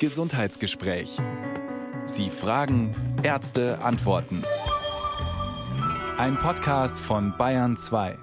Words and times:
Gesundheitsgespräch. 0.00 1.18
Sie 2.04 2.30
fragen, 2.30 2.94
Ärzte 3.22 3.78
antworten. 3.82 4.42
Ein 6.18 6.36
Podcast 6.38 6.98
von 6.98 7.36
Bayern 7.38 7.76
2. 7.76 8.18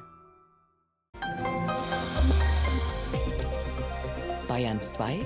Bayern 4.47 4.81
2 4.81 5.19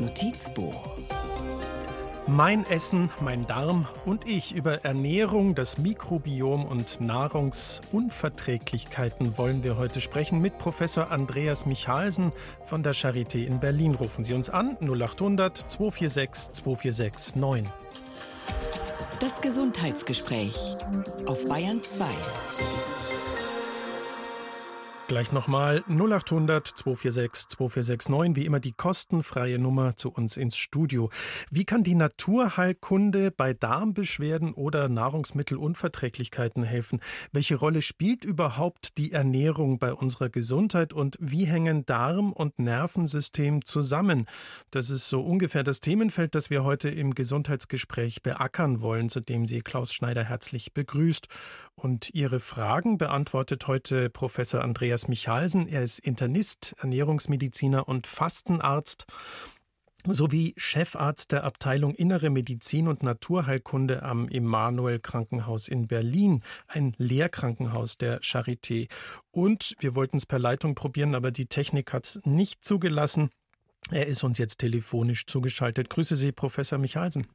Notizbuch 0.00 0.93
mein 2.26 2.66
Essen, 2.66 3.10
mein 3.20 3.46
Darm 3.46 3.86
und 4.04 4.26
ich 4.26 4.54
über 4.54 4.84
Ernährung, 4.84 5.54
das 5.54 5.78
Mikrobiom 5.78 6.64
und 6.64 7.00
Nahrungsunverträglichkeiten 7.00 9.36
wollen 9.36 9.62
wir 9.62 9.76
heute 9.76 10.00
sprechen 10.00 10.40
mit 10.40 10.56
Professor 10.58 11.10
Andreas 11.10 11.66
Michalsen 11.66 12.32
von 12.64 12.82
der 12.82 12.94
Charité 12.94 13.44
in 13.44 13.60
Berlin. 13.60 13.94
Rufen 13.94 14.24
Sie 14.24 14.32
uns 14.34 14.50
an 14.50 14.76
0800 14.80 15.56
246 15.56 16.52
246 16.52 17.36
9. 17.36 17.68
Das 19.20 19.40
Gesundheitsgespräch 19.40 20.76
auf 21.26 21.46
Bayern 21.46 21.82
2. 21.82 22.04
Gleich 25.14 25.30
nochmal 25.30 25.84
0800 25.86 26.66
246 26.66 27.46
2469, 27.46 28.34
wie 28.34 28.46
immer 28.46 28.58
die 28.58 28.72
kostenfreie 28.72 29.60
Nummer 29.60 29.96
zu 29.96 30.10
uns 30.10 30.36
ins 30.36 30.56
Studio. 30.56 31.08
Wie 31.52 31.64
kann 31.64 31.84
die 31.84 31.94
Naturheilkunde 31.94 33.30
bei 33.30 33.54
Darmbeschwerden 33.54 34.54
oder 34.54 34.88
Nahrungsmittelunverträglichkeiten 34.88 36.64
helfen? 36.64 36.98
Welche 37.30 37.54
Rolle 37.54 37.80
spielt 37.80 38.24
überhaupt 38.24 38.98
die 38.98 39.12
Ernährung 39.12 39.78
bei 39.78 39.94
unserer 39.94 40.30
Gesundheit 40.30 40.92
und 40.92 41.16
wie 41.20 41.44
hängen 41.44 41.86
Darm 41.86 42.32
und 42.32 42.58
Nervensystem 42.58 43.64
zusammen? 43.64 44.26
Das 44.72 44.90
ist 44.90 45.08
so 45.08 45.20
ungefähr 45.20 45.62
das 45.62 45.78
Themenfeld, 45.78 46.34
das 46.34 46.50
wir 46.50 46.64
heute 46.64 46.90
im 46.90 47.14
Gesundheitsgespräch 47.14 48.24
beackern 48.24 48.80
wollen, 48.80 49.08
zu 49.08 49.20
dem 49.20 49.46
Sie 49.46 49.60
Klaus 49.60 49.94
Schneider 49.94 50.24
herzlich 50.24 50.74
begrüßt. 50.74 51.28
Und 51.76 52.12
Ihre 52.14 52.40
Fragen 52.40 52.98
beantwortet 52.98 53.68
heute 53.68 54.10
Professor 54.10 54.62
Andreas 54.62 55.03
Michalsen. 55.08 55.68
Er 55.68 55.82
ist 55.82 55.98
Internist, 55.98 56.74
Ernährungsmediziner 56.78 57.88
und 57.88 58.06
Fastenarzt 58.06 59.06
sowie 60.06 60.54
Chefarzt 60.56 61.32
der 61.32 61.44
Abteilung 61.44 61.94
Innere 61.94 62.28
Medizin 62.28 62.88
und 62.88 63.02
Naturheilkunde 63.02 64.02
am 64.02 64.28
Emanuel 64.28 64.98
Krankenhaus 64.98 65.68
in 65.68 65.86
Berlin, 65.86 66.42
ein 66.68 66.94
Lehrkrankenhaus 66.98 67.96
der 67.96 68.20
Charité. 68.20 68.88
Und 69.30 69.74
wir 69.78 69.94
wollten 69.94 70.18
es 70.18 70.26
per 70.26 70.38
Leitung 70.38 70.74
probieren, 70.74 71.14
aber 71.14 71.30
die 71.30 71.46
Technik 71.46 71.92
hat 71.92 72.04
es 72.04 72.20
nicht 72.24 72.64
zugelassen. 72.64 73.30
Er 73.90 74.06
ist 74.06 74.24
uns 74.24 74.38
jetzt 74.38 74.58
telefonisch 74.58 75.26
zugeschaltet. 75.26 75.90
Grüße 75.90 76.16
Sie, 76.16 76.32
Professor 76.32 76.78
Michalsen. 76.78 77.26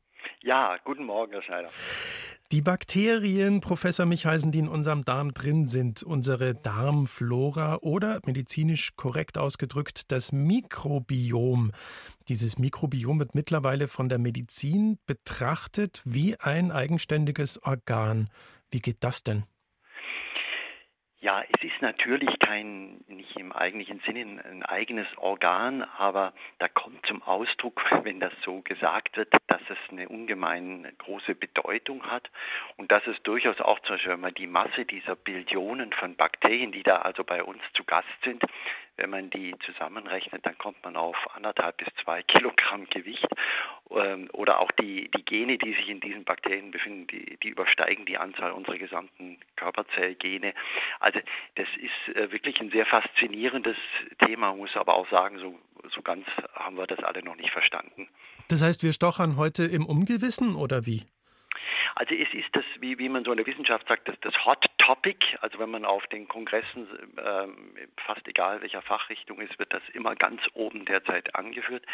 Ja, 0.42 0.78
guten 0.83 1.06
Morgen, 1.06 1.31
Herr 1.33 1.44
Schneider. 1.44 1.70
Die 2.52 2.64
Bakterien, 2.64 3.61
Professor 3.61 4.08
Michalsen, 4.08 4.52
die 4.52 4.58
in 4.58 4.69
unserem 4.69 5.05
Darm 5.05 5.36
drin 5.36 5.67
sind, 5.67 6.02
unsere 6.02 6.55
Darmflora 6.55 7.78
oder 7.81 8.22
medizinisch 8.25 8.95
korrekt 8.95 9.38
ausgedrückt 9.38 10.11
das 10.11 10.31
Mikrobiom. 10.31 11.72
Dieses 12.27 12.58
Mikrobiom 12.58 13.20
wird 13.20 13.36
mittlerweile 13.36 13.88
von 13.88 14.09
der 14.09 14.17
Medizin 14.17 14.97
betrachtet 15.05 16.02
wie 16.05 16.39
ein 16.39 16.72
eigenständiges 16.72 17.61
Organ. 17.61 18.31
Wie 18.72 18.80
geht 18.80 19.03
das 19.03 19.22
denn? 19.22 19.44
Ja, 21.22 21.44
es 21.44 21.62
ist 21.62 21.81
natürlich 21.81 22.39
kein, 22.39 23.03
nicht 23.08 23.36
im 23.38 23.52
eigentlichen 23.52 24.00
Sinne 24.06 24.42
ein 24.45 24.64
eigenes 24.64 25.06
Organ, 25.17 25.84
aber 25.98 26.31
da 26.59 26.70
kommt 26.70 27.06
zum 27.06 27.22
Ausdruck, 27.23 27.84
wenn 28.03 28.22
das 28.22 28.31
so 28.45 28.61
gesagt 28.61 29.17
wird, 29.17 29.34
dass 29.48 29.61
es 29.70 29.78
eine 29.92 30.08
ungemein 30.08 30.89
große 30.98 31.36
Bedeutung 31.36 32.09
hat 32.09 32.31
und 32.78 32.94
dass 32.94 33.06
es 33.06 33.22
durchaus 33.23 33.59
auch 33.59 33.80
zum 33.81 33.98
Beispiel 33.98 34.31
die 34.31 34.48
Masse 34.48 34.86
dieser 34.86 35.17
Billionen 35.17 35.92
von 35.92 36.16
Bakterien, 36.16 36.71
die 36.71 36.83
da 36.83 36.99
also 36.99 37.26
bei 37.26 37.44
uns 37.44 37.61
zu 37.73 37.83
Gast 37.83 38.08
sind, 38.23 38.42
wenn 38.99 39.10
man 39.10 39.30
die 39.30 39.55
zusammenrechnet, 39.65 40.45
dann 40.45 40.58
kommt 40.58 40.83
man 40.83 40.95
auf 40.95 41.15
anderthalb 41.33 41.77
bis 41.77 41.87
zwei 42.04 42.21
Kilogramm 42.23 42.86
Gewicht. 42.89 43.27
Ähm, 43.92 44.30
oder 44.33 44.60
auch 44.60 44.71
die, 44.71 45.10
die 45.10 45.23
Gene, 45.23 45.58
die 45.58 45.73
sich 45.73 45.89
in 45.89 45.99
diesen 45.99 46.23
Bakterien 46.26 46.71
befinden, 46.71 47.08
die, 47.08 47.38
die 47.42 47.49
übersteigen 47.49 48.05
die 48.05 48.17
Anzahl 48.17 48.52
unserer 48.52 48.77
gesamten 48.77 49.39
Körperzellgene. 49.55 50.54
Also 50.99 51.20
das 51.55 51.67
ist 51.77 52.15
äh, 52.15 52.32
wirklich 52.32 52.59
ein 52.59 52.71
sehr 52.71 52.86
faszinierendes 52.86 53.77
Thema, 54.23 54.54
muss 54.54 54.76
aber 54.76 54.95
auch 54.95 55.09
sagen, 55.09 55.39
so, 55.39 55.58
so 55.89 56.02
ganz 56.02 56.27
haben 56.54 56.77
wir 56.77 56.86
das 56.86 56.99
alle 56.99 57.23
noch 57.23 57.36
nicht 57.36 57.52
verstanden. 57.52 58.08
Das 58.49 58.61
heißt, 58.61 58.83
wir 58.83 58.93
stochern 58.93 59.38
heute 59.38 59.64
im 59.64 59.86
Ungewissen 59.86 60.55
oder 60.55 60.86
wie? 60.86 61.04
Also 61.95 62.15
es 62.15 62.33
ist 62.33 62.49
das, 62.54 62.64
wie, 62.80 62.98
wie 62.99 63.09
man 63.09 63.26
so 63.26 63.32
in 63.32 63.38
der 63.38 63.48
Wissenschaft 63.48 63.88
sagt, 63.88 64.08
das, 64.08 64.15
das 64.21 64.45
Hot 64.45 64.69
Topic. 64.89 65.38
Also 65.42 65.60
wenn 65.60 65.70
man 65.70 65.86
auf 65.86 66.08
den 66.08 66.27
Kongressen, 66.27 66.88
ähm, 67.23 67.72
fast 68.08 68.27
egal 68.27 68.60
welcher 68.61 68.82
Fachrichtung 68.82 69.39
ist, 69.39 69.60
wird 69.60 69.72
das 69.72 69.83
immer 69.94 70.16
ganz 70.16 70.42
oben 70.55 70.83
derzeit 70.86 71.36
angeführt. 71.36 71.86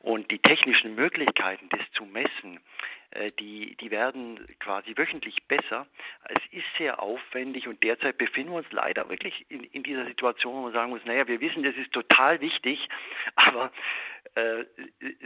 Und 0.00 0.32
die 0.32 0.40
technischen 0.40 0.96
Möglichkeiten, 0.96 1.68
das 1.68 1.78
zu 1.92 2.04
messen, 2.04 2.56
äh, 2.56 3.03
die, 3.38 3.76
die 3.76 3.90
werden 3.90 4.40
quasi 4.58 4.94
wöchentlich 4.96 5.42
besser. 5.44 5.86
Es 6.28 6.42
ist 6.50 6.66
sehr 6.78 7.00
aufwendig 7.00 7.68
und 7.68 7.82
derzeit 7.82 8.18
befinden 8.18 8.52
wir 8.52 8.58
uns 8.58 8.72
leider 8.72 9.08
wirklich 9.08 9.46
in, 9.48 9.64
in 9.64 9.82
dieser 9.82 10.06
Situation, 10.06 10.54
wo 10.54 10.62
man 10.62 10.72
sagen 10.72 10.90
muss, 10.90 11.04
naja, 11.04 11.26
wir 11.28 11.40
wissen, 11.40 11.62
das 11.62 11.74
ist 11.76 11.92
total 11.92 12.40
wichtig, 12.40 12.88
aber 13.36 13.70
äh, 14.34 14.64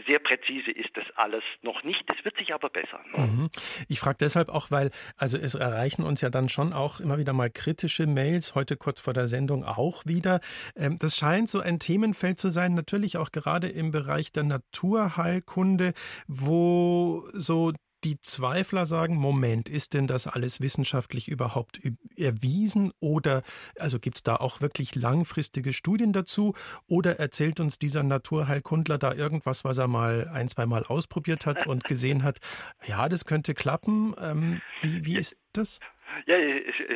sehr 0.06 0.18
präzise 0.18 0.70
ist 0.70 0.90
das 0.94 1.04
alles 1.14 1.42
noch 1.62 1.82
nicht. 1.82 2.04
Es 2.14 2.24
wird 2.24 2.36
sich 2.36 2.52
aber 2.52 2.68
bessern. 2.68 3.04
Mhm. 3.16 3.50
Ich 3.88 4.00
frage 4.00 4.18
deshalb 4.20 4.48
auch, 4.50 4.70
weil 4.70 4.90
also 5.16 5.38
es 5.38 5.54
erreichen 5.54 6.02
uns 6.02 6.20
ja 6.20 6.28
dann 6.28 6.48
schon 6.48 6.72
auch 6.72 7.00
immer 7.00 7.16
wieder 7.16 7.32
mal 7.32 7.48
kritische 7.48 8.06
Mails, 8.06 8.54
heute 8.54 8.76
kurz 8.76 9.00
vor 9.00 9.14
der 9.14 9.26
Sendung 9.26 9.64
auch 9.64 10.04
wieder. 10.04 10.40
Ähm, 10.76 10.98
das 10.98 11.16
scheint 11.16 11.48
so 11.48 11.60
ein 11.60 11.78
Themenfeld 11.78 12.38
zu 12.38 12.50
sein, 12.50 12.74
natürlich 12.74 13.16
auch 13.16 13.32
gerade 13.32 13.68
im 13.68 13.92
Bereich 13.92 14.32
der 14.32 14.44
Naturheilkunde, 14.44 15.94
wo 16.26 17.24
so 17.32 17.72
die 18.04 18.20
Zweifler 18.20 18.86
sagen, 18.86 19.16
Moment, 19.16 19.68
ist 19.68 19.94
denn 19.94 20.06
das 20.06 20.26
alles 20.26 20.60
wissenschaftlich 20.60 21.28
überhaupt 21.28 21.80
erwiesen 22.16 22.92
oder 23.00 23.42
also 23.78 23.98
gibt 23.98 24.18
es 24.18 24.22
da 24.22 24.36
auch 24.36 24.60
wirklich 24.60 24.94
langfristige 24.94 25.72
Studien 25.72 26.12
dazu 26.12 26.54
oder 26.86 27.18
erzählt 27.18 27.60
uns 27.60 27.78
dieser 27.78 28.02
Naturheilkundler 28.02 28.98
da 28.98 29.12
irgendwas, 29.12 29.64
was 29.64 29.78
er 29.78 29.88
mal 29.88 30.28
ein, 30.32 30.48
zwei 30.48 30.66
Mal 30.66 30.84
ausprobiert 30.84 31.46
hat 31.46 31.66
und 31.66 31.84
gesehen 31.84 32.22
hat, 32.22 32.38
ja, 32.86 33.08
das 33.08 33.24
könnte 33.24 33.54
klappen. 33.54 34.14
Ähm, 34.20 34.60
wie, 34.82 35.04
wie 35.04 35.16
ist 35.16 35.36
das? 35.52 35.80
Ja, 36.26 36.36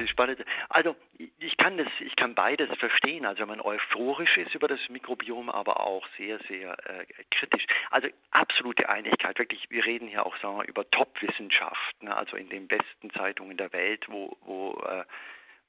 spannend. 0.07 0.45
Also 0.69 0.97
ich 1.39 1.57
kann 1.57 1.77
das, 1.77 1.89
ich 2.01 2.17
kann 2.17 2.35
beides 2.35 2.69
verstehen. 2.79 3.27
Also 3.27 3.41
wenn 3.41 3.49
man 3.49 3.61
euphorisch 3.61 4.37
ist 4.37 4.55
über 4.55 4.69
das 4.69 4.81
Mikrobiom, 4.89 5.51
aber 5.51 5.81
auch 5.81 6.07
sehr, 6.17 6.39
sehr 6.49 6.77
äh, 6.89 7.05
kritisch. 7.31 7.67
Also 7.91 8.09
absolute 8.31 8.89
Einigkeit. 8.89 9.39
Wirklich, 9.39 9.71
wir 9.71 9.85
reden 9.85 10.09
hier 10.09 10.27
auch 10.27 10.37
sagen 10.39 10.59
wir, 10.59 10.69
über 10.69 10.91
Top-Wissenschaft. 10.91 12.03
Ne? 12.03 12.15
Also 12.15 12.37
in 12.37 12.49
den 12.49 12.69
besten 12.69 13.11
Zeitungen 13.11 13.57
der 13.57 13.73
Welt, 13.73 14.07
wo, 14.09 14.37
wo 14.43 14.81
äh, 14.87 15.05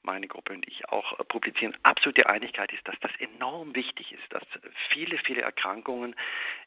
meine 0.03 0.27
Gruppe 0.27 0.53
und 0.53 0.67
ich 0.67 0.87
auch 0.89 1.19
äh, 1.19 1.23
publizieren, 1.23 1.75
absolute 1.83 2.27
Einigkeit 2.27 2.71
ist, 2.73 2.87
dass 2.87 2.99
das 3.01 3.11
enorm 3.19 3.75
wichtig 3.75 4.11
ist, 4.11 4.33
dass 4.33 4.43
viele, 4.89 5.17
viele 5.19 5.41
Erkrankungen 5.41 6.15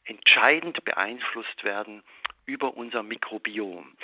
entscheidend 0.05 0.83
beeinflusst 0.83 1.63
werden 1.63 2.03
über 2.45 2.75
unser 2.75 3.03
Mikrobiom. 3.03 3.95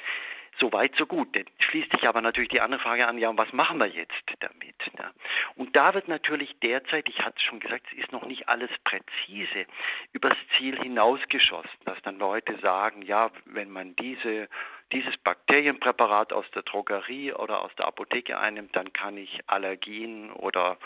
So 0.60 0.72
weit, 0.72 0.96
so 0.98 1.06
gut. 1.06 1.36
Dann 1.36 1.46
schließt 1.60 1.92
sich 1.92 2.08
aber 2.08 2.22
natürlich 2.22 2.50
die 2.50 2.62
andere 2.62 2.82
Frage 2.82 3.08
an, 3.08 3.18
ja, 3.18 3.30
und 3.30 3.38
was 3.38 3.52
machen 3.54 3.80
wir 3.80 3.88
jetzt 3.88 4.14
damit? 4.40 4.76
Ne? 4.98 5.12
Und 5.56 5.76
da 5.76 5.94
wird 5.94 6.08
natürlich 6.08 6.56
derzeit, 6.60 7.10
ich 7.10 7.20
hatte 7.20 7.36
es 7.38 7.44
schon 7.44 7.60
gesagt, 7.60 7.88
es 7.92 8.04
ist 8.04 8.12
noch 8.12 8.26
nicht 8.26 8.50
alles 8.50 8.70
präzise 8.84 9.66
übers 10.12 10.38
Ziel 10.58 10.78
hinausgeschossen, 10.78 11.70
dass 11.86 12.02
dann 12.04 12.20
Leute 12.20 12.58
sagen, 12.60 13.02
ja, 13.02 13.32
wenn 13.46 13.72
man 13.72 13.96
diese, 13.96 14.48
dieses 14.92 15.18
Bakterienpräparat 15.18 16.32
aus 16.34 16.46
der 16.52 16.62
Drogerie 16.62 17.34
oder 17.34 17.62
aus 17.62 17.72
der 17.76 17.88
Apotheke 17.88 18.38
einnimmt, 18.38 18.76
dann 18.76 18.94
kann 18.94 19.18
ich 19.18 19.42
Allergien 19.48 20.32
oder 20.32 20.78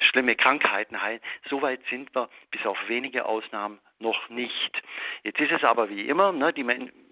schlimme 0.00 0.36
Krankheiten 0.36 1.02
heilen. 1.02 1.20
Soweit 1.48 1.80
sind 1.90 2.14
wir 2.14 2.28
bis 2.50 2.64
auf 2.64 2.78
wenige 2.86 3.26
Ausnahmen 3.26 3.80
noch 3.98 4.28
nicht. 4.28 4.82
Jetzt 5.24 5.40
ist 5.40 5.52
es 5.52 5.64
aber 5.64 5.90
wie 5.90 6.08
immer, 6.08 6.32
ne, 6.32 6.52
die 6.52 6.64
Menschen 6.64 7.09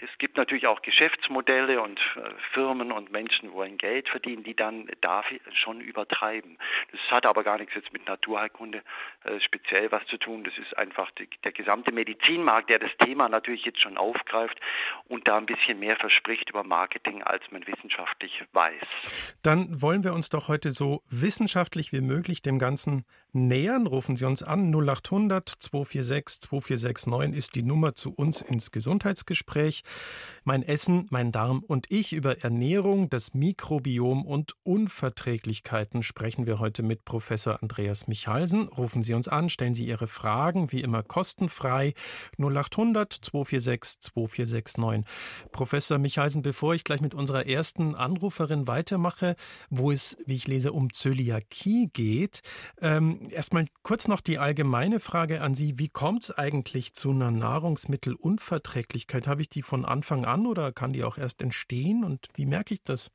es 0.00 0.18
gibt 0.18 0.36
natürlich 0.36 0.66
auch 0.66 0.82
Geschäftsmodelle 0.82 1.80
und 1.80 1.98
äh, 2.16 2.30
Firmen 2.52 2.92
und 2.92 3.10
Menschen 3.10 3.52
wollen 3.52 3.78
Geld 3.78 4.08
verdienen, 4.08 4.44
die 4.44 4.54
dann 4.54 4.88
dafür 5.00 5.38
schon 5.52 5.80
übertreiben. 5.80 6.58
Das 6.92 7.00
hat 7.10 7.26
aber 7.26 7.44
gar 7.44 7.58
nichts 7.58 7.74
jetzt 7.74 7.92
mit 7.92 8.06
Naturheilkunde 8.06 8.82
äh, 9.24 9.40
speziell 9.40 9.90
was 9.92 10.04
zu 10.06 10.18
tun. 10.18 10.44
Das 10.44 10.56
ist 10.58 10.76
einfach 10.76 11.10
die, 11.12 11.28
der 11.44 11.52
gesamte 11.52 11.92
Medizinmarkt, 11.92 12.70
der 12.70 12.78
das 12.78 12.90
Thema 12.98 13.28
natürlich 13.28 13.64
jetzt 13.64 13.80
schon 13.80 13.96
aufgreift 13.96 14.58
und 15.08 15.26
da 15.28 15.36
ein 15.36 15.46
bisschen 15.46 15.78
mehr 15.78 15.96
verspricht 15.96 16.50
über 16.50 16.64
Marketing, 16.64 17.22
als 17.22 17.42
man 17.50 17.66
wissenschaftlich 17.66 18.42
weiß. 18.52 18.86
Dann 19.42 19.82
wollen 19.82 20.04
wir 20.04 20.12
uns 20.12 20.28
doch 20.28 20.48
heute 20.48 20.70
so 20.70 21.02
wissenschaftlich 21.10 21.92
wie 21.92 22.00
möglich 22.00 22.42
dem 22.42 22.58
Ganzen 22.58 23.04
nähern, 23.32 23.86
rufen 23.86 24.16
Sie 24.16 24.24
uns 24.24 24.42
an. 24.42 24.72
0800 24.72 25.48
246 25.48 26.40
2469 26.40 27.36
ist 27.36 27.54
die 27.54 27.62
Nummer 27.62 27.94
zu 27.94 28.12
uns 28.12 28.42
ins 28.42 28.70
Gesundheitsgespräch. 28.70 29.82
Mein 30.44 30.62
Essen, 30.62 31.06
mein 31.10 31.32
Darm 31.32 31.60
und 31.60 31.86
ich 31.90 32.12
über 32.12 32.42
Ernährung, 32.42 33.10
das 33.10 33.34
Mikrobiom 33.34 34.24
und 34.24 34.54
Unverträglichkeiten 34.62 36.02
sprechen 36.02 36.46
wir 36.46 36.58
heute 36.58 36.82
mit 36.82 37.04
Professor 37.04 37.62
Andreas 37.62 38.08
Michalsen. 38.08 38.68
Rufen 38.68 39.02
Sie 39.02 39.14
uns 39.14 39.28
an, 39.28 39.48
stellen 39.48 39.74
Sie 39.74 39.86
Ihre 39.86 40.06
Fragen, 40.06 40.72
wie 40.72 40.80
immer 40.80 41.02
kostenfrei. 41.02 41.94
0800 42.38 43.12
246 43.12 44.00
2469. 44.00 45.50
Professor 45.52 45.98
Michalsen, 45.98 46.42
bevor 46.42 46.74
ich 46.74 46.84
gleich 46.84 47.00
mit 47.00 47.14
unserer 47.14 47.46
ersten 47.46 47.94
Anruferin 47.94 48.66
weitermache, 48.66 49.36
wo 49.68 49.90
es, 49.90 50.16
wie 50.26 50.36
ich 50.36 50.48
lese, 50.48 50.72
um 50.72 50.92
Zöliakie 50.92 51.90
geht, 51.92 52.40
ähm, 52.80 53.19
erstmal 53.28 53.66
kurz 53.82 54.08
noch 54.08 54.20
die 54.20 54.38
allgemeine 54.38 55.00
Frage 55.00 55.42
an 55.42 55.54
Sie. 55.54 55.78
Wie 55.78 55.88
kommt 55.88 56.24
es 56.24 56.30
eigentlich 56.30 56.94
zu 56.94 57.10
einer 57.10 57.30
Nahrungsmittelunverträglichkeit? 57.30 59.26
Habe 59.26 59.42
ich 59.42 59.48
die 59.48 59.62
von 59.62 59.84
Anfang 59.84 60.24
an 60.24 60.46
oder 60.46 60.72
kann 60.72 60.92
die 60.92 61.04
auch 61.04 61.18
erst 61.18 61.42
entstehen? 61.42 62.04
Und 62.04 62.28
wie 62.34 62.46
merke 62.46 62.74
ich 62.74 62.82
das? 62.82 63.10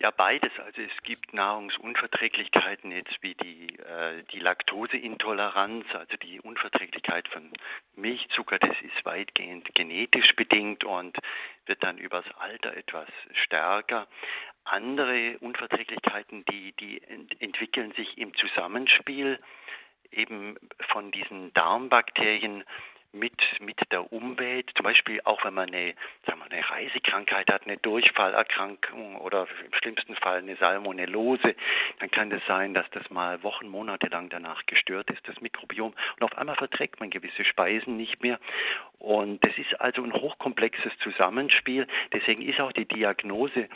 Ja, 0.00 0.10
beides. 0.10 0.50
Also 0.58 0.82
es 0.82 1.02
gibt 1.04 1.32
Nahrungsunverträglichkeiten 1.32 2.90
jetzt 2.90 3.16
wie 3.22 3.34
die, 3.34 3.78
äh, 3.78 4.24
die 4.32 4.40
Laktoseintoleranz, 4.40 5.86
also 5.94 6.16
die 6.16 6.40
Unverträglichkeit 6.40 7.28
von 7.28 7.52
Milchzucker, 7.94 8.58
das 8.58 8.76
ist 8.82 9.04
weitgehend 9.04 9.72
genetisch 9.74 10.34
bedingt 10.34 10.84
und 10.84 11.16
wird 11.66 11.82
dann 11.84 11.98
übers 11.98 12.26
Alter 12.38 12.76
etwas 12.76 13.08
stärker. 13.32 14.08
Andere 14.64 15.38
Unverträglichkeiten, 15.38 16.44
die, 16.46 16.72
die 16.72 17.02
ent 17.02 17.40
entwickeln 17.40 17.92
sich 17.92 18.18
im 18.18 18.34
Zusammenspiel 18.34 19.38
eben 20.10 20.56
von 20.88 21.12
diesen 21.12 21.52
Darmbakterien 21.54 22.64
mit, 23.14 23.40
mit 23.60 23.80
der 23.90 24.12
Umwelt, 24.12 24.70
zum 24.74 24.84
Beispiel 24.84 25.20
auch 25.24 25.44
wenn 25.44 25.54
man 25.54 25.68
eine, 25.68 25.94
sagen 26.26 26.40
wir, 26.40 26.50
eine 26.50 26.68
Reisekrankheit 26.68 27.50
hat, 27.50 27.64
eine 27.64 27.76
Durchfallerkrankung 27.78 29.16
oder 29.16 29.46
im 29.64 29.72
schlimmsten 29.74 30.16
Fall 30.16 30.38
eine 30.38 30.56
Salmonellose, 30.56 31.54
dann 32.00 32.10
kann 32.10 32.30
es 32.30 32.40
das 32.40 32.46
sein, 32.48 32.74
dass 32.74 32.88
das 32.90 33.08
mal 33.10 33.42
Wochen, 33.42 33.68
Monate 33.68 34.08
lang 34.08 34.28
danach 34.28 34.66
gestört 34.66 35.10
ist, 35.10 35.26
das 35.28 35.40
Mikrobiom. 35.40 35.94
Und 36.16 36.22
auf 36.22 36.36
einmal 36.36 36.56
verträgt 36.56 37.00
man 37.00 37.10
gewisse 37.10 37.44
Speisen 37.44 37.96
nicht 37.96 38.22
mehr. 38.22 38.38
Und 38.98 39.44
das 39.44 39.56
ist 39.56 39.80
also 39.80 40.02
ein 40.02 40.12
hochkomplexes 40.12 40.92
Zusammenspiel. 40.98 41.86
Deswegen 42.12 42.42
ist 42.42 42.60
auch 42.60 42.72
die 42.72 42.86
Diagnose 42.86 43.68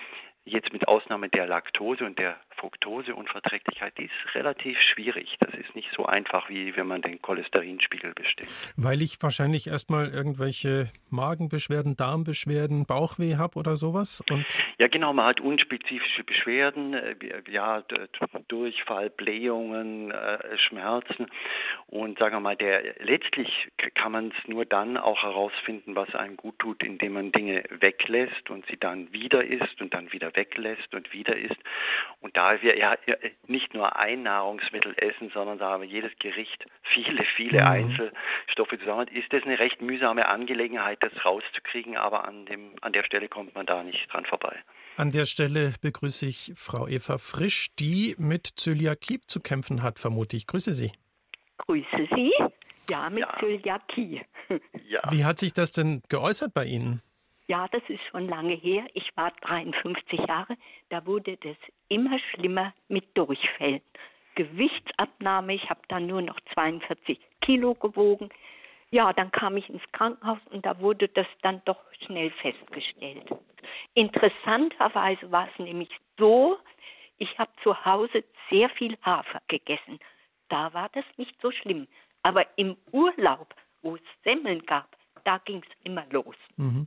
jetzt 0.44 0.73
mit 0.73 0.88
Ausnahme 0.88 1.29
der 1.29 1.46
Laktose 1.46 2.05
und 2.05 2.19
der 2.19 2.37
Fructoseunverträglichkeit, 2.58 3.96
die 3.99 4.05
ist 4.05 4.34
relativ 4.34 4.78
schwierig. 4.81 5.37
Das 5.40 5.55
ist 5.55 5.75
nicht 5.75 5.88
so 5.96 6.06
einfach, 6.06 6.49
wie 6.49 6.76
wenn 6.76 6.87
man 6.87 7.02
den 7.02 7.20
Cholesterinspiegel 7.22 8.14
bestimmt. 8.14 8.50
Weil 8.76 9.02
ich 9.02 9.19
wahrscheinlich 9.20 9.69
erstmal 9.69 10.10
irgendwelche 10.10 10.90
Magenbeschwerden, 11.10 11.96
Darmbeschwerden, 11.96 12.87
Bauchweh 12.87 13.37
habe 13.37 13.58
oder 13.58 13.76
sowas? 13.76 14.22
Und 14.31 14.46
ja, 14.78 14.88
genau, 14.88 15.12
man 15.12 15.26
hat 15.26 15.40
unspezifische 15.40 16.25
Beschwerden, 16.25 16.94
äh, 16.94 17.14
ja, 17.50 17.82
Durchfall, 18.49 19.10
Blähungen, 19.10 20.10
äh, 20.10 20.58
Schmerzen. 20.58 21.26
Und 21.87 22.19
sagen 22.19 22.37
wir 22.37 22.40
mal, 22.40 22.56
der, 22.56 22.96
letztlich 23.00 23.69
kann 23.94 24.12
man 24.12 24.28
es 24.28 24.49
nur 24.49 24.66
dann 24.66 24.96
auch 24.96 25.22
herausfinden, 25.22 25.96
was 25.96 26.14
einem 26.14 26.37
gut 26.37 26.58
tut, 26.58 26.82
indem 26.82 27.14
man 27.14 27.32
Dinge 27.32 27.64
weglässt 27.70 28.50
und 28.50 28.66
sie 28.66 28.76
dann 28.76 29.12
wieder 29.12 29.44
isst 29.44 29.81
und 29.81 29.94
dann 29.94 30.12
wieder 30.12 30.34
weglässt 30.37 30.94
und 30.94 31.12
wieder 31.12 31.37
isst. 31.37 31.56
Und 32.20 32.37
da 32.37 32.47
wir 32.62 32.76
ja 32.76 32.96
nicht 33.46 33.74
nur 33.74 33.96
ein 33.96 34.22
Nahrungsmittel 34.22 34.94
essen, 34.96 35.30
sondern 35.32 35.58
da 35.58 35.70
haben 35.70 35.82
wir 35.82 35.88
jedes 35.88 36.12
Gericht 36.18 36.64
viele, 36.82 37.24
viele 37.36 37.60
mhm. 37.60 37.66
Einzelstoffe 37.66 38.78
zusammen, 38.78 39.08
ist 39.08 39.32
das 39.32 39.42
eine 39.44 39.58
recht 39.58 39.80
mühsame 39.80 40.28
Angelegenheit, 40.28 41.02
das 41.02 41.12
rauszukriegen, 41.24 41.96
aber 41.96 42.26
an, 42.26 42.46
dem, 42.46 42.72
an 42.80 42.92
der 42.92 43.04
Stelle 43.04 43.28
kommt 43.28 43.54
man 43.54 43.66
da 43.66 43.82
nicht 43.82 44.12
dran 44.12 44.24
vorbei. 44.24 44.56
An 44.96 45.10
der 45.10 45.26
Stelle 45.26 45.74
begrüße 45.80 46.26
ich 46.26 46.52
Frau 46.56 46.88
Eva 46.88 47.18
Frisch, 47.18 47.68
die 47.78 48.16
mit 48.18 48.46
Zöliakie 48.46 49.20
zu 49.26 49.40
kämpfen 49.40 49.82
hat, 49.82 49.98
vermute 49.98 50.36
ich. 50.36 50.46
Grüße 50.46 50.74
Sie. 50.74 50.90
Grüße 51.58 52.08
Sie. 52.14 52.32
Ja, 52.90 53.08
mit 53.10 53.20
ja. 53.20 53.36
Zöliakie. 53.38 54.22
Ja. 54.88 55.02
Wie 55.10 55.24
hat 55.24 55.38
sich 55.38 55.52
das 55.52 55.72
denn 55.72 56.02
geäußert 56.08 56.54
bei 56.54 56.64
Ihnen? 56.64 57.02
Ja, 57.48 57.66
das 57.68 57.82
ist 57.88 58.02
schon 58.10 58.28
lange 58.28 58.54
her. 58.54 58.86
Ich 58.92 59.10
war 59.16 59.32
53 59.40 60.20
Jahre. 60.28 60.56
Da 60.90 61.06
wurde 61.06 61.38
das 61.38 61.56
immer 61.88 62.18
schlimmer 62.18 62.74
mit 62.88 63.16
Durchfällen. 63.16 63.80
Gewichtsabnahme, 64.34 65.54
ich 65.54 65.68
habe 65.70 65.80
dann 65.88 66.06
nur 66.06 66.20
noch 66.20 66.38
42 66.52 67.18
Kilo 67.40 67.74
gewogen. 67.74 68.28
Ja, 68.90 69.12
dann 69.14 69.30
kam 69.32 69.56
ich 69.56 69.68
ins 69.68 69.82
Krankenhaus 69.92 70.38
und 70.50 70.64
da 70.64 70.78
wurde 70.78 71.08
das 71.08 71.26
dann 71.42 71.62
doch 71.64 71.80
schnell 72.04 72.30
festgestellt. 72.32 73.24
Interessanterweise 73.94 75.32
war 75.32 75.48
es 75.50 75.58
nämlich 75.58 75.90
so, 76.18 76.58
ich 77.16 77.38
habe 77.38 77.50
zu 77.62 77.84
Hause 77.84 78.24
sehr 78.50 78.68
viel 78.70 78.96
Hafer 79.02 79.40
gegessen. 79.48 79.98
Da 80.48 80.72
war 80.74 80.90
das 80.90 81.04
nicht 81.16 81.34
so 81.40 81.50
schlimm. 81.50 81.88
Aber 82.22 82.46
im 82.58 82.76
Urlaub, 82.92 83.54
wo 83.82 83.96
es 83.96 84.02
Semmeln 84.22 84.64
gab, 84.66 84.96
da 85.24 85.38
ging 85.38 85.62
es 85.66 85.84
immer 85.84 86.04
los. 86.10 86.36
Mhm. 86.56 86.86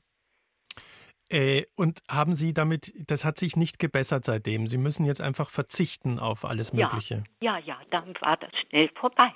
Äh, 1.32 1.64
und 1.78 2.00
haben 2.10 2.34
Sie 2.34 2.54
damit, 2.54 2.94
das 3.10 3.24
hat 3.24 3.38
sich 3.40 3.56
nicht 3.56 3.80
gebessert 3.80 4.26
seitdem. 4.26 4.68
Sie 4.68 4.78
müssen 4.78 5.06
jetzt 5.06 5.22
einfach 5.22 5.50
verzichten 5.50 6.20
auf 6.20 6.44
alles 6.44 6.74
Mögliche. 6.74 7.24
Ja, 7.42 7.58
ja, 7.58 7.66
ja 7.66 7.78
dann 7.90 8.14
war 8.20 8.36
das 8.36 8.52
schnell 8.68 8.90
vorbei. 9.00 9.32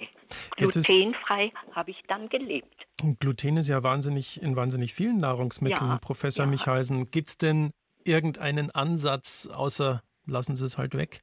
Glutenfrei 0.57 1.53
habe 1.71 1.91
ich 1.91 1.97
dann 2.09 2.27
gelebt. 2.27 2.85
Gluten 3.19 3.55
ist 3.55 3.69
ja 3.69 3.81
wahnsinnig 3.81 4.41
in 4.41 4.57
wahnsinnig 4.57 4.93
vielen 4.93 5.19
Nahrungsmitteln, 5.19 5.89
ja, 5.89 5.97
Professor 5.99 6.43
ja. 6.43 6.51
Michalsen. 6.51 7.11
Gibt 7.11 7.29
es 7.29 7.37
denn 7.37 7.71
irgendeinen 8.03 8.71
Ansatz, 8.71 9.47
außer 9.47 10.01
lassen 10.25 10.57
Sie 10.57 10.65
es 10.65 10.77
halt 10.77 10.97
weg? 10.97 11.21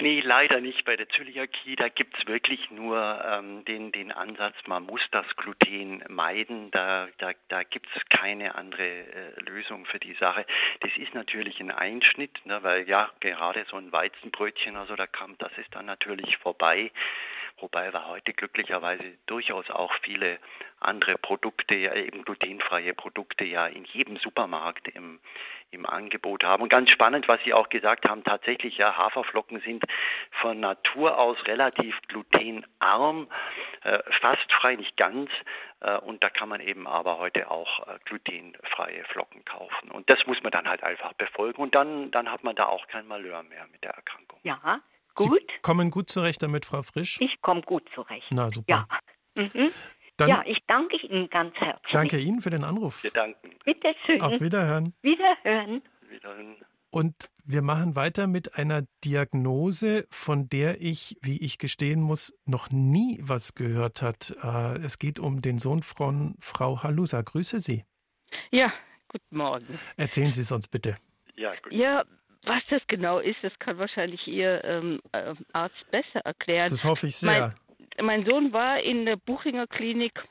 Nee, 0.00 0.22
leider 0.24 0.60
nicht 0.62 0.84
bei 0.86 0.96
der 0.96 1.08
Zöliakie. 1.10 1.76
Da 1.76 1.88
gibt 1.88 2.16
es 2.16 2.26
wirklich 2.26 2.70
nur 2.70 3.22
ähm, 3.24 3.64
den, 3.66 3.92
den 3.92 4.12
Ansatz, 4.12 4.56
man 4.66 4.84
muss 4.84 5.02
das 5.10 5.26
Gluten 5.36 6.02
meiden. 6.08 6.70
Da, 6.70 7.08
da, 7.18 7.32
da 7.48 7.62
gibt 7.64 7.86
es 7.94 8.02
keine 8.08 8.54
andere 8.54 8.82
äh, 8.82 9.40
Lösung 9.40 9.84
für 9.84 9.98
die 9.98 10.14
Sache. 10.14 10.46
Das 10.80 10.90
ist 10.96 11.14
natürlich 11.14 11.60
ein 11.60 11.70
Einschnitt, 11.70 12.44
ne, 12.46 12.62
weil 12.62 12.88
ja, 12.88 13.10
gerade 13.20 13.66
so 13.70 13.76
ein 13.76 13.92
Weizenbrötchen, 13.92 14.76
also 14.76 14.96
da 14.96 15.06
kam, 15.06 15.36
das 15.36 15.52
ist 15.58 15.74
dann 15.74 15.86
natürlich 15.86 16.38
vorbei. 16.38 16.90
Wobei 17.60 17.92
wir 17.92 18.06
heute 18.06 18.32
glücklicherweise 18.32 19.04
durchaus 19.26 19.70
auch 19.70 19.92
viele 20.02 20.38
andere 20.80 21.18
Produkte, 21.18 21.74
ja 21.74 21.94
eben 21.94 22.24
glutenfreie 22.24 22.94
Produkte 22.94 23.44
ja 23.44 23.66
in 23.66 23.84
jedem 23.84 24.16
Supermarkt 24.16 24.88
im, 24.88 25.20
im 25.70 25.86
Angebot 25.86 26.42
haben. 26.42 26.62
Und 26.62 26.70
ganz 26.70 26.90
spannend, 26.90 27.28
was 27.28 27.40
Sie 27.44 27.52
auch 27.52 27.68
gesagt 27.68 28.08
haben, 28.08 28.24
tatsächlich, 28.24 28.78
ja, 28.78 28.96
Haferflocken 28.96 29.60
sind 29.60 29.84
von 30.30 30.58
Natur 30.58 31.18
aus 31.18 31.36
relativ 31.46 31.96
glutenarm, 32.08 33.28
äh, 33.82 33.98
fast 34.20 34.50
frei, 34.52 34.76
nicht 34.76 34.96
ganz. 34.96 35.30
Äh, 35.80 35.98
und 35.98 36.24
da 36.24 36.30
kann 36.30 36.48
man 36.48 36.60
eben 36.60 36.86
aber 36.86 37.18
heute 37.18 37.50
auch 37.50 37.86
äh, 37.86 37.98
glutenfreie 38.04 39.04
Flocken 39.04 39.44
kaufen. 39.44 39.90
Und 39.90 40.08
das 40.08 40.26
muss 40.26 40.42
man 40.42 40.52
dann 40.52 40.68
halt 40.68 40.82
einfach 40.82 41.12
befolgen. 41.14 41.62
Und 41.62 41.74
dann, 41.74 42.10
dann 42.10 42.30
hat 42.30 42.42
man 42.42 42.56
da 42.56 42.66
auch 42.66 42.86
kein 42.88 43.06
Malheur 43.06 43.42
mehr 43.42 43.66
mit 43.70 43.84
der 43.84 43.92
Erkrankung. 43.92 44.38
Ja, 44.42 44.80
gut. 45.28 45.40
Sie 45.40 45.62
kommen 45.62 45.90
gut 45.90 46.10
zurecht 46.10 46.42
damit, 46.42 46.66
Frau 46.66 46.82
Frisch? 46.82 47.20
Ich 47.20 47.40
komme 47.40 47.62
gut 47.62 47.84
zurecht. 47.94 48.26
Na, 48.30 48.50
super. 48.52 48.86
Ja. 49.36 49.42
Mhm. 49.42 49.70
Dann 50.16 50.28
ja, 50.28 50.42
ich 50.46 50.58
danke 50.66 50.96
Ihnen 50.98 51.30
ganz 51.30 51.54
herzlich. 51.56 51.90
Danke 51.90 52.18
Ihnen 52.18 52.42
für 52.42 52.50
den 52.50 52.64
Anruf. 52.64 53.02
Wir 53.02 53.10
danken. 53.10 53.52
Bitte 53.64 53.94
schön. 54.04 54.20
Auf 54.20 54.40
Wiederhören. 54.40 54.94
Wiederhören. 55.02 55.82
Wiederhören. 56.08 56.56
Und 56.90 57.30
wir 57.44 57.62
machen 57.62 57.94
weiter 57.94 58.26
mit 58.26 58.56
einer 58.56 58.82
Diagnose, 59.04 60.06
von 60.10 60.48
der 60.48 60.82
ich, 60.82 61.16
wie 61.22 61.40
ich 61.40 61.58
gestehen 61.58 62.00
muss, 62.02 62.34
noch 62.44 62.70
nie 62.70 63.18
was 63.22 63.54
gehört 63.54 64.02
hat. 64.02 64.36
Äh, 64.42 64.78
es 64.80 64.98
geht 64.98 65.20
um 65.20 65.40
den 65.40 65.58
Sohn 65.58 65.82
von 65.82 66.34
Frau 66.40 66.82
Halusa. 66.82 67.22
Grüße 67.22 67.60
Sie. 67.60 67.84
Ja, 68.50 68.72
guten 69.08 69.36
Morgen. 69.36 69.78
Erzählen 69.96 70.32
Sie 70.32 70.42
es 70.42 70.52
uns 70.52 70.68
bitte. 70.68 70.96
Ja, 71.36 71.54
gut. 71.62 71.72
Ja, 71.72 72.04
was 72.44 72.62
das 72.70 72.82
genau 72.88 73.18
ist, 73.18 73.36
das 73.42 73.52
kann 73.58 73.78
wahrscheinlich 73.78 74.26
Ihr 74.26 74.64
ähm, 74.64 75.00
äh, 75.12 75.34
Arzt 75.52 75.90
besser 75.90 76.20
erklären. 76.24 76.68
Das 76.70 76.84
hoffe 76.84 77.06
ich 77.06 77.16
sehr. 77.16 77.54
Mein, 77.98 78.06
mein 78.06 78.26
Sohn 78.26 78.52
war 78.52 78.80
in 78.80 79.04
der 79.04 79.16
Buchinger 79.16 79.66
Klinik, 79.66 80.22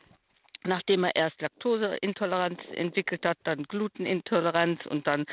nachdem 0.64 1.04
er 1.04 1.16
erst 1.16 1.40
Laktoseintoleranz 1.42 2.60
entwickelt 2.74 3.26
hat, 3.26 3.38
dann 3.44 3.64
Glutenintoleranz 3.64 4.86
und 4.88 5.06
dann 5.08 5.26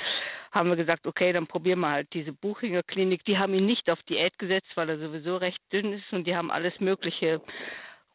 haben 0.53 0.69
wir 0.69 0.77
gesagt, 0.77 1.07
okay, 1.07 1.33
dann 1.33 1.47
probieren 1.47 1.81
wir 1.81 1.91
halt 1.91 2.13
diese 2.13 2.33
Buchinger 2.33 2.83
Klinik. 2.83 3.25
Die 3.25 3.39
haben 3.39 3.55
ihn 3.55 3.67
nicht 3.67 3.91
auf 3.91 4.03
Diät 4.05 4.39
gesetzt, 4.39 4.71
weil 4.75 4.91
er 4.91 4.99
sowieso 4.99 5.37
recht 5.37 5.61
dünn 5.73 5.93
ist 5.93 6.13
und 6.13 6.27
die 6.27 6.37
haben 6.37 6.51
alles 6.51 6.79
Mögliche 6.81 7.41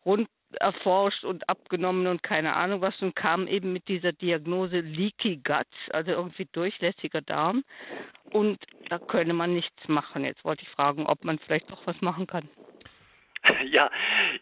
rund 0.05 0.27
erforscht 0.59 1.23
und 1.23 1.47
abgenommen 1.49 2.07
und 2.07 2.23
keine 2.23 2.55
Ahnung 2.55 2.81
was 2.81 2.99
und 3.01 3.15
kam 3.15 3.47
eben 3.47 3.73
mit 3.73 3.87
dieser 3.87 4.11
Diagnose 4.11 4.79
Leaky 4.79 5.37
Gut, 5.37 5.67
also 5.91 6.11
irgendwie 6.11 6.47
durchlässiger 6.51 7.21
Darm. 7.21 7.63
Und 8.31 8.59
da 8.89 8.99
könne 8.99 9.33
man 9.33 9.53
nichts 9.53 9.87
machen. 9.87 10.23
Jetzt 10.23 10.43
wollte 10.45 10.63
ich 10.63 10.69
fragen, 10.69 11.05
ob 11.05 11.23
man 11.23 11.39
vielleicht 11.39 11.69
doch 11.69 11.85
was 11.85 11.99
machen 12.01 12.27
kann. 12.27 12.49
Ja, 13.65 13.89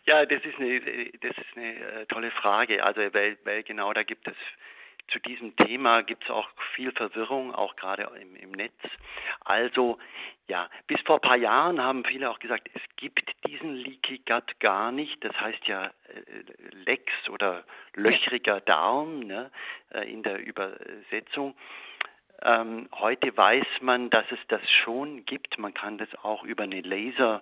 ja, 0.06 0.26
das 0.26 0.44
ist 0.44 0.60
eine, 0.60 0.82
das 1.22 1.32
ist 1.38 1.56
eine 1.56 1.74
äh, 1.74 2.06
tolle 2.08 2.32
Frage. 2.32 2.84
Also, 2.84 3.02
weil, 3.14 3.38
weil 3.46 3.64
genau 3.64 3.94
da 3.94 4.04
gibt 4.04 4.28
es 4.28 4.36
zu 5.12 5.20
diesem 5.20 5.56
Thema 5.56 6.02
gibt 6.02 6.24
es 6.24 6.30
auch 6.30 6.50
viel 6.76 6.92
Verwirrung, 6.92 7.54
auch 7.54 7.76
gerade 7.76 8.10
im, 8.20 8.36
im, 8.36 8.52
Netz. 8.52 8.74
Also 9.42 9.98
ja, 10.48 10.70
bis 10.88 11.02
vor 11.02 11.18
ein 11.18 11.22
paar 11.22 11.38
Jahren 11.38 11.82
haben 11.82 12.04
viele 12.06 12.30
auch 12.30 12.40
gesagt, 12.40 12.70
es 12.74 12.82
gibt 12.96 13.32
diesen 13.48 13.76
Leaky 13.76 14.22
Gut 14.28 14.60
gar 14.60 14.92
nicht. 14.92 15.24
Das 15.24 15.40
heißt 15.40 15.68
ja 15.68 15.86
äh, 15.86 15.92
Lex 16.86 17.12
oder 17.30 17.64
löchriger 17.94 18.62
Darm 18.62 19.20
ne, 19.20 19.52
äh, 19.94 20.12
in 20.12 20.24
der 20.24 20.40
Übersetzung. 20.40 21.56
Ähm, 22.42 22.88
heute 22.94 23.36
weiß 23.36 23.68
man, 23.82 24.10
dass 24.10 24.26
es 24.32 24.40
das 24.48 24.62
schon 24.72 25.26
gibt. 25.26 25.58
Man 25.58 25.74
kann 25.74 25.98
das 25.98 26.10
auch 26.24 26.44
über 26.44 26.64
eine 26.64 26.82
Laser 26.82 27.42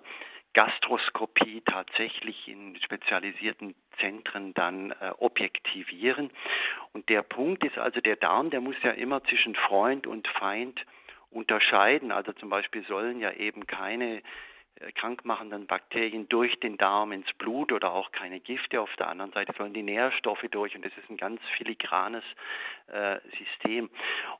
Gastroskopie 0.58 1.62
tatsächlich 1.64 2.48
in 2.48 2.74
spezialisierten 2.82 3.76
Zentren 4.00 4.54
dann 4.54 4.90
äh, 4.90 5.12
objektivieren. 5.18 6.30
Und 6.92 7.08
der 7.08 7.22
Punkt 7.22 7.64
ist 7.64 7.78
also, 7.78 8.00
der 8.00 8.16
Darm, 8.16 8.50
der 8.50 8.60
muss 8.60 8.74
ja 8.82 8.90
immer 8.90 9.22
zwischen 9.22 9.54
Freund 9.54 10.08
und 10.08 10.26
Feind 10.26 10.84
unterscheiden. 11.30 12.10
Also 12.10 12.32
zum 12.32 12.48
Beispiel 12.48 12.84
sollen 12.88 13.20
ja 13.20 13.30
eben 13.34 13.68
keine 13.68 14.20
krankmachenden 14.94 15.66
Bakterien 15.66 16.28
durch 16.28 16.58
den 16.60 16.76
Darm 16.76 17.12
ins 17.12 17.32
Blut 17.34 17.72
oder 17.72 17.92
auch 17.92 18.12
keine 18.12 18.40
Gifte. 18.40 18.80
Auf 18.80 18.94
der 18.96 19.08
anderen 19.08 19.32
Seite 19.32 19.52
sollen 19.56 19.72
die 19.72 19.82
Nährstoffe 19.82 20.44
durch 20.50 20.74
und 20.76 20.84
das 20.84 20.92
ist 20.96 21.10
ein 21.10 21.16
ganz 21.16 21.40
filigranes 21.56 22.24
äh, 22.88 23.18
System. 23.38 23.90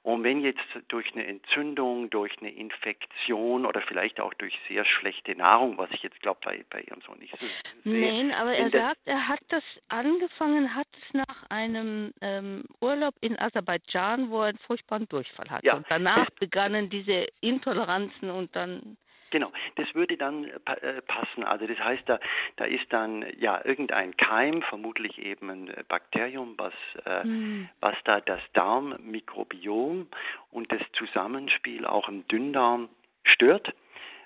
Und 0.03 0.23
wenn 0.25 0.41
jetzt 0.41 0.65
durch 0.89 1.13
eine 1.13 1.27
Entzündung, 1.27 2.11
durch 2.11 2.33
eine 2.41 2.51
Infektion 2.51 3.67
oder 3.67 3.81
vielleicht 3.83 4.21
auch 4.21 4.33
durch 4.35 4.59
sehr 4.69 4.85
schlechte 4.85 5.35
Nahrung, 5.35 5.77
was 5.79 5.91
ich 5.91 6.03
jetzt 6.03 6.21
glaube 6.21 6.41
bei, 6.45 6.65
bei 6.71 6.81
Ihrem 6.83 7.01
Sohn 7.03 7.19
nicht 7.19 7.33
so 7.39 7.47
sehe. 7.85 8.01
Nein, 8.13 8.33
aber 8.33 8.55
er 8.55 8.71
sagt, 8.71 9.01
er 9.05 9.29
hat 9.29 9.41
das 9.49 9.65
angefangen, 9.89 10.75
hat 10.75 10.87
es 10.93 11.15
nach 11.15 11.51
einem 11.51 12.13
ähm, 12.21 12.65
Urlaub 12.81 13.15
in 13.21 13.39
Aserbaidschan, 13.39 14.31
wo 14.31 14.43
er 14.43 14.49
einen 14.49 14.59
furchtbaren 14.59 15.09
Durchfall 15.09 15.51
hatte. 15.51 15.67
Ja. 15.67 15.77
Und 15.77 15.87
danach 15.89 16.31
begannen 16.31 16.91
diese 16.91 17.27
Intoleranzen 17.41 18.31
und 18.31 18.55
dann 18.55 18.97
Genau, 19.31 19.53
das 19.77 19.95
würde 19.95 20.17
dann 20.17 20.45
äh, 20.45 21.03
passen. 21.03 21.45
Also 21.45 21.67
das 21.67 21.79
heißt, 21.79 22.09
da, 22.09 22.19
da 22.57 22.65
ist 22.65 22.87
dann 22.91 23.25
ja 23.39 23.61
irgendein 23.65 24.17
Keim, 24.17 24.63
vermutlich 24.63 25.19
eben 25.19 25.51
ein 25.51 25.69
äh, 25.69 25.85
Bakterium, 25.87 26.55
was, 26.57 26.73
äh, 27.05 27.25
mhm. 27.25 27.69
was 27.81 27.95
da 28.05 28.21
das 28.21 28.41
Darmmikrobiom 28.55 30.09
und 30.51 30.73
das 30.73 30.83
Zusammenspiel 30.93 31.85
auch 31.85 32.09
im 32.09 32.27
Dünndarm 32.29 32.89
stört 33.25 33.75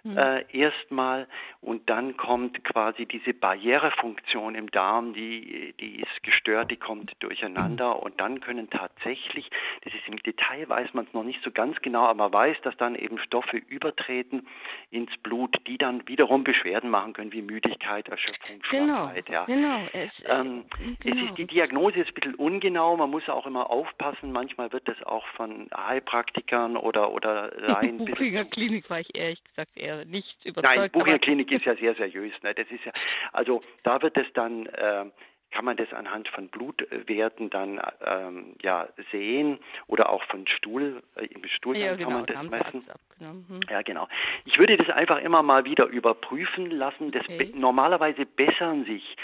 mhm. 0.03 0.17
äh, 0.17 0.45
erstmal 0.53 1.27
und 1.61 1.89
dann 1.89 2.17
kommt 2.17 2.65
quasi 2.65 3.07
diese 3.07 3.33
Barrierefunktion 3.35 4.55
im 4.55 4.71
Darm, 4.71 5.15
die, 5.15 5.75
die 5.81 6.01
ist 6.01 6.23
gestört, 6.23 6.71
die 6.71 6.77
kommt 6.77 7.13
durcheinander 7.21 7.95
mhm. 7.95 8.01
und 8.01 8.21
dann 8.21 8.41
können 8.41 8.69
tatsächlich, 8.71 9.51
das 9.85 9.95
ist 9.95 10.09
im 10.09 10.17
Detail 10.23 10.69
weiß 10.69 10.95
man 10.95 11.07
es 11.07 11.13
noch 11.13 11.25
nicht 11.25 11.43
so 11.43 11.51
ganz 11.51 11.81
genau, 11.83 12.03
aber 12.03 12.31
man 12.31 12.33
weiß, 12.33 12.57
dass 12.63 12.77
dann 12.77 12.95
eben 12.95 13.19
Stoffe 13.19 13.57
übertreten 13.57 14.47
ins 14.91 15.17
Blut, 15.19 15.57
die 15.67 15.79
dann 15.79 16.07
wiederum 16.09 16.45
Beschwerden 16.45 16.91
machen 16.91 17.13
können 17.13 17.33
wie 17.33 17.43
Müdigkeit, 17.43 18.09
Erschöpfung, 18.09 18.61
genau, 18.71 19.11
Schlappheit. 19.13 19.29
Ja. 19.29 19.45
Genau, 19.45 19.79
es, 19.93 20.11
ähm, 20.27 20.65
genau. 21.01 21.17
Es 21.23 21.29
ist, 21.29 21.39
die 21.39 21.47
Diagnose 21.47 22.01
ist 22.01 22.09
ein 22.09 22.15
bisschen 22.15 22.35
ungenau, 22.35 22.97
man 22.97 23.11
muss 23.11 23.29
auch 23.29 23.47
immer 23.47 23.71
aufpassen, 23.71 24.33
manchmal 24.33 24.73
wird 24.73 24.89
das 24.89 25.03
auch 25.05 25.27
von 25.37 25.69
Heilpraktikern 25.77 26.77
oder, 26.77 27.13
oder 27.13 27.53
Laien... 27.61 28.05
Klinik 28.51 28.91
war 28.91 29.01
ich 29.01 29.15
ehrlich 29.15 29.43
gesagt 29.45 29.77
eher 29.77 29.92
wäre 29.93 30.07
nicht 30.07 30.45
überzeugt. 30.45 30.77
Nein, 30.77 30.91
Buchinger 30.91 31.19
Klinik 31.19 31.53
ist 31.53 31.65
ja 31.65 31.75
sehr 31.77 31.95
seriös. 31.95 32.33
Ne? 32.43 32.55
Das 32.55 32.67
ist 32.71 32.85
ja, 32.85 32.93
also 33.33 33.63
da 33.83 34.01
wird 34.03 34.17
es 34.17 34.27
dann, 34.35 34.67
äh, 34.67 35.05
kann 35.53 35.65
man 35.65 35.77
das 35.77 35.93
anhand 35.93 36.29
von 36.29 36.49
Blutwerten 36.49 37.51
dann 37.51 37.81
ähm, 38.05 38.57
ja 38.63 38.89
sehen 39.11 39.59
oder 39.87 40.11
auch 40.11 40.23
von 40.25 40.47
Stuhl, 40.47 41.03
äh, 41.17 41.27
im 41.27 41.47
Stuhl 41.47 41.77
ja, 41.77 41.95
genau, 41.95 42.25
kann 42.25 42.49
man 42.49 42.51
das 42.51 42.51
messen. 42.51 42.85
Mhm. 43.21 43.61
Ja, 43.71 43.83
genau. 43.83 44.09
Ich 44.45 44.59
würde 44.59 44.77
das 44.77 44.91
einfach 44.91 45.21
immer 45.21 45.43
mal 45.43 45.65
wieder 45.65 45.87
überprüfen 45.87 46.71
lassen. 46.71 47.13
Das 47.13 47.23
okay. 47.29 47.45
be 47.53 47.59
normalerweise 47.59 48.27
bessern 48.27 48.85
sich 48.85 49.17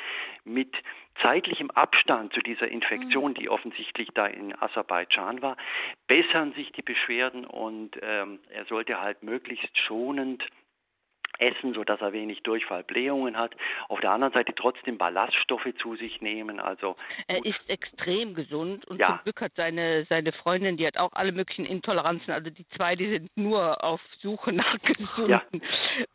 mit 0.44 0.76
zeitlichem 1.20 1.70
Abstand 1.73 2.32
zu 2.32 2.40
dieser 2.40 2.68
Infektion, 2.68 3.32
mhm. 3.32 3.35
die 3.35 3.49
offensichtlich 3.49 4.08
da 4.14 4.26
in 4.26 4.54
Aserbaidschan 4.61 5.42
war, 5.42 5.56
bessern 6.06 6.52
sich 6.52 6.70
die 6.73 6.82
Beschwerden 6.82 7.44
und 7.44 7.99
ähm, 8.02 8.38
er 8.50 8.64
sollte 8.66 9.00
halt 9.00 9.23
möglichst 9.23 9.76
schonend 9.76 10.44
essen, 11.38 11.75
sodass 11.75 12.00
er 12.00 12.12
wenig 12.12 12.42
Durchfallblähungen 12.42 13.37
hat. 13.37 13.54
Auf 13.88 14.00
der 14.00 14.11
anderen 14.11 14.33
Seite 14.33 14.54
trotzdem 14.54 14.99
Ballaststoffe 14.99 15.68
zu 15.80 15.97
sich 15.97 16.21
nehmen. 16.21 16.61
Also 16.61 16.97
er 17.26 17.45
ist 17.45 17.61
extrem 17.68 18.35
gesund 18.35 18.85
und 18.87 19.00
ja. 19.00 19.09
zum 19.09 19.18
Glück 19.25 19.40
hat 19.40 19.52
seine, 19.57 20.04
seine 20.09 20.33
Freundin, 20.33 20.76
die 20.76 20.87
hat 20.87 20.99
auch 20.99 21.12
alle 21.12 21.33
möglichen 21.33 21.64
Intoleranzen. 21.64 22.33
Also 22.33 22.50
die 22.50 22.66
zwei, 22.76 22.97
die 22.97 23.09
sind 23.11 23.37
nur 23.37 23.83
auf 23.83 24.00
Suche 24.21 24.52
nach 24.52 24.78
gesunden 24.78 25.30
ja. 25.30 25.42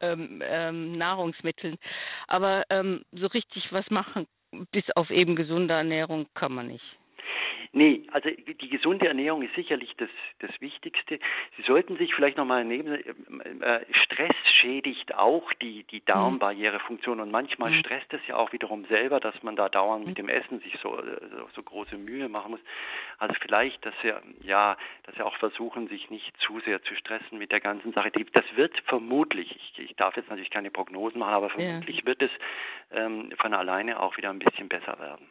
ähm, 0.01 0.41
ähm, 0.45 0.97
Nahrungsmitteln. 0.97 1.77
Aber 2.27 2.63
ähm, 2.69 3.03
so 3.11 3.27
richtig 3.27 3.71
was 3.71 3.89
machen, 3.89 4.27
bis 4.71 4.89
auf 4.95 5.09
eben 5.09 5.35
gesunde 5.35 5.73
Ernährung, 5.73 6.27
kann 6.33 6.53
man 6.53 6.67
nicht. 6.67 6.85
Nee, 7.75 8.03
also 8.11 8.29
die 8.29 8.69
gesunde 8.69 9.07
Ernährung 9.07 9.41
ist 9.41 9.55
sicherlich 9.55 9.95
das, 9.97 10.09
das 10.39 10.51
Wichtigste. 10.61 11.19
Sie 11.57 11.63
sollten 11.63 11.97
sich 11.97 12.13
vielleicht 12.13 12.37
nochmal 12.37 12.63
nehmen, 12.63 12.93
äh, 13.61 13.79
Stress 13.91 14.35
schädigt 14.45 15.15
auch 15.15 15.51
die, 15.53 15.83
die 15.85 16.05
Darmbarrierefunktion 16.05 17.19
und 17.19 17.31
manchmal 17.31 17.71
mhm. 17.71 17.75
stresst 17.75 18.13
es 18.13 18.21
ja 18.27 18.35
auch 18.35 18.53
wiederum 18.53 18.85
selber, 18.85 19.19
dass 19.19 19.41
man 19.41 19.55
da 19.55 19.69
dauernd 19.69 20.05
mit 20.05 20.19
dem 20.19 20.29
Essen 20.29 20.59
sich 20.59 20.77
so, 20.83 20.95
so, 20.95 21.49
so 21.55 21.63
große 21.63 21.97
Mühe 21.97 22.29
machen 22.29 22.51
muss. 22.51 22.59
Also 23.17 23.33
vielleicht, 23.41 23.83
dass 23.85 23.95
sie, 24.03 24.13
ja, 24.43 24.77
dass 25.03 25.15
sie 25.15 25.23
auch 25.23 25.37
versuchen, 25.37 25.87
sich 25.87 26.11
nicht 26.11 26.31
zu 26.41 26.59
sehr 26.59 26.83
zu 26.83 26.95
stressen 26.95 27.39
mit 27.39 27.51
der 27.51 27.59
ganzen 27.59 27.91
Sache. 27.93 28.11
Das 28.11 28.45
wird 28.55 28.79
vermutlich, 28.85 29.55
ich, 29.55 29.79
ich 29.79 29.95
darf 29.95 30.15
jetzt 30.15 30.29
natürlich 30.29 30.51
keine 30.51 30.69
Prognosen 30.69 31.19
machen, 31.19 31.33
aber 31.33 31.49
vermutlich 31.49 32.01
ja. 32.01 32.05
wird 32.05 32.21
es 32.21 32.31
ähm, 32.91 33.31
von 33.37 33.53
alleine 33.53 33.99
auch 33.99 34.15
wieder 34.17 34.29
ein 34.29 34.39
bisschen 34.39 34.69
besser 34.69 34.99
werden. 34.99 35.25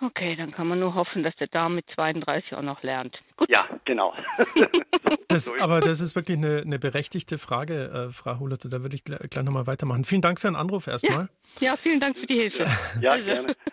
Okay, 0.00 0.36
dann 0.36 0.52
kann 0.52 0.68
man 0.68 0.78
nur 0.78 0.94
hoffen, 0.94 1.24
dass 1.24 1.34
der 1.36 1.48
Darm 1.48 1.74
mit 1.74 1.84
32 1.94 2.54
auch 2.54 2.62
noch 2.62 2.82
lernt. 2.84 3.18
Gut. 3.36 3.50
Ja, 3.50 3.68
genau. 3.84 4.14
das, 5.28 5.52
aber 5.58 5.80
das 5.80 6.00
ist 6.00 6.14
wirklich 6.14 6.38
eine, 6.38 6.62
eine 6.64 6.78
berechtigte 6.78 7.36
Frage, 7.36 8.08
äh, 8.08 8.12
Frau 8.12 8.38
Hulerte. 8.38 8.68
Da 8.68 8.82
würde 8.82 8.94
ich 8.94 9.02
gleich, 9.02 9.18
gleich 9.28 9.44
nochmal 9.44 9.66
weitermachen. 9.66 10.04
Vielen 10.04 10.22
Dank 10.22 10.40
für 10.40 10.46
den 10.46 10.56
Anruf 10.56 10.86
erstmal. 10.86 11.28
Ja, 11.58 11.70
ja, 11.72 11.76
vielen 11.76 11.98
Dank 11.98 12.16
für 12.16 12.26
die 12.26 12.36
Hilfe. 12.36 12.64
ja, 13.00 13.12
also, 13.12 13.24
gerne. 13.24 13.56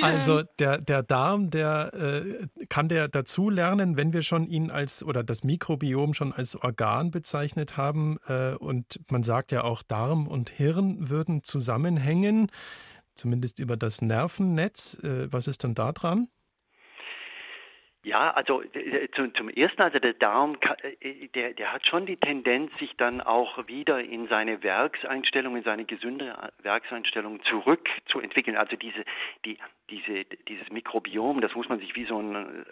Also 0.00 0.42
der, 0.58 0.78
der 0.78 1.02
Darm, 1.02 1.50
der 1.50 1.92
äh, 1.92 2.46
kann 2.68 2.88
der 2.88 3.08
dazu 3.08 3.50
lernen, 3.50 3.96
wenn 3.96 4.12
wir 4.12 4.22
schon 4.22 4.46
ihn 4.46 4.70
als 4.70 5.04
oder 5.04 5.22
das 5.22 5.44
Mikrobiom 5.44 6.14
schon 6.14 6.32
als 6.32 6.56
Organ 6.56 7.10
bezeichnet 7.10 7.76
haben. 7.76 8.18
Äh, 8.26 8.54
und 8.54 9.00
man 9.10 9.22
sagt 9.22 9.52
ja 9.52 9.64
auch, 9.64 9.82
Darm 9.82 10.28
und 10.28 10.50
Hirn 10.50 11.10
würden 11.10 11.42
zusammenhängen 11.42 12.48
zumindest 13.16 13.58
über 13.58 13.76
das 13.76 14.02
Nervennetz. 14.02 15.02
Äh, 15.02 15.32
was 15.32 15.48
ist 15.48 15.64
denn 15.64 15.74
da 15.74 15.92
dran? 15.92 16.28
Ja, 18.06 18.30
also 18.30 18.62
zum, 19.16 19.34
zum 19.34 19.48
ersten, 19.48 19.82
also 19.82 19.98
der 19.98 20.12
Darm, 20.12 20.56
äh, 21.00 21.26
der, 21.34 21.54
der 21.54 21.72
hat 21.72 21.88
schon 21.88 22.06
die 22.06 22.16
Tendenz, 22.16 22.78
sich 22.78 22.96
dann 22.96 23.20
auch 23.20 23.66
wieder 23.66 23.98
in 23.98 24.28
seine 24.28 24.62
Werkseinstellung, 24.62 25.56
in 25.56 25.64
seine 25.64 25.86
gesunde 25.86 26.36
Werkseinstellung 26.62 27.42
zurückzuentwickeln. 27.42 28.56
Also 28.56 28.76
diese, 28.76 29.02
die, 29.44 29.58
diese, 29.90 30.24
dieses 30.46 30.70
Mikrobiom, 30.70 31.40
das 31.40 31.56
muss 31.56 31.68
man 31.68 31.80
sich 31.80 31.96
wie 31.96 32.04
so 32.04 32.20
ein 32.20 32.36
äh, 32.36 32.64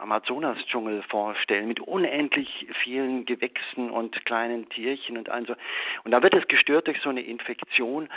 Amazonas-Dschungel 0.00 1.02
vorstellen 1.04 1.68
mit 1.68 1.80
unendlich 1.80 2.66
vielen 2.82 3.24
Gewächsen 3.24 3.90
und 3.90 4.24
kleinen 4.24 4.68
Tierchen 4.68 5.16
und 5.18 5.28
also 5.28 5.54
und 6.04 6.10
da 6.10 6.22
wird 6.22 6.34
es 6.34 6.48
gestört 6.48 6.86
durch 6.86 7.00
so 7.00 7.10
eine 7.10 7.22
Infektion 7.22 8.08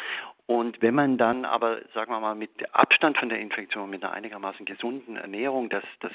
und 0.45 0.81
wenn 0.81 0.93
man 0.93 1.17
dann 1.17 1.45
aber, 1.45 1.77
sagen 1.93 2.11
wir 2.11 2.19
mal, 2.19 2.35
mit 2.35 2.51
Abstand 2.73 3.17
von 3.17 3.29
der 3.29 3.39
Infektion, 3.39 3.89
mit 3.89 4.03
einer 4.03 4.13
einigermaßen 4.13 4.65
gesunden 4.65 5.15
Ernährung 5.15 5.69
das, 5.69 5.83
das 6.01 6.11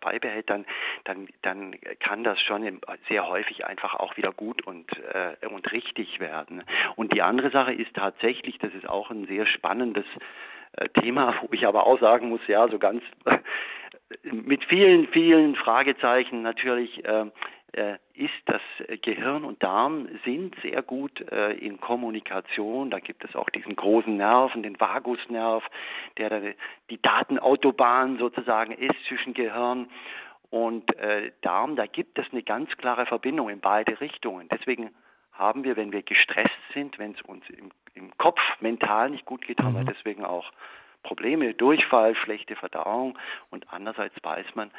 beibehält, 0.00 0.48
dann, 0.48 0.64
dann, 1.04 1.28
dann 1.42 1.76
kann 2.00 2.24
das 2.24 2.40
schon 2.40 2.80
sehr 3.08 3.28
häufig 3.28 3.66
einfach 3.66 3.94
auch 3.94 4.16
wieder 4.16 4.32
gut 4.32 4.66
und, 4.66 4.90
äh, 5.12 5.46
und 5.46 5.70
richtig 5.72 6.20
werden. 6.20 6.62
Und 6.96 7.12
die 7.12 7.20
andere 7.20 7.50
Sache 7.50 7.74
ist 7.74 7.94
tatsächlich, 7.94 8.58
das 8.58 8.72
ist 8.72 8.88
auch 8.88 9.10
ein 9.10 9.26
sehr 9.26 9.44
spannendes 9.44 10.06
äh, 10.72 10.88
Thema, 10.88 11.34
wo 11.42 11.48
ich 11.52 11.66
aber 11.66 11.86
auch 11.86 12.00
sagen 12.00 12.30
muss, 12.30 12.40
ja, 12.46 12.68
so 12.68 12.78
ganz 12.78 13.02
mit 14.22 14.64
vielen, 14.64 15.08
vielen 15.08 15.54
Fragezeichen 15.54 16.40
natürlich 16.40 17.04
äh, 17.04 17.16
äh, 17.20 17.26
ist, 18.14 18.32
dass 18.46 18.62
Gehirn 19.02 19.44
und 19.44 19.62
Darm 19.62 20.08
sind 20.24 20.54
sehr 20.62 20.82
gut 20.82 21.20
äh, 21.30 21.52
in 21.52 21.80
Kommunikation. 21.80 22.90
Da 22.90 23.00
gibt 23.00 23.24
es 23.24 23.36
auch 23.36 23.50
diesen 23.50 23.76
großen 23.76 24.16
Nerven, 24.16 24.62
den 24.62 24.80
Vagusnerv, 24.80 25.62
der 26.16 26.54
die 26.88 27.02
Datenautobahn 27.02 28.18
sozusagen 28.18 28.72
ist 28.72 28.96
zwischen 29.06 29.34
Gehirn 29.34 29.88
und 30.48 30.96
äh, 30.96 31.32
Darm. 31.42 31.76
Da 31.76 31.86
gibt 31.86 32.18
es 32.18 32.26
eine 32.32 32.42
ganz 32.42 32.70
klare 32.78 33.04
Verbindung 33.04 33.50
in 33.50 33.60
beide 33.60 34.00
Richtungen. 34.00 34.48
Deswegen 34.48 34.90
haben 35.32 35.64
wir, 35.64 35.76
wenn 35.76 35.92
wir 35.92 36.02
gestresst 36.02 36.56
sind, 36.72 36.98
wenn 36.98 37.12
es 37.12 37.20
uns 37.22 37.44
im 37.50 37.70
im 37.96 38.16
Kopf 38.18 38.40
mental 38.60 39.10
nicht 39.10 39.24
gut 39.24 39.44
geht, 39.46 39.60
haben 39.60 39.74
wir 39.74 39.82
mhm. 39.82 39.92
deswegen 39.94 40.24
auch 40.24 40.52
Probleme, 41.02 41.54
Durchfall, 41.54 42.14
schlechte 42.14 42.56
Verdauung 42.56 43.18
und 43.50 43.72
andererseits 43.72 44.16
weiß 44.22 44.46
man, 44.54 44.70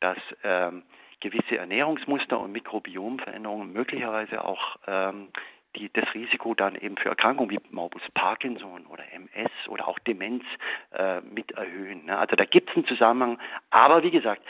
dass 0.00 0.18
ähm, 0.44 0.82
gewisse 1.20 1.56
Ernährungsmuster 1.56 2.38
und 2.38 2.52
Mikrobiomveränderungen 2.52 3.72
möglicherweise 3.72 4.44
auch 4.44 4.76
ähm, 4.86 5.28
die, 5.76 5.90
das 5.92 6.12
Risiko 6.14 6.54
dann 6.54 6.74
eben 6.74 6.96
für 6.96 7.08
Erkrankungen 7.08 7.50
wie 7.50 7.60
Morbus 7.70 8.02
Parkinson 8.14 8.86
oder 8.86 9.04
MS 9.12 9.50
oder 9.68 9.88
auch 9.88 9.98
Demenz 10.00 10.44
äh, 10.92 11.20
mit 11.20 11.52
erhöhen. 11.52 12.06
Ne? 12.06 12.18
Also 12.18 12.36
da 12.36 12.44
gibt 12.44 12.70
es 12.70 12.76
einen 12.76 12.86
Zusammenhang, 12.86 13.38
aber 13.70 14.02
wie 14.02 14.10
gesagt, 14.10 14.42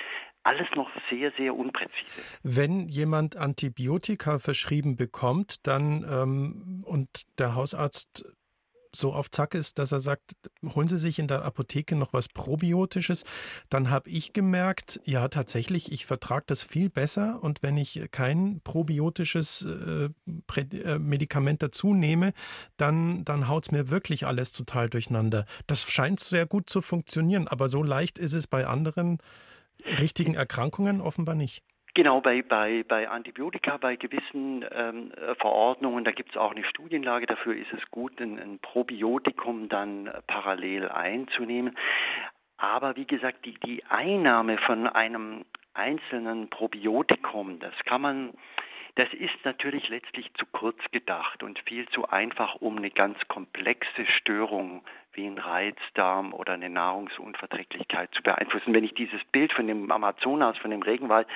alles 0.42 0.68
noch 0.76 0.88
sehr, 1.10 1.32
sehr 1.36 1.56
unpräzise. 1.56 2.38
Wenn 2.44 2.86
jemand 2.88 3.36
Antibiotika 3.36 4.38
verschrieben 4.38 4.94
bekommt, 4.94 5.66
dann 5.66 6.04
ähm, 6.08 6.84
und 6.86 7.08
der 7.40 7.56
Hausarzt 7.56 8.24
so 8.96 9.12
auf 9.12 9.30
Zack 9.30 9.54
ist, 9.54 9.78
dass 9.78 9.92
er 9.92 10.00
sagt, 10.00 10.32
holen 10.74 10.88
Sie 10.88 10.98
sich 10.98 11.18
in 11.18 11.28
der 11.28 11.42
Apotheke 11.42 11.96
noch 11.96 12.12
was 12.12 12.28
Probiotisches, 12.28 13.24
dann 13.68 13.90
habe 13.90 14.10
ich 14.10 14.32
gemerkt, 14.32 15.00
ja 15.04 15.28
tatsächlich, 15.28 15.92
ich 15.92 16.06
vertrage 16.06 16.44
das 16.46 16.62
viel 16.62 16.90
besser 16.90 17.42
und 17.42 17.62
wenn 17.62 17.76
ich 17.76 18.08
kein 18.10 18.60
probiotisches 18.62 19.66
äh, 19.66 20.08
äh 20.60 20.98
Medikament 20.98 21.62
dazu 21.62 21.94
nehme, 21.94 22.32
dann, 22.76 23.24
dann 23.24 23.48
haut 23.48 23.64
es 23.64 23.70
mir 23.70 23.90
wirklich 23.90 24.26
alles 24.26 24.52
total 24.52 24.88
durcheinander. 24.88 25.46
Das 25.66 25.82
scheint 25.82 26.20
sehr 26.20 26.46
gut 26.46 26.70
zu 26.70 26.80
funktionieren, 26.80 27.48
aber 27.48 27.68
so 27.68 27.82
leicht 27.82 28.18
ist 28.18 28.32
es 28.32 28.46
bei 28.46 28.66
anderen 28.66 29.18
richtigen 29.98 30.34
Erkrankungen 30.34 31.00
offenbar 31.00 31.34
nicht. 31.34 31.62
Genau, 31.96 32.20
bei, 32.20 32.42
bei, 32.42 32.84
bei 32.86 33.08
Antibiotika, 33.08 33.78
bei 33.78 33.96
gewissen 33.96 34.62
ähm, 34.70 35.12
Verordnungen, 35.38 36.04
da 36.04 36.10
gibt 36.10 36.28
es 36.28 36.36
auch 36.36 36.50
eine 36.50 36.62
Studienlage, 36.62 37.24
dafür 37.24 37.56
ist 37.56 37.72
es 37.72 37.90
gut, 37.90 38.20
ein, 38.20 38.38
ein 38.38 38.58
Probiotikum 38.58 39.70
dann 39.70 40.10
parallel 40.26 40.90
einzunehmen. 40.90 41.74
Aber 42.58 42.96
wie 42.96 43.06
gesagt, 43.06 43.46
die, 43.46 43.54
die 43.64 43.82
Einnahme 43.88 44.58
von 44.58 44.86
einem 44.86 45.46
einzelnen 45.72 46.50
Probiotikum, 46.50 47.60
das 47.60 47.72
kann 47.86 48.02
man 48.02 48.34
das 48.96 49.12
ist 49.12 49.44
natürlich 49.44 49.90
letztlich 49.90 50.32
zu 50.34 50.46
kurz 50.46 50.78
gedacht 50.90 51.42
und 51.42 51.58
viel 51.66 51.86
zu 51.90 52.08
einfach, 52.08 52.56
um 52.56 52.78
eine 52.78 52.90
ganz 52.90 53.18
komplexe 53.28 54.06
Störung 54.06 54.82
wie 55.12 55.26
ein 55.26 55.36
Reizdarm 55.36 56.32
oder 56.32 56.54
eine 56.54 56.70
Nahrungsunverträglichkeit 56.70 58.14
zu 58.14 58.22
beeinflussen. 58.22 58.72
Wenn 58.72 58.84
ich 58.84 58.94
dieses 58.94 59.22
Bild 59.32 59.52
von 59.52 59.66
dem 59.66 59.90
Amazonas, 59.90 60.56
von 60.56 60.70
dem 60.70 60.80
Regenwald, 60.80 61.26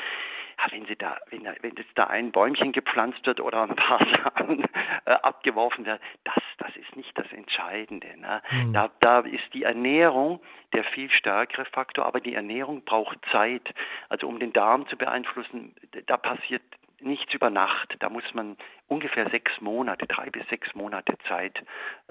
wenn, 0.71 0.87
sie 0.87 0.97
da, 0.97 1.17
wenn, 1.31 1.45
wenn 1.45 1.75
jetzt 1.77 1.91
da 1.95 2.05
ein 2.05 2.33
Bäumchen 2.33 2.73
gepflanzt 2.73 3.25
wird 3.27 3.41
oder 3.41 3.63
ein 3.63 3.77
paar 3.77 4.01
Samen 4.37 4.65
äh, 5.05 5.13
abgeworfen 5.13 5.87
werden, 5.87 6.01
das, 6.25 6.43
das 6.59 6.77
ist 6.77 6.97
nicht 6.97 7.17
das 7.19 7.31
Entscheidende. 7.33 8.09
Ne? 8.19 8.43
Mhm. 8.51 8.73
Da, 8.73 8.91
da 9.01 9.21
ist 9.21 9.53
die 9.53 9.65
Ernährung 9.65 10.41
der 10.73 10.85
viel 10.85 11.11
stärkere 11.11 11.65
Faktor, 11.65 12.07
aber 12.07 12.21
die 12.21 12.35
Ernährung 12.35 12.85
braucht 12.85 13.19
Zeit. 13.33 13.75
Also 14.09 14.29
um 14.29 14.39
den 14.39 14.53
Darm 14.53 14.87
zu 14.89 14.97
beeinflussen, 14.97 15.75
da 16.07 16.17
passiert 16.17 16.63
nichts 17.01 17.33
über 17.35 17.51
Nacht. 17.51 17.97
Da 17.99 18.09
muss 18.09 18.25
man 18.35 18.57
ungefähr 18.89 19.29
sechs 19.31 19.61
Monate, 19.61 20.07
drei 20.07 20.31
bis 20.31 20.47
sechs 20.49 20.75
Monate 20.75 21.15
Zeit 21.29 21.63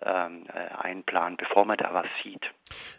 ähm, 0.02 0.46
äh, 0.48 0.74
einplanen, 0.76 1.38
bevor 1.38 1.66
man 1.66 1.78
da 1.78 1.94
was 1.94 2.08
sieht. 2.24 2.42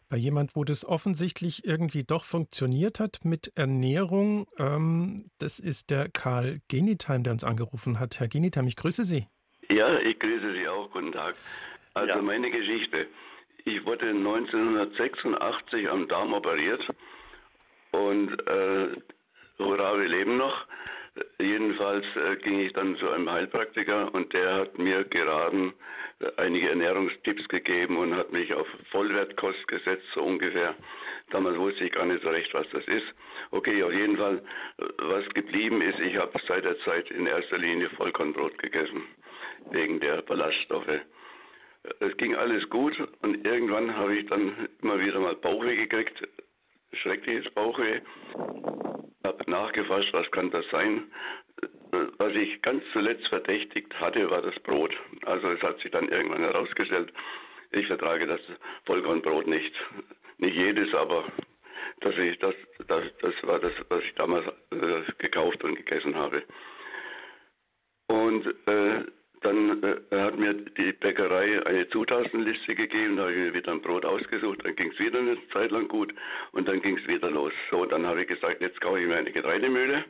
Bei 0.08 0.16
jemand, 0.16 0.56
wo 0.56 0.64
das 0.64 0.84
offensichtlich 0.84 1.64
irgendwie 1.64 2.04
doch 2.04 2.24
funktioniert 2.24 3.00
hat 3.00 3.20
mit 3.24 3.52
Ernährung, 3.56 4.46
ähm, 4.58 5.30
das 5.38 5.58
ist 5.58 5.90
der 5.90 6.08
Karl 6.08 6.60
Genitheim, 6.68 7.22
der 7.22 7.32
uns 7.32 7.44
angerufen 7.44 7.98
hat. 7.98 8.20
Herr 8.20 8.28
Genitheim, 8.28 8.66
ich 8.66 8.76
grüße 8.76 9.04
Sie. 9.04 9.26
Ja, 9.68 9.98
ich 9.98 10.18
grüße 10.18 10.52
Sie 10.52 10.68
auch. 10.68 10.90
Guten 10.90 11.12
Tag. 11.12 11.34
Also 11.94 12.14
ja. 12.14 12.22
meine 12.22 12.50
Geschichte. 12.50 13.06
Ich 13.64 13.84
wurde 13.84 14.08
1986 14.08 15.88
am 15.88 16.08
Darm 16.08 16.32
operiert 16.32 16.82
und 17.92 18.32
äh, 18.46 18.88
hurra, 19.58 19.98
wir 19.98 20.08
leben 20.08 20.38
noch. 20.38 20.66
Jedenfalls 21.38 22.04
äh, 22.16 22.36
ging 22.36 22.60
ich 22.60 22.72
dann 22.72 22.96
zu 22.96 23.10
einem 23.10 23.30
Heilpraktiker 23.30 24.14
und 24.14 24.32
der 24.32 24.54
hat 24.54 24.78
mir 24.78 25.04
geraten, 25.04 25.72
äh, 26.20 26.30
einige 26.36 26.68
Ernährungstipps 26.68 27.48
gegeben 27.48 27.96
und 27.96 28.14
hat 28.14 28.32
mich 28.32 28.54
auf 28.54 28.66
Vollwertkost 28.90 29.66
gesetzt, 29.66 30.06
so 30.14 30.22
ungefähr. 30.22 30.74
Damals 31.30 31.58
wusste 31.58 31.84
ich 31.84 31.92
gar 31.92 32.06
nicht 32.06 32.22
so 32.22 32.28
recht, 32.30 32.52
was 32.54 32.66
das 32.70 32.84
ist. 32.86 33.06
Okay, 33.50 33.82
auf 33.82 33.92
jeden 33.92 34.16
Fall, 34.16 34.42
äh, 34.78 34.84
was 34.98 35.28
geblieben 35.30 35.82
ist, 35.82 35.98
ich 35.98 36.16
habe 36.16 36.38
seit 36.46 36.64
der 36.64 36.78
Zeit 36.80 37.10
in 37.10 37.26
erster 37.26 37.58
Linie 37.58 37.90
Vollkornbrot 37.90 38.58
gegessen, 38.58 39.02
wegen 39.70 39.98
der 39.98 40.22
Ballaststoffe. 40.22 41.00
Es 41.98 42.16
ging 42.18 42.36
alles 42.36 42.68
gut 42.68 42.96
und 43.22 43.44
irgendwann 43.46 43.96
habe 43.96 44.16
ich 44.16 44.26
dann 44.26 44.68
immer 44.82 45.00
wieder 45.00 45.18
mal 45.18 45.34
Bauchweh 45.34 45.76
gekriegt, 45.76 46.22
schreckliches 46.92 47.50
Bauchweh. 47.52 48.00
Habe 49.24 49.50
nachgefasst, 49.50 50.12
was 50.12 50.30
kann 50.30 50.50
das 50.50 50.64
sein. 50.70 51.10
Was 52.18 52.34
ich 52.34 52.62
ganz 52.62 52.82
zuletzt 52.92 53.26
verdächtigt 53.28 53.92
hatte, 54.00 54.30
war 54.30 54.42
das 54.42 54.58
Brot. 54.60 54.94
Also 55.26 55.50
es 55.50 55.60
hat 55.62 55.78
sich 55.80 55.90
dann 55.90 56.08
irgendwann 56.08 56.42
herausgestellt, 56.42 57.12
ich 57.72 57.86
vertrage 57.86 58.26
das 58.26 58.40
Vollkornbrot 58.86 59.46
nicht. 59.46 59.74
Nicht 60.38 60.56
jedes, 60.56 60.92
aber 60.94 61.24
dass 62.00 62.16
ich 62.16 62.38
das, 62.38 62.54
das, 62.88 63.04
das 63.20 63.34
war 63.42 63.58
das, 63.58 63.72
was 63.88 64.02
ich 64.02 64.14
damals 64.14 64.46
äh, 64.70 65.02
gekauft 65.18 65.62
und 65.64 65.76
gegessen 65.76 66.16
habe. 66.16 66.42
Und 68.08 68.46
äh, 68.66 69.04
dann 69.40 69.82
äh, 69.82 70.20
hat 70.20 70.38
mir 70.38 70.54
die 70.54 70.92
Bäckerei 70.92 71.64
eine 71.64 71.88
Zutatenliste 71.88 72.74
gegeben, 72.74 73.16
da 73.16 73.22
habe 73.22 73.32
ich 73.32 73.38
mir 73.38 73.54
wieder 73.54 73.72
ein 73.72 73.80
Brot 73.80 74.04
ausgesucht, 74.04 74.60
dann 74.64 74.76
ging 74.76 74.90
es 74.92 74.98
wieder 74.98 75.18
eine 75.18 75.38
Zeit 75.48 75.70
lang 75.70 75.88
gut 75.88 76.14
und 76.52 76.68
dann 76.68 76.82
ging 76.82 76.98
es 76.98 77.06
wieder 77.06 77.30
los. 77.30 77.52
So, 77.70 77.86
dann 77.86 78.06
habe 78.06 78.22
ich 78.22 78.28
gesagt, 78.28 78.60
jetzt 78.60 78.80
kaufe 78.80 79.00
ich 79.00 79.06
mir 79.06 79.16
eine 79.16 79.32
Getreidemühle. 79.32 80.04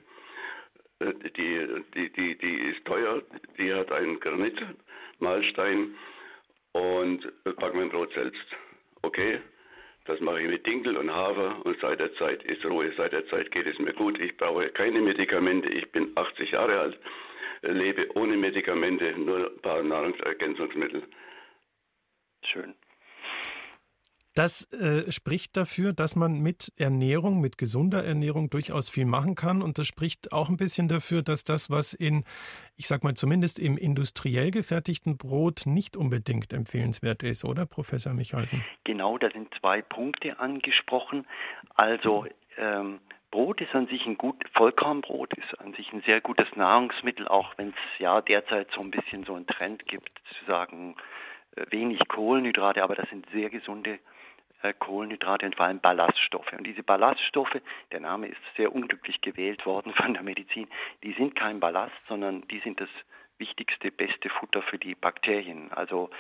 Äh, 0.99 1.15
die, 1.37 1.67
die, 1.95 2.11
die, 2.11 2.39
die 2.39 2.57
ist 2.71 2.85
teuer, 2.85 3.23
die 3.57 3.73
hat 3.73 3.93
einen 3.93 4.19
Granitmahlstein 4.19 5.95
und 6.73 7.25
äh, 7.45 7.53
back 7.53 7.75
mein 7.75 7.91
Brot 7.91 8.13
selbst. 8.15 8.47
Okay, 9.03 9.41
das 10.07 10.19
mache 10.21 10.43
ich 10.43 10.49
mit 10.49 10.67
Dinkel 10.67 10.97
und 10.97 11.13
Hafer 11.13 11.65
und 11.65 11.79
seit 11.81 12.01
der 12.01 12.13
Zeit 12.15 12.43
ist 12.43 12.65
Ruhe, 12.65 12.93
seit 12.97 13.13
der 13.13 13.27
Zeit 13.29 13.51
geht 13.53 13.67
es 13.67 13.79
mir 13.79 13.93
gut. 13.93 14.19
Ich 14.19 14.37
brauche 14.37 14.69
keine 14.71 15.01
Medikamente, 15.01 15.69
ich 15.69 15.91
bin 15.93 16.11
80 16.17 16.51
Jahre 16.51 16.81
alt 16.81 16.99
lebe 17.63 18.09
ohne 18.17 18.37
Medikamente, 18.37 19.13
nur 19.19 19.51
ein 19.51 19.63
paar 19.63 19.83
Nahrungsergänzungsmittel. 19.83 21.03
Schön. 22.45 22.75
Das 24.35 24.73
äh, 24.73 25.11
spricht 25.11 25.57
dafür, 25.57 25.93
dass 25.93 26.15
man 26.15 26.39
mit 26.41 26.73
Ernährung, 26.77 27.41
mit 27.41 27.59
gesunder 27.59 28.05
Ernährung 28.05 28.49
durchaus 28.49 28.89
viel 28.89 29.05
machen 29.05 29.35
kann. 29.35 29.61
Und 29.61 29.77
das 29.77 29.89
spricht 29.89 30.33
auch 30.33 30.49
ein 30.49 30.57
bisschen 30.57 30.89
dafür, 30.89 31.23
dass 31.23 31.43
das, 31.43 31.69
was 31.69 31.95
in, 31.95 32.25
ich 32.77 32.87
sag 32.87 33.03
mal, 33.03 33.15
zumindest 33.15 33.59
im 33.59 33.77
industriell 33.77 34.53
gefertigten 34.53 35.19
Brot 35.19 35.63
nicht 35.67 35.97
unbedingt 35.97 36.53
empfehlenswert 36.53 37.25
ist, 37.25 37.45
oder, 37.45 37.67
Professor 37.67 38.15
Michalsen? 38.15 38.65
Genau, 38.85 39.19
da 39.19 39.31
sind 39.31 39.53
zwei 39.61 39.83
Punkte 39.83 40.39
angesprochen. 40.39 41.27
Also, 41.75 42.25
ähm, 42.57 43.01
Brot 43.31 43.61
ist 43.61 43.75
an 43.75 43.87
sich 43.87 44.05
ein 44.07 44.19
gut, 44.19 44.37
Vollkornbrot 44.55 45.35
ist 45.35 45.61
an 45.61 45.73
sich 45.75 45.93
ein 45.93 46.03
sehr 46.03 46.21
gutes 46.21 46.49
Nahrungsmittel, 46.57 47.29
auch 47.29 47.57
wenn 47.57 47.69
es 47.69 47.99
ja 47.99 48.21
derzeit 48.21 48.71
so 48.73 48.81
ein 48.81 48.91
bisschen 48.91 49.25
so 49.25 49.35
einen 49.35 49.47
Trend 49.47 49.87
gibt, 49.87 50.11
zu 50.39 50.45
sagen, 50.47 50.97
äh, 51.57 51.65
wenig 51.71 52.01
Kohlenhydrate, 52.09 52.83
aber 52.83 52.97
das 52.97 53.09
sind 53.09 53.29
sehr 53.31 53.49
gesunde 53.51 54.01
äh, 54.63 54.75
Kohlenhydrate 54.77 55.47
und 55.47 55.57
vor 55.57 55.67
allem 55.67 55.81
Ballaststoffe. 55.81 56.53
Und 56.53 56.67
diese 56.67 56.83
Ballaststoffe, 56.83 57.61
der 57.93 58.01
Name 58.01 58.27
ist 58.27 58.41
sehr 58.57 58.75
unglücklich 58.75 59.21
gewählt 59.21 59.65
worden 59.65 59.93
von 59.97 60.15
der 60.15 60.23
Medizin, 60.23 60.69
die 61.03 61.13
sind 61.13 61.37
kein 61.37 61.61
Ballast, 61.61 62.03
sondern 62.03 62.47
die 62.49 62.59
sind 62.59 62.81
das 62.81 62.91
wichtigste, 63.39 63.91
beste 63.93 64.29
Futter 64.29 64.61
für 64.63 64.79
die 64.79 64.95
Bakterien. 64.95 65.73
Also 65.73 66.11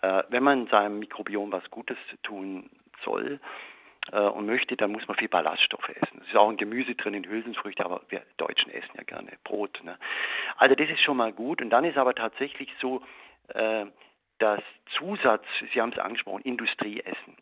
äh, 0.00 0.22
wenn 0.28 0.42
man 0.42 0.68
seinem 0.68 1.00
Mikrobiom 1.00 1.50
was 1.52 1.68
Gutes 1.70 1.98
tun 2.22 2.70
soll, 3.04 3.40
und 4.10 4.46
möchte, 4.46 4.76
dann 4.76 4.92
muss 4.92 5.06
man 5.06 5.16
viel 5.16 5.28
Ballaststoffe 5.28 5.88
essen. 5.88 6.20
Es 6.22 6.28
ist 6.28 6.36
auch 6.36 6.48
ein 6.48 6.56
Gemüse 6.56 6.94
drin 6.94 7.14
in 7.14 7.24
Hülsenfrüchte, 7.24 7.84
aber 7.84 8.02
wir 8.08 8.22
Deutschen 8.36 8.72
essen 8.72 8.90
ja 8.96 9.04
gerne 9.04 9.32
Brot. 9.44 9.80
Ne? 9.84 9.96
Also 10.56 10.74
das 10.74 10.90
ist 10.90 11.00
schon 11.02 11.16
mal 11.16 11.32
gut. 11.32 11.62
Und 11.62 11.70
dann 11.70 11.84
ist 11.84 11.96
aber 11.96 12.14
tatsächlich 12.14 12.70
so, 12.80 13.02
äh, 13.48 13.86
dass 14.38 14.60
Zusatz, 14.96 15.44
Sie 15.72 15.80
haben 15.80 15.92
es 15.92 15.98
angesprochen, 15.98 16.42
Industrieessen. 16.42 17.36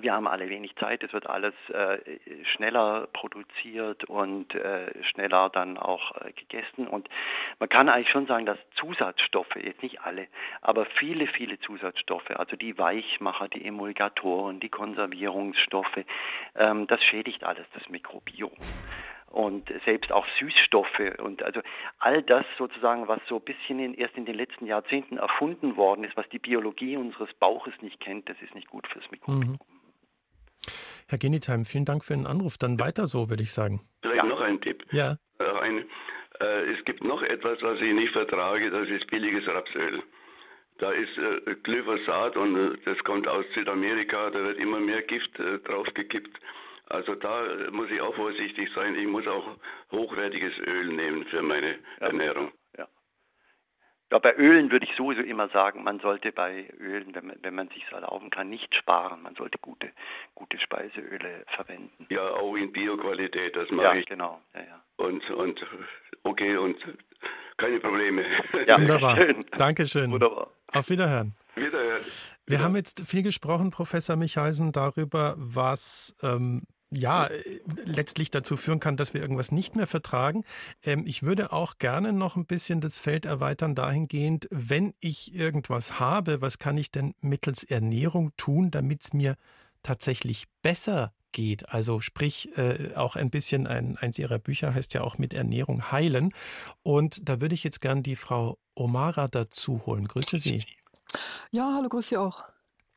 Wir 0.00 0.12
haben 0.12 0.28
alle 0.28 0.50
wenig 0.50 0.76
Zeit, 0.76 1.02
es 1.02 1.14
wird 1.14 1.26
alles 1.30 1.54
äh, 1.70 1.98
schneller 2.44 3.08
produziert 3.14 4.04
und 4.04 4.54
äh, 4.54 4.92
schneller 5.02 5.48
dann 5.48 5.78
auch 5.78 6.14
äh, 6.20 6.32
gegessen. 6.32 6.86
Und 6.86 7.08
man 7.58 7.70
kann 7.70 7.88
eigentlich 7.88 8.10
schon 8.10 8.26
sagen, 8.26 8.44
dass 8.44 8.58
Zusatzstoffe, 8.74 9.56
jetzt 9.56 9.82
nicht 9.82 10.02
alle, 10.02 10.28
aber 10.60 10.84
viele, 10.84 11.26
viele 11.26 11.58
Zusatzstoffe, 11.60 12.30
also 12.32 12.54
die 12.54 12.76
Weichmacher, 12.76 13.48
die 13.48 13.64
Emulgatoren, 13.64 14.60
die 14.60 14.68
Konservierungsstoffe, 14.68 16.04
ähm, 16.54 16.86
das 16.86 17.02
schädigt 17.02 17.44
alles 17.44 17.66
das 17.72 17.88
Mikrobiom. 17.88 18.52
und 19.30 19.72
selbst 19.84 20.12
auch 20.12 20.26
Süßstoffe 20.38 21.18
und 21.18 21.42
also 21.42 21.60
all 21.98 22.22
das 22.22 22.44
sozusagen, 22.56 23.08
was 23.08 23.20
so 23.26 23.36
ein 23.36 23.42
bisschen 23.42 23.78
in, 23.78 23.94
erst 23.94 24.16
in 24.16 24.26
den 24.26 24.34
letzten 24.34 24.66
Jahrzehnten 24.66 25.16
erfunden 25.18 25.76
worden 25.76 26.04
ist, 26.04 26.16
was 26.16 26.28
die 26.30 26.38
Biologie 26.38 26.96
unseres 26.96 27.32
Bauches 27.34 27.74
nicht 27.80 28.00
kennt, 28.00 28.28
das 28.28 28.36
ist 28.42 28.54
nicht 28.54 28.68
gut 28.68 28.86
fürs 28.86 29.10
Mikrobiom. 29.10 29.52
Mhm. 29.52 29.77
Herr 31.08 31.18
Genitheim, 31.18 31.64
vielen 31.64 31.84
Dank 31.84 32.04
für 32.04 32.14
den 32.14 32.26
Anruf. 32.26 32.58
Dann 32.58 32.78
weiter 32.78 33.06
so, 33.06 33.30
würde 33.30 33.42
ich 33.42 33.52
sagen. 33.52 33.80
Vielleicht 34.02 34.22
ja. 34.22 34.28
noch 34.28 34.40
ein 34.40 34.60
Tipp. 34.60 34.84
Ja. 34.92 35.16
Äh, 35.38 35.44
ein, 35.44 35.84
äh, 36.40 36.72
es 36.72 36.84
gibt 36.84 37.02
noch 37.02 37.22
etwas, 37.22 37.58
was 37.62 37.80
ich 37.80 37.92
nicht 37.94 38.12
vertrage, 38.12 38.70
das 38.70 38.88
ist 38.88 39.06
billiges 39.08 39.46
Rapsöl. 39.46 40.02
Da 40.78 40.92
ist 40.92 41.18
äh, 41.18 41.54
Glyphosat 41.62 42.36
und 42.36 42.56
äh, 42.56 42.78
das 42.84 42.98
kommt 43.04 43.26
aus 43.26 43.44
Südamerika, 43.54 44.30
da 44.30 44.38
wird 44.44 44.58
immer 44.58 44.80
mehr 44.80 45.02
Gift 45.02 45.38
äh, 45.40 45.58
draufgekippt. 45.60 46.38
Also 46.90 47.14
da 47.16 47.44
muss 47.70 47.90
ich 47.90 48.00
auch 48.00 48.14
vorsichtig 48.14 48.70
sein. 48.74 48.94
Ich 48.94 49.06
muss 49.06 49.26
auch 49.26 49.56
hochwertiges 49.92 50.56
Öl 50.66 50.86
nehmen 50.88 51.26
für 51.26 51.42
meine 51.42 51.72
ja. 51.72 52.06
Ernährung. 52.06 52.50
Ja. 54.10 54.16
ja, 54.16 54.18
bei 54.18 54.34
Ölen 54.36 54.70
würde 54.70 54.86
ich 54.86 54.94
sowieso 54.96 55.22
immer 55.22 55.48
sagen, 55.48 55.84
man 55.84 56.00
sollte 56.00 56.32
bei 56.32 56.68
Ölen, 56.78 57.14
wenn 57.14 57.26
man, 57.26 57.36
wenn 57.42 57.54
man 57.54 57.68
sich 57.68 57.84
erlauben 57.90 58.30
kann, 58.30 58.48
nicht 58.48 58.74
sparen. 58.74 59.22
Man 59.22 59.34
sollte 59.34 59.58
gute, 59.58 59.90
gute 60.34 60.58
Speiseöle 60.58 61.44
verwenden. 61.54 62.06
Ja, 62.10 62.30
auch 62.30 62.56
in 62.56 62.72
Bioqualität, 62.72 63.56
das 63.56 63.70
mache 63.70 63.86
ja, 63.86 63.94
ich. 63.94 64.06
Genau. 64.06 64.40
Ja, 64.54 64.60
ja. 64.60 64.82
Und, 64.96 65.28
und 65.30 65.64
okay, 66.24 66.56
und 66.56 66.76
keine 67.56 67.80
Probleme. 67.80 68.24
Ja, 68.66 68.80
wunderbar. 68.80 69.16
Schön. 69.16 69.44
Dankeschön. 69.56 70.12
Wunderbar. 70.12 70.50
Auf 70.72 70.90
Wiederhören. 70.90 71.34
Wiederhören. 71.54 72.02
Wir 72.46 72.62
haben 72.62 72.76
jetzt 72.76 73.00
viel 73.06 73.22
gesprochen, 73.22 73.70
Professor 73.70 74.16
Michalsen, 74.16 74.72
darüber, 74.72 75.34
was 75.36 76.16
ähm, 76.22 76.62
ja, 76.90 77.28
letztlich 77.84 78.30
dazu 78.30 78.56
führen 78.56 78.80
kann, 78.80 78.96
dass 78.96 79.12
wir 79.12 79.20
irgendwas 79.20 79.52
nicht 79.52 79.76
mehr 79.76 79.86
vertragen. 79.86 80.44
Ähm, 80.82 81.06
ich 81.06 81.22
würde 81.22 81.52
auch 81.52 81.78
gerne 81.78 82.12
noch 82.12 82.36
ein 82.36 82.46
bisschen 82.46 82.80
das 82.80 82.98
Feld 82.98 83.24
erweitern 83.24 83.74
dahingehend, 83.74 84.48
wenn 84.50 84.94
ich 85.00 85.34
irgendwas 85.34 86.00
habe, 86.00 86.40
was 86.40 86.58
kann 86.58 86.78
ich 86.78 86.90
denn 86.90 87.14
mittels 87.20 87.62
Ernährung 87.62 88.32
tun, 88.36 88.70
damit 88.70 89.04
es 89.04 89.12
mir 89.12 89.36
tatsächlich 89.82 90.46
besser 90.62 91.12
geht? 91.32 91.68
Also 91.68 92.00
sprich, 92.00 92.56
äh, 92.56 92.94
auch 92.94 93.16
ein 93.16 93.30
bisschen, 93.30 93.66
ein, 93.66 93.98
eins 93.98 94.18
Ihrer 94.18 94.38
Bücher 94.38 94.74
heißt 94.74 94.94
ja 94.94 95.02
auch 95.02 95.18
mit 95.18 95.34
Ernährung 95.34 95.92
heilen. 95.92 96.32
Und 96.82 97.28
da 97.28 97.40
würde 97.40 97.54
ich 97.54 97.64
jetzt 97.64 97.80
gern 97.80 98.02
die 98.02 98.16
Frau 98.16 98.58
Omara 98.74 99.28
dazu 99.28 99.84
holen. 99.84 100.08
Grüße 100.08 100.38
Sie. 100.38 100.64
Ja, 101.50 101.74
hallo, 101.74 101.88
grüße 101.88 102.08
Sie 102.10 102.16
auch. 102.16 102.44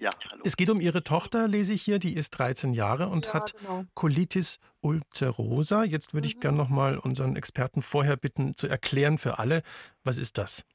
Ja, 0.02 0.10
hallo. 0.32 0.42
Es 0.44 0.58
geht 0.58 0.72
um 0.72 0.82
Ihre 0.82 1.04
Tochter, 1.04 1.48
lese 1.48 1.74
ich 1.74 1.84
hier, 1.84 2.00
die 2.00 2.16
ist 2.16 2.32
13 2.32 2.74
Jahre 2.74 3.08
und 3.10 3.28
ja, 3.28 3.34
hat 3.36 3.54
genau. 3.60 3.84
Colitis 3.94 4.60
ulcerosa. 4.82 5.84
Jetzt 5.84 6.16
würde 6.16 6.26
mhm. 6.26 6.32
ich 6.32 6.40
gerne 6.40 6.58
noch 6.58 6.70
mal 6.70 6.98
unseren 6.98 7.36
Experten 7.36 7.84
vorher 7.84 8.18
bitten 8.18 8.56
zu 8.56 8.68
erklären 8.68 9.20
für 9.20 9.38
alle, 9.38 9.62
was 10.04 10.18
ist 10.18 10.40
das? 10.40 10.66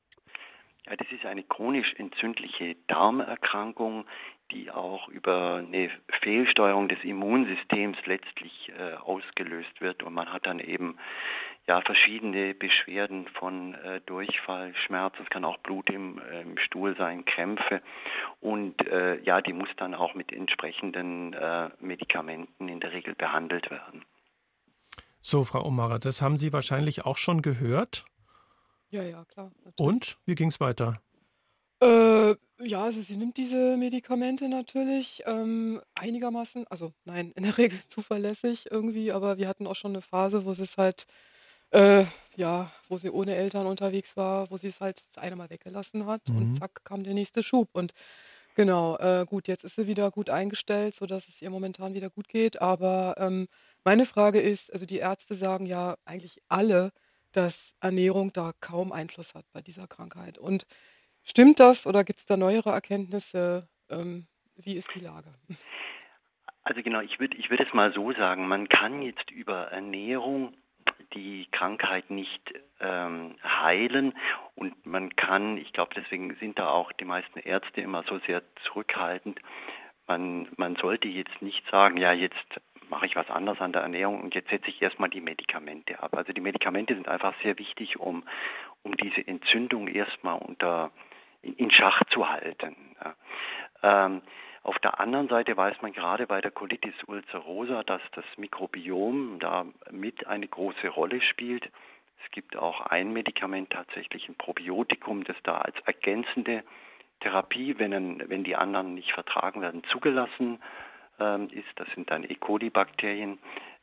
Ja, 0.87 0.95
das 0.95 1.09
ist 1.11 1.27
eine 1.27 1.43
chronisch 1.43 1.93
entzündliche 1.97 2.77
Darmerkrankung, 2.87 4.07
die 4.53 4.71
auch 4.71 5.09
über 5.09 5.57
eine 5.57 5.91
Fehlsteuerung 6.23 6.89
des 6.89 7.03
Immunsystems 7.03 7.99
letztlich 8.05 8.71
äh, 8.79 8.95
ausgelöst 8.95 9.81
wird. 9.81 10.05
Und 10.05 10.15
man 10.15 10.33
hat 10.33 10.47
dann 10.47 10.61
eben 10.61 10.99
ja, 11.68 11.81
verschiedene 11.81 12.55
Beschwerden 12.55 13.26
von 13.29 13.74
äh, 13.74 14.00
Durchfall, 14.07 14.74
Schmerz, 14.87 15.14
es 15.22 15.29
kann 15.31 15.44
auch 15.44 15.59
Blut 15.59 15.90
im, 15.90 16.20
äh, 16.20 16.42
im 16.42 16.59
Stuhl 16.59 16.96
sein, 16.96 17.24
Krämpfe. 17.24 17.83
Und 18.40 18.87
äh, 18.87 19.20
ja, 19.22 19.40
die 19.40 19.52
muss 19.52 19.68
dann 19.76 19.94
auch 19.94 20.14
mit 20.14 20.33
entsprechenden 20.33 21.33
äh, 21.33 21.70
Medikamenten 21.81 22.68
in 22.68 22.81
der 22.81 22.92
Regel 22.92 23.14
behandelt 23.14 23.70
werden. 23.70 24.05
So, 25.20 25.42
Frau 25.42 25.64
Omara, 25.64 25.98
das 25.98 26.22
haben 26.22 26.38
Sie 26.38 26.52
wahrscheinlich 26.52 27.05
auch 27.05 27.16
schon 27.16 27.42
gehört. 27.42 28.05
Ja, 28.90 29.02
ja, 29.02 29.24
klar. 29.24 29.50
Natürlich. 29.64 29.79
Und 29.79 30.18
wie 30.24 30.37
ging 30.37 30.50
es 30.50 30.61
weiter? 30.61 31.00
Äh, 31.83 32.37
ja, 32.61 32.85
also 32.85 33.02
sie 33.02 33.16
nimmt 33.16 33.37
diese 33.37 33.76
Medikamente 33.76 34.48
natürlich 34.48 35.24
ähm, 35.26 35.81
einigermaßen, 35.96 36.66
also 36.68 36.92
nein, 37.05 37.33
in 37.35 37.42
der 37.42 37.59
Regel 37.59 37.79
zuverlässig 37.88 38.70
irgendwie, 38.70 39.11
aber 39.11 39.37
wir 39.37 39.48
hatten 39.48 39.66
auch 39.66 39.74
schon 39.74 39.90
eine 39.92 40.00
Phase, 40.00 40.44
wo 40.46 40.55
sie 40.55 40.62
es 40.62 40.79
halt 40.79 41.07
äh, 41.77 42.07
ja, 42.37 42.71
wo 42.89 42.99
sie 42.99 43.11
ohne 43.11 43.35
Eltern 43.35 43.67
unterwegs 43.67 44.17
war, 44.17 44.51
wo 44.51 44.57
sie 44.57 44.69
es 44.69 44.81
halt 44.81 44.99
das 44.99 45.19
eine 45.19 45.37
Mal 45.37 45.51
weggelassen 45.51 46.07
hat 46.07 46.23
und 46.31 46.49
mhm. 46.49 46.55
zack 46.55 46.85
kam 46.85 47.05
der 47.05 47.15
nächste 47.15 47.43
Schub. 47.43 47.69
Und 47.73 47.93
genau, 48.55 48.97
äh, 48.97 49.27
gut, 49.27 49.47
jetzt 49.49 49.65
ist 49.65 49.77
sie 49.77 49.87
wieder 49.87 50.11
gut 50.11 50.31
eingestellt, 50.31 50.95
sodass 50.95 51.29
es 51.29 51.41
ihr 51.43 51.51
momentan 51.51 51.95
wieder 51.95 52.11
gut 52.11 52.29
geht. 52.29 52.61
Aber 52.61 53.15
ähm, 53.19 53.49
meine 53.85 54.07
Frage 54.07 54.41
ist, 54.41 54.73
also 54.73 54.87
die 54.87 54.99
Ärzte 54.99 55.35
sagen 55.35 55.67
ja 55.67 55.97
eigentlich 56.05 56.41
alle, 56.49 56.93
dass 57.33 57.75
Ernährung 57.81 58.33
da 58.33 58.53
kaum 58.61 58.93
Einfluss 58.93 59.35
hat 59.35 59.45
bei 59.53 59.61
dieser 59.61 59.87
Krankheit. 59.87 60.39
Und 60.39 60.67
stimmt 61.23 61.61
das 61.61 61.87
oder 61.87 62.05
gibt 62.05 62.21
es 62.21 62.27
da 62.27 62.39
neuere 62.39 62.71
Erkenntnisse? 62.71 63.69
Ähm, 63.91 64.27
wie 64.57 64.77
ist 64.77 64.95
die 64.95 65.01
Lage? 65.01 65.29
Also 66.62 66.83
genau, 66.83 67.01
ich 67.01 67.21
würde 67.21 67.37
ich 67.37 67.51
würd 67.51 67.61
es 67.61 67.73
mal 67.75 67.93
so 67.93 68.12
sagen, 68.12 68.49
man 68.49 68.69
kann 68.69 69.03
jetzt 69.03 69.31
über 69.31 69.69
Ernährung 69.71 70.57
die 71.14 71.47
Krankheit 71.53 72.11
nicht 72.11 72.55
ähm, 72.81 73.37
heilen 73.45 74.14
und 74.55 74.87
man 74.87 75.14
kann, 75.16 75.59
ich 75.59 75.73
glaube, 75.73 75.95
deswegen 75.95 76.35
sind 76.37 76.59
da 76.59 76.69
auch 76.69 76.92
die 76.92 77.05
meisten 77.05 77.38
Ärzte 77.38 77.81
immer 77.81 78.03
so 78.05 78.19
sehr 78.21 78.42
zurückhaltend. 78.64 79.40
Man, 80.07 80.49
man 80.57 80.77
sollte 80.77 81.09
jetzt 81.09 81.42
nicht 81.42 81.69
sagen, 81.71 81.97
ja, 81.97 82.12
jetzt 82.12 82.61
mache 82.88 83.07
ich 83.07 83.16
was 83.16 83.31
anderes 83.31 83.61
an 83.61 83.73
der 83.73 83.83
Ernährung 83.83 84.23
und 84.23 84.35
jetzt 84.35 84.51
setze 84.51 84.69
ich 84.69 84.81
erstmal 84.81 85.11
die 85.11 85.21
Medikamente 85.21 86.01
ab. 86.01 86.14
Also 86.14 86.33
die 86.33 86.40
Medikamente 86.40 86.95
sind 86.95 87.09
einfach 87.09 87.35
sehr 87.42 87.59
wichtig, 87.59 87.99
um, 87.99 88.25
um 88.83 88.97
diese 88.97 89.27
Entzündung 89.27 89.88
erstmal 89.88 90.38
unter 90.38 90.92
in 91.42 91.71
Schach 91.71 92.03
zu 92.11 92.29
halten. 92.29 92.77
Ja. 93.03 94.07
Ähm, 94.07 94.23
auf 94.66 94.81
der 94.81 94.98
anderen 94.98 95.29
Seite 95.29 95.57
weiß 95.57 95.81
man 95.81 95.92
gerade 95.92 96.26
bei 96.26 96.40
der 96.40 96.50
Colitis 96.50 96.94
ulcerosa, 97.07 97.85
dass 97.85 98.02
das 98.16 98.24
Mikrobiom 98.37 99.38
da 99.38 99.64
mit 99.92 100.26
eine 100.26 100.48
große 100.48 100.88
Rolle 100.88 101.20
spielt. 101.20 101.70
Es 102.24 102.31
gibt 102.33 102.57
auch 102.57 102.81
ein 102.81 103.12
Medikament, 103.12 103.70
tatsächlich 103.70 104.29
ein 104.29 104.35
Probiotikum, 104.35 105.22
das 105.22 105.37
da 105.44 105.59
als 105.59 105.76
ergänzende 105.85 106.64
Therapie, 107.20 107.79
wenn, 107.79 108.29
wenn 108.29 108.42
die 108.42 108.57
anderen 108.57 108.94
nicht 108.94 109.12
vertragen 109.12 109.61
werden, 109.61 109.85
zugelassen 109.85 110.61
ähm, 111.20 111.48
ist. 111.52 111.68
Das 111.76 111.87
sind 111.94 112.11
dann 112.11 112.24
E. 112.24 112.35
coli-Bakterien 112.35 113.38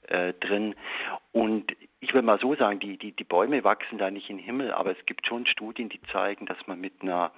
äh, 0.10 0.34
drin. 0.34 0.76
Und 1.32 1.74
ich 2.02 2.14
will 2.14 2.24
mal 2.24 2.40
so 2.40 2.56
sagen, 2.56 2.80
die, 2.80 2.98
die, 2.98 3.14
die 3.14 3.24
Bäume 3.24 3.64
wachsen 3.64 4.00
da 4.00 4.12
nicht 4.12 4.28
den 4.28 4.38
Himmel, 4.38 4.74
aber 4.74 4.92
es 4.92 5.06
gibt 5.06 5.28
schon 5.28 5.46
Studien, 5.46 5.88
die 5.88 6.02
zeigen, 6.12 6.46
dass 6.46 6.58
man 6.68 6.82
mit 6.82 7.02
einer 7.02 7.32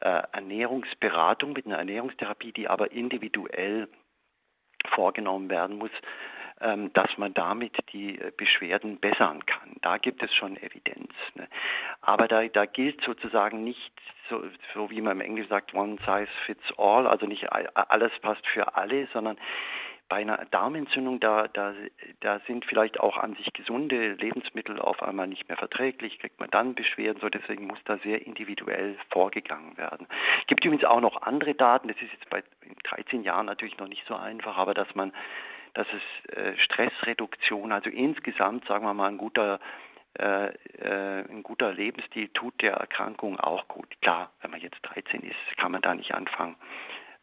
Ernährungsberatung, 0.00 1.52
mit 1.52 1.66
einer 1.66 1.78
Ernährungstherapie, 1.78 2.52
die 2.52 2.68
aber 2.68 2.92
individuell 2.92 3.88
vorgenommen 4.94 5.50
werden 5.50 5.78
muss, 5.78 5.90
ähm, 6.60 6.90
dass 6.94 7.18
man 7.18 7.34
damit 7.34 7.76
die 7.92 8.18
äh, 8.18 8.32
Beschwerden 8.34 8.98
bessern 8.98 9.44
kann. 9.44 9.76
Da 9.82 9.98
gibt 9.98 10.22
es 10.22 10.34
schon 10.34 10.56
Evidenz. 10.56 11.12
Ne? 11.34 11.46
Aber 12.00 12.28
da, 12.28 12.46
da 12.48 12.64
gilt 12.64 13.02
sozusagen 13.02 13.62
nicht, 13.62 13.92
so, 14.30 14.42
so 14.72 14.90
wie 14.90 15.02
man 15.02 15.16
im 15.16 15.20
Englisch 15.20 15.48
sagt, 15.48 15.74
one 15.74 15.98
size 15.98 16.30
fits 16.46 16.64
all, 16.78 17.06
also 17.06 17.26
nicht 17.26 17.52
alles 17.52 18.12
passt 18.22 18.46
für 18.46 18.74
alle, 18.74 19.06
sondern 19.12 19.36
bei 20.08 20.16
einer 20.16 20.44
Darmentzündung, 20.50 21.18
da, 21.20 21.48
da, 21.48 21.74
da 22.20 22.40
sind 22.46 22.64
vielleicht 22.64 23.00
auch 23.00 23.16
an 23.16 23.34
sich 23.34 23.52
gesunde 23.52 24.12
Lebensmittel 24.14 24.78
auf 24.78 25.02
einmal 25.02 25.26
nicht 25.26 25.48
mehr 25.48 25.56
verträglich, 25.56 26.18
kriegt 26.18 26.38
man 26.38 26.50
dann 26.50 26.74
Beschwerden, 26.74 27.20
so 27.20 27.28
deswegen 27.28 27.66
muss 27.66 27.78
da 27.84 27.98
sehr 27.98 28.24
individuell 28.26 28.96
vorgegangen 29.10 29.76
werden. 29.76 30.06
Es 30.40 30.46
gibt 30.46 30.64
übrigens 30.64 30.84
auch 30.84 31.00
noch 31.00 31.22
andere 31.22 31.54
Daten, 31.54 31.88
das 31.88 31.96
ist 32.00 32.12
jetzt 32.12 32.30
bei 32.30 32.44
13 32.84 33.22
Jahren 33.22 33.46
natürlich 33.46 33.78
noch 33.78 33.88
nicht 33.88 34.06
so 34.06 34.14
einfach, 34.14 34.56
aber 34.56 34.74
dass 34.74 34.94
man, 34.94 35.12
dass 35.74 35.86
es 35.92 36.36
äh, 36.36 36.56
Stressreduktion, 36.58 37.72
also 37.72 37.90
insgesamt, 37.90 38.66
sagen 38.66 38.84
wir 38.84 38.94
mal, 38.94 39.08
ein 39.08 39.18
guter 39.18 39.58
äh, 40.18 40.46
äh, 40.78 41.24
ein 41.28 41.42
guter 41.42 41.74
Lebensstil 41.74 42.28
tut 42.28 42.62
der 42.62 42.74
Erkrankung 42.74 43.38
auch 43.38 43.68
gut. 43.68 44.00
Klar, 44.00 44.30
wenn 44.40 44.50
man 44.50 44.60
jetzt 44.60 44.78
13 44.82 45.20
ist, 45.20 45.58
kann 45.58 45.72
man 45.72 45.82
da 45.82 45.94
nicht 45.94 46.14
anfangen, 46.14 46.56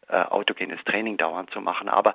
äh, 0.08 0.22
autogenes 0.22 0.82
Training 0.84 1.16
dauernd 1.16 1.50
zu 1.50 1.60
machen. 1.60 1.88
Aber 1.88 2.14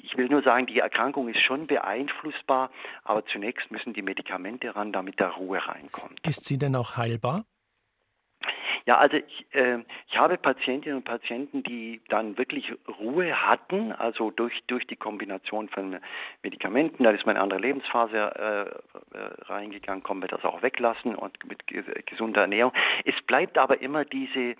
ich 0.00 0.16
will 0.16 0.28
nur 0.28 0.42
sagen, 0.42 0.66
die 0.66 0.78
Erkrankung 0.78 1.28
ist 1.28 1.40
schon 1.40 1.66
beeinflussbar, 1.66 2.70
aber 3.04 3.24
zunächst 3.26 3.70
müssen 3.70 3.92
die 3.92 4.02
Medikamente 4.02 4.74
ran, 4.74 4.92
damit 4.92 5.20
da 5.20 5.28
Ruhe 5.30 5.66
reinkommt. 5.66 6.20
Ist 6.26 6.44
sie 6.46 6.58
denn 6.58 6.74
auch 6.76 6.96
heilbar? 6.96 7.44
Ja, 8.88 8.96
also 8.96 9.18
ich, 9.18 9.46
äh, 9.54 9.80
ich 10.08 10.16
habe 10.16 10.38
Patientinnen 10.38 10.96
und 10.96 11.04
Patienten, 11.04 11.62
die 11.62 12.00
dann 12.08 12.38
wirklich 12.38 12.72
Ruhe 12.98 13.46
hatten, 13.46 13.92
also 13.92 14.30
durch, 14.30 14.62
durch 14.66 14.86
die 14.86 14.96
Kombination 14.96 15.68
von 15.68 15.98
Medikamenten, 16.42 17.04
da 17.04 17.10
ist 17.10 17.26
meine 17.26 17.40
andere 17.40 17.60
Lebensphase 17.60 18.16
äh, 18.16 19.16
äh, 19.16 19.42
reingegangen, 19.42 20.02
kommen 20.02 20.22
wir 20.22 20.28
das 20.28 20.42
auch 20.42 20.62
weglassen 20.62 21.14
und 21.14 21.36
mit 21.46 21.66
gesunder 22.06 22.40
Ernährung. 22.40 22.72
Es 23.04 23.20
bleibt 23.26 23.58
aber 23.58 23.82
immer 23.82 24.06
diese 24.06 24.56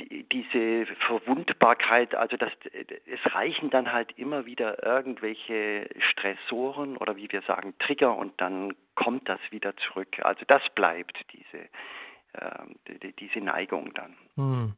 diese 0.00 0.86
Verwundbarkeit, 1.06 2.14
also 2.14 2.36
das, 2.36 2.52
es 2.72 3.34
reichen 3.34 3.70
dann 3.70 3.92
halt 3.92 4.16
immer 4.18 4.46
wieder 4.46 4.82
irgendwelche 4.84 5.88
Stressoren 5.98 6.96
oder 6.96 7.16
wie 7.16 7.30
wir 7.30 7.42
sagen 7.42 7.74
Trigger 7.78 8.16
und 8.16 8.40
dann 8.40 8.74
kommt 8.94 9.28
das 9.28 9.40
wieder 9.50 9.76
zurück. 9.76 10.20
Also 10.22 10.44
das 10.46 10.62
bleibt 10.74 11.18
diese 11.32 11.64
äh, 12.34 13.10
diese 13.18 13.40
Neigung 13.40 13.92
dann. 13.94 14.16
Hm. 14.36 14.74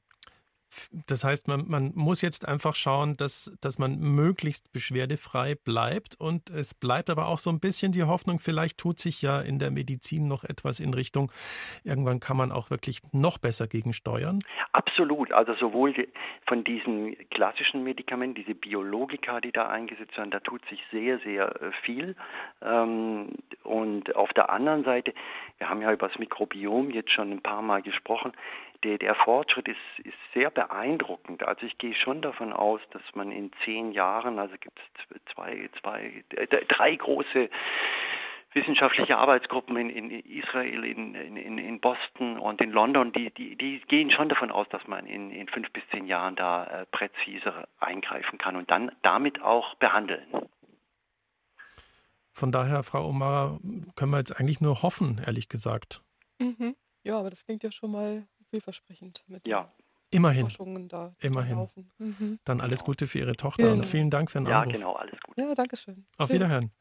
Das 1.07 1.25
heißt, 1.25 1.49
man, 1.49 1.69
man 1.69 1.93
muss 1.95 2.23
jetzt 2.23 2.47
einfach 2.47 2.75
schauen, 2.75 3.17
dass, 3.17 3.57
dass 3.61 3.79
man 3.79 3.99
möglichst 3.99 4.73
beschwerdefrei 4.73 5.55
bleibt. 5.55 6.19
Und 6.19 6.51
es 6.51 6.75
bleibt 6.75 7.11
aber 7.11 7.27
auch 7.27 7.39
so 7.39 7.51
ein 7.51 7.61
bisschen 7.61 7.93
die 7.93 8.05
Hoffnung, 8.05 8.39
vielleicht 8.39 8.79
tut 8.79 8.99
sich 8.99 9.23
ja 9.23 9.41
in 9.41 9.59
der 9.59 9.71
Medizin 9.71 10.29
noch 10.29 10.45
etwas 10.45 10.81
in 10.81 10.95
Richtung, 10.95 11.31
irgendwann 11.85 12.21
kann 12.21 12.37
man 12.37 12.53
auch 12.53 12.71
wirklich 12.71 13.01
noch 13.13 13.39
besser 13.39 13.67
gegensteuern. 13.67 14.41
Absolut. 14.73 15.33
Also 15.33 15.55
sowohl 15.55 15.95
von 16.47 16.65
diesen 16.65 17.17
klassischen 17.31 17.83
Medikamenten, 17.83 18.35
diese 18.35 18.55
Biologika, 18.55 19.41
die 19.41 19.53
da 19.53 19.69
eingesetzt 19.69 20.17
werden, 20.17 20.31
da 20.31 20.41
tut 20.41 20.65
sich 20.69 20.81
sehr, 20.91 21.19
sehr 21.21 21.61
äh, 21.61 21.73
viel. 21.85 22.15
Ähm, 22.63 23.31
und 23.65 24.15
auf 24.15 24.33
der 24.33 24.51
anderen 24.51 24.85
Seite, 24.85 25.15
wir 25.59 25.69
haben 25.69 25.83
ja 25.83 25.93
über 25.93 26.09
das 26.09 26.19
Mikrobiom 26.19 26.91
jetzt 26.91 27.11
schon 27.11 27.33
ein 27.33 27.43
paar 27.43 27.63
Mal 27.63 27.83
gesprochen, 27.83 28.33
der, 28.85 28.99
der 28.99 29.15
Fortschritt 29.15 29.69
ist, 29.69 30.05
ist 30.05 30.17
sehr 30.35 30.51
beeindruckend. 30.51 31.43
Also 31.43 31.67
ich 31.67 31.79
gehe 31.79 31.95
schon 31.95 32.23
davon 32.23 32.53
aus, 32.53 32.81
dass 32.93 33.03
man 33.15 33.31
in 33.31 33.51
zehn 33.65 33.93
Jahren, 33.93 34.39
also 34.39 34.55
gibt 34.59 34.79
es 34.79 35.35
zwei, 35.35 35.69
zwei, 35.81 36.25
drei 36.69 36.97
große 36.97 37.51
wissenschaftliche 38.53 39.17
Arbeitsgruppen 39.17 39.77
in, 39.77 39.91
in 39.91 40.11
Israel, 40.11 40.85
in, 40.85 41.15
in, 41.15 41.59
in 41.59 41.81
Boston 41.81 42.39
und 42.39 42.61
in 42.61 42.71
London, 42.71 43.13
die, 43.13 43.31
die, 43.31 43.57
die 43.57 43.81
gehen 43.87 44.11
schon 44.11 44.29
davon 44.29 44.51
aus, 44.51 44.69
dass 44.71 44.87
man 44.89 45.07
in, 45.07 45.31
in 45.31 45.49
fünf 45.49 45.73
bis 45.73 45.85
zehn 45.91 46.07
Jahren 46.07 46.35
da 46.35 46.65
äh, 46.65 46.87
präziser 46.87 47.69
eingreifen 47.79 48.39
kann 48.39 48.57
und 48.57 48.71
dann 48.71 48.91
damit 49.03 49.41
auch 49.41 49.77
behandeln. 49.77 50.27
Von 52.33 52.53
daher, 52.53 52.83
Frau 52.83 53.07
Omara, 53.09 53.59
können 53.97 54.13
wir 54.13 54.19
jetzt 54.19 54.39
eigentlich 54.39 54.61
nur 54.61 54.83
hoffen, 54.83 55.21
ehrlich 55.25 55.49
gesagt. 55.49 56.03
Mhm. 56.39 56.75
Ja, 57.03 57.19
aber 57.19 57.31
das 57.31 57.45
klingt 57.45 57.63
ja 57.63 57.71
schon 57.71 57.93
mal 57.93 58.27
vielversprechend 58.51 59.25
mit 59.29 59.47
ja. 59.47 59.73
Immerhin. 60.11 60.49
Da 60.89 61.15
Immerhin. 61.21 61.69
Mhm. 61.99 62.41
Dann 62.45 62.61
alles 62.61 62.81
genau. 62.81 62.87
Gute 62.87 63.07
für 63.07 63.21
Ihre 63.21 63.37
Tochter 63.37 63.69
genau. 63.69 63.77
und 63.77 63.87
vielen 63.87 64.11
Dank 64.11 64.31
für 64.31 64.41
den 64.41 64.49
Anruf. 64.49 64.73
Ja, 64.73 64.79
genau, 64.79 64.93
alles 64.95 65.21
Gute. 65.21 65.41
Ja, 65.41 65.55
danke 65.55 65.77
schön. 65.77 66.05
Auf 66.19 66.27
Tschüss. 66.27 66.35
Wiederhören. 66.35 66.73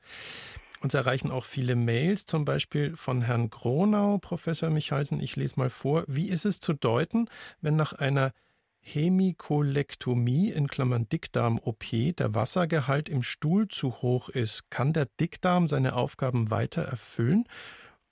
Uns 0.82 0.93
erreichen 0.93 1.29
auch 1.29 1.45
viele 1.45 1.75
Mails, 1.75 2.25
zum 2.25 2.45
Beispiel 2.45 2.95
von 2.95 3.21
Herrn 3.21 3.49
Gronau, 3.49 4.17
Professor 4.17 4.69
Michalsen. 4.69 5.19
Ich 5.19 5.36
lese 5.36 5.60
mal 5.60 5.69
vor. 5.69 6.05
Wie 6.08 6.29
ist 6.29 6.45
es 6.45 6.60
zu 6.60 6.73
deuten, 6.73 7.29
wenn 7.62 7.75
nach 7.75 7.93
einer 7.93 8.32
Hemikolektomie 8.79 10.49
in 10.49 10.67
Klammern 10.67 11.08
Dickdarm-OP 11.10 12.15
der 12.17 12.34
Wassergehalt 12.34 13.10
im 13.10 13.21
Stuhl 13.21 13.67
zu 13.67 14.01
hoch 14.01 14.29
ist? 14.29 14.71
Kann 14.71 14.93
der 14.93 15.05
Dickdarm 15.19 15.67
seine 15.67 15.95
Aufgaben 15.95 16.49
weiter 16.49 16.84
erfüllen? 16.84 17.43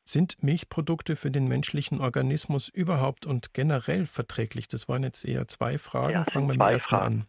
Sind 0.08 0.41
Milchprodukte 0.41 1.17
für 1.17 1.32
den 1.32 1.50
menschlichen 1.50 2.00
Organismus 2.00 2.70
überhaupt 2.70 3.26
und 3.26 3.54
generell 3.54 4.06
verträglich? 4.06 4.70
Das 4.70 4.88
waren 4.88 5.04
jetzt 5.04 5.26
eher 5.26 5.50
zwei 5.50 5.78
Fragen. 5.78 6.13
Ja, 6.13 6.24
Fangen 6.24 6.48
wir 6.48 6.54
mit 6.54 6.62
der 6.62 6.70
ersten 6.70 6.96
an. 6.96 7.26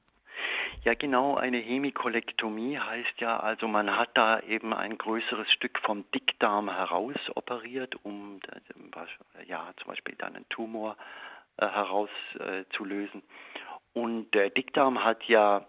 Ja, 0.84 0.94
genau, 0.94 1.34
eine 1.34 1.58
Hemikolektomie 1.58 2.78
heißt 2.78 3.18
ja, 3.18 3.40
also 3.40 3.66
man 3.66 3.96
hat 3.96 4.10
da 4.14 4.38
eben 4.42 4.72
ein 4.72 4.96
größeres 4.96 5.50
Stück 5.50 5.80
vom 5.80 6.04
Dickdarm 6.12 6.70
heraus 6.70 7.16
operiert, 7.34 7.96
um 8.04 8.38
ja, 9.48 9.72
zum 9.78 9.88
Beispiel 9.88 10.14
dann 10.16 10.36
einen 10.36 10.48
Tumor 10.48 10.96
äh, 11.56 11.66
herauszulösen. 11.66 13.22
Äh, 13.22 13.98
Und 13.98 14.30
der 14.34 14.50
Dickdarm 14.50 15.02
hat 15.02 15.24
ja 15.24 15.66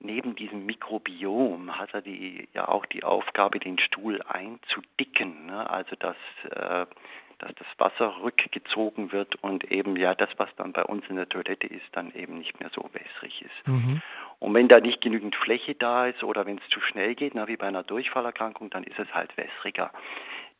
neben 0.00 0.34
diesem 0.34 0.66
Mikrobiom 0.66 1.78
hat 1.78 1.94
er 1.94 2.02
die, 2.02 2.48
ja 2.54 2.68
auch 2.68 2.86
die 2.86 3.04
Aufgabe, 3.04 3.60
den 3.60 3.78
Stuhl 3.78 4.20
einzudicken, 4.22 5.46
ne? 5.46 5.68
also 5.68 5.94
dass, 5.96 6.16
äh, 6.50 6.86
dass 7.38 7.54
das 7.54 7.66
Wasser 7.78 8.16
rückgezogen 8.22 9.12
wird 9.12 9.36
und 9.42 9.64
eben 9.70 9.96
ja 9.96 10.14
das, 10.14 10.30
was 10.36 10.48
dann 10.56 10.72
bei 10.72 10.84
uns 10.84 11.06
in 11.08 11.16
der 11.16 11.28
Toilette 11.28 11.66
ist, 11.66 11.86
dann 11.92 12.12
eben 12.14 12.38
nicht 12.38 12.60
mehr 12.60 12.70
so 12.74 12.88
wässrig 12.92 13.42
ist. 13.42 13.68
Mhm. 13.68 14.02
Und 14.38 14.54
wenn 14.54 14.68
da 14.68 14.80
nicht 14.80 15.00
genügend 15.00 15.36
Fläche 15.36 15.74
da 15.74 16.06
ist 16.06 16.22
oder 16.22 16.46
wenn 16.46 16.58
es 16.58 16.68
zu 16.70 16.80
schnell 16.80 17.14
geht, 17.14 17.34
na, 17.34 17.46
wie 17.46 17.56
bei 17.56 17.68
einer 17.68 17.82
Durchfallerkrankung, 17.82 18.70
dann 18.70 18.84
ist 18.84 18.98
es 18.98 19.12
halt 19.14 19.36
wässriger. 19.36 19.90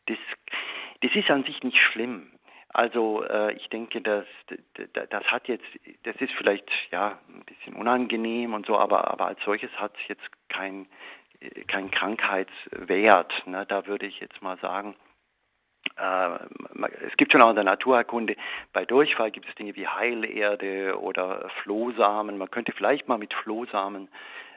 Das, 0.06 0.18
das 1.02 1.14
ist 1.14 1.30
an 1.30 1.44
sich 1.44 1.62
nicht 1.62 1.78
schlimm. 1.78 2.30
Also 2.72 3.24
äh, 3.24 3.52
ich 3.54 3.68
denke, 3.68 4.00
dass 4.00 4.26
das 4.92 5.24
hat 5.24 5.48
jetzt, 5.48 5.64
das 6.04 6.16
ist 6.16 6.32
vielleicht 6.34 6.70
ja 6.92 7.18
ein 7.28 7.44
bisschen 7.44 7.74
unangenehm 7.74 8.54
und 8.54 8.66
so, 8.66 8.78
aber 8.78 9.10
aber 9.10 9.26
als 9.26 9.40
solches 9.44 9.72
hat 9.72 9.92
es 10.00 10.08
jetzt 10.08 10.24
kein 10.48 10.86
kein 11.66 11.90
Krankheitswert. 11.90 13.46
Ne? 13.46 13.66
Da 13.66 13.86
würde 13.86 14.06
ich 14.06 14.20
jetzt 14.20 14.40
mal 14.42 14.58
sagen, 14.58 14.94
äh, 15.96 16.38
es 17.06 17.16
gibt 17.16 17.32
schon 17.32 17.42
auch 17.42 17.50
in 17.50 17.56
der 17.56 17.64
Naturerkunde, 17.64 18.36
bei 18.72 18.84
Durchfall 18.84 19.30
gibt 19.30 19.48
es 19.48 19.54
Dinge 19.56 19.74
wie 19.74 19.88
Heilerde 19.88 21.00
oder 21.00 21.48
Flohsamen. 21.62 22.38
Man 22.38 22.50
könnte 22.50 22.72
vielleicht 22.72 23.08
mal 23.08 23.18
mit 23.18 23.34
Flohsamen 23.34 24.08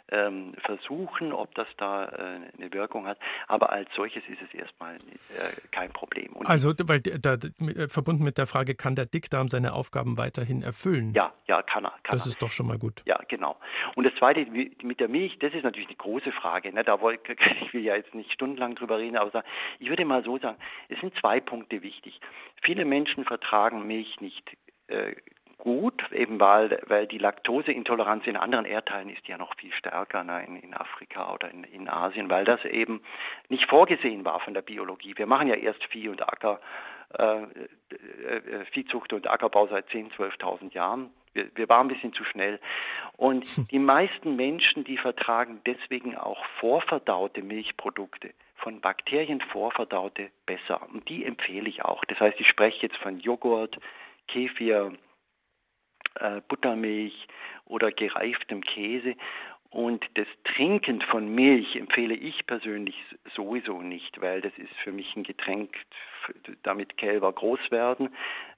ähm, 0.10 0.54
versuchen, 0.66 1.34
ob 1.34 1.56
das 1.56 1.68
da 1.78 2.06
äh, 2.06 2.39
eine 2.58 2.74
Wirkung 2.74 3.08
hat. 3.08 3.18
Aber 3.48 3.72
als 3.72 3.89
solches 3.96 4.24
ist 4.28 4.42
es 4.42 4.54
erstmal 4.54 4.96
äh, 4.96 5.00
kein 5.72 5.92
Problem. 5.92 6.34
Und 6.34 6.48
also, 6.48 6.74
weil 6.84 7.02
da, 7.02 7.34
äh, 7.34 7.88
verbunden 7.88 8.24
mit 8.24 8.38
der 8.38 8.46
Frage, 8.46 8.76
kann 8.76 8.96
der 8.96 9.06
Dickdarm 9.06 9.50
seine 9.50 9.74
Aufgaben 9.74 10.18
weiterhin 10.18 10.62
erfüllen? 10.62 11.13
Ja, 11.13 11.34
ja, 11.48 11.62
kann 11.62 11.86
er. 11.86 11.92
Kann 11.92 12.12
das 12.12 12.26
er. 12.26 12.30
ist 12.30 12.42
doch 12.42 12.52
schon 12.52 12.68
mal 12.68 12.78
gut. 12.78 13.02
Ja, 13.06 13.20
genau. 13.28 13.58
Und 13.96 14.04
das 14.04 14.13
Zweite 14.16 14.46
mit 14.46 15.00
der 15.00 15.08
Milch, 15.08 15.39
das 15.39 15.54
ist 15.54 15.63
natürlich 15.63 15.88
eine 15.88 15.98
große 15.98 16.32
Frage. 16.32 16.74
Ne? 16.74 16.84
Da 16.84 17.00
wollt, 17.02 17.22
ich 17.62 17.74
will 17.74 17.84
ja 17.84 17.96
jetzt 17.96 18.13
nicht 18.13 18.32
stundenlang 18.32 18.76
drüber 18.76 18.98
reden, 18.98 19.18
aber 19.18 19.44
ich 19.80 19.89
würde 19.89 20.06
mal 20.06 20.24
so 20.24 20.38
sagen, 20.38 20.58
es 20.89 21.00
sind 21.00 21.13
zwei 21.20 21.39
Punkte 21.39 21.82
wichtig. 21.82 22.20
Viele 22.62 22.86
Menschen 22.86 23.26
vertragen 23.26 23.88
Milch 23.88 24.20
nicht 24.20 24.58
äh, 24.88 25.16
gut, 25.63 26.12
eben 26.12 26.41
weil, 26.41 26.82
weil 26.88 27.08
die 27.08 27.19
Laktoseintoleranz 27.19 28.28
in 28.28 28.36
anderen 28.36 28.65
Erdteilen 28.65 29.08
ist 29.08 29.26
ja 29.30 29.38
noch 29.38 29.56
viel 29.56 29.71
stärker 29.71 30.26
ne, 30.26 30.43
in, 30.45 30.58
in 30.58 30.73
Afrika 30.73 31.34
oder 31.34 31.49
in, 31.49 31.63
in 31.63 31.88
Asien, 31.88 32.30
weil 32.30 32.43
das 32.43 32.65
eben 32.65 33.02
nicht 33.47 33.69
vorgesehen 33.69 34.26
war 34.26 34.41
von 34.41 34.54
der 34.54 34.62
Biologie. 34.62 35.13
Wir 35.15 35.26
machen 35.26 35.47
ja 35.47 35.56
erst 35.56 35.82
Vieh 35.86 36.10
und 36.10 36.21
Acker, 36.21 36.60
äh, 37.17 37.43
äh, 37.43 38.65
Viehzucht 38.73 39.13
und 39.13 39.30
Ackerbau 39.30 39.67
seit 39.67 39.88
10.000, 39.88 40.36
12.000 40.38 40.73
Jahren. 40.73 41.13
Wir, 41.32 41.49
wir, 41.56 41.69
waren 41.69 41.88
ein 41.88 41.93
bisschen 41.93 42.12
zu 42.12 42.26
schnell. 42.26 42.60
Und 43.15 43.45
hm. 43.45 43.65
die 43.69 43.80
meisten 43.80 44.36
Menschen, 44.36 44.84
die 44.84 44.97
vertragen 44.97 45.62
deswegen 45.65 46.17
auch 46.17 46.43
vorverdaute 46.60 47.41
Milchprodukte, 47.41 48.32
von 48.58 48.82
Bakterien 48.82 49.39
vorverdaute 49.39 50.30
besser. 50.45 50.82
Und 50.93 51.08
die 51.08 51.23
empfehle 51.23 51.69
ich 51.69 51.86
auch. 51.86 52.04
Das 52.04 52.19
heißt, 52.19 52.38
ich 52.41 52.49
spreche 52.49 52.82
jetzt 52.82 52.97
von 52.97 53.21
Joghurt, 53.21 53.80
Kefir, 54.28 54.91
äh, 56.15 56.41
Buttermilch 56.47 57.28
oder 57.65 57.91
gereiftem 57.91 58.62
Käse. 58.62 59.15
Und 59.69 60.06
das 60.13 60.28
Trinken 60.43 61.02
von 61.02 61.34
Milch 61.34 61.76
empfehle 61.76 62.13
ich 62.13 62.45
persönlich 62.45 62.95
sowieso 63.36 63.82
nicht, 63.82 64.21
weil 64.21 64.41
das 64.41 64.56
ist 64.58 64.73
für 64.84 64.91
mich 64.91 65.15
ein 65.15 65.23
Getränk, 65.23 65.76
damit 66.62 66.97
Kälber 66.97 67.34
groß 67.34 67.71
werden. 67.71 68.10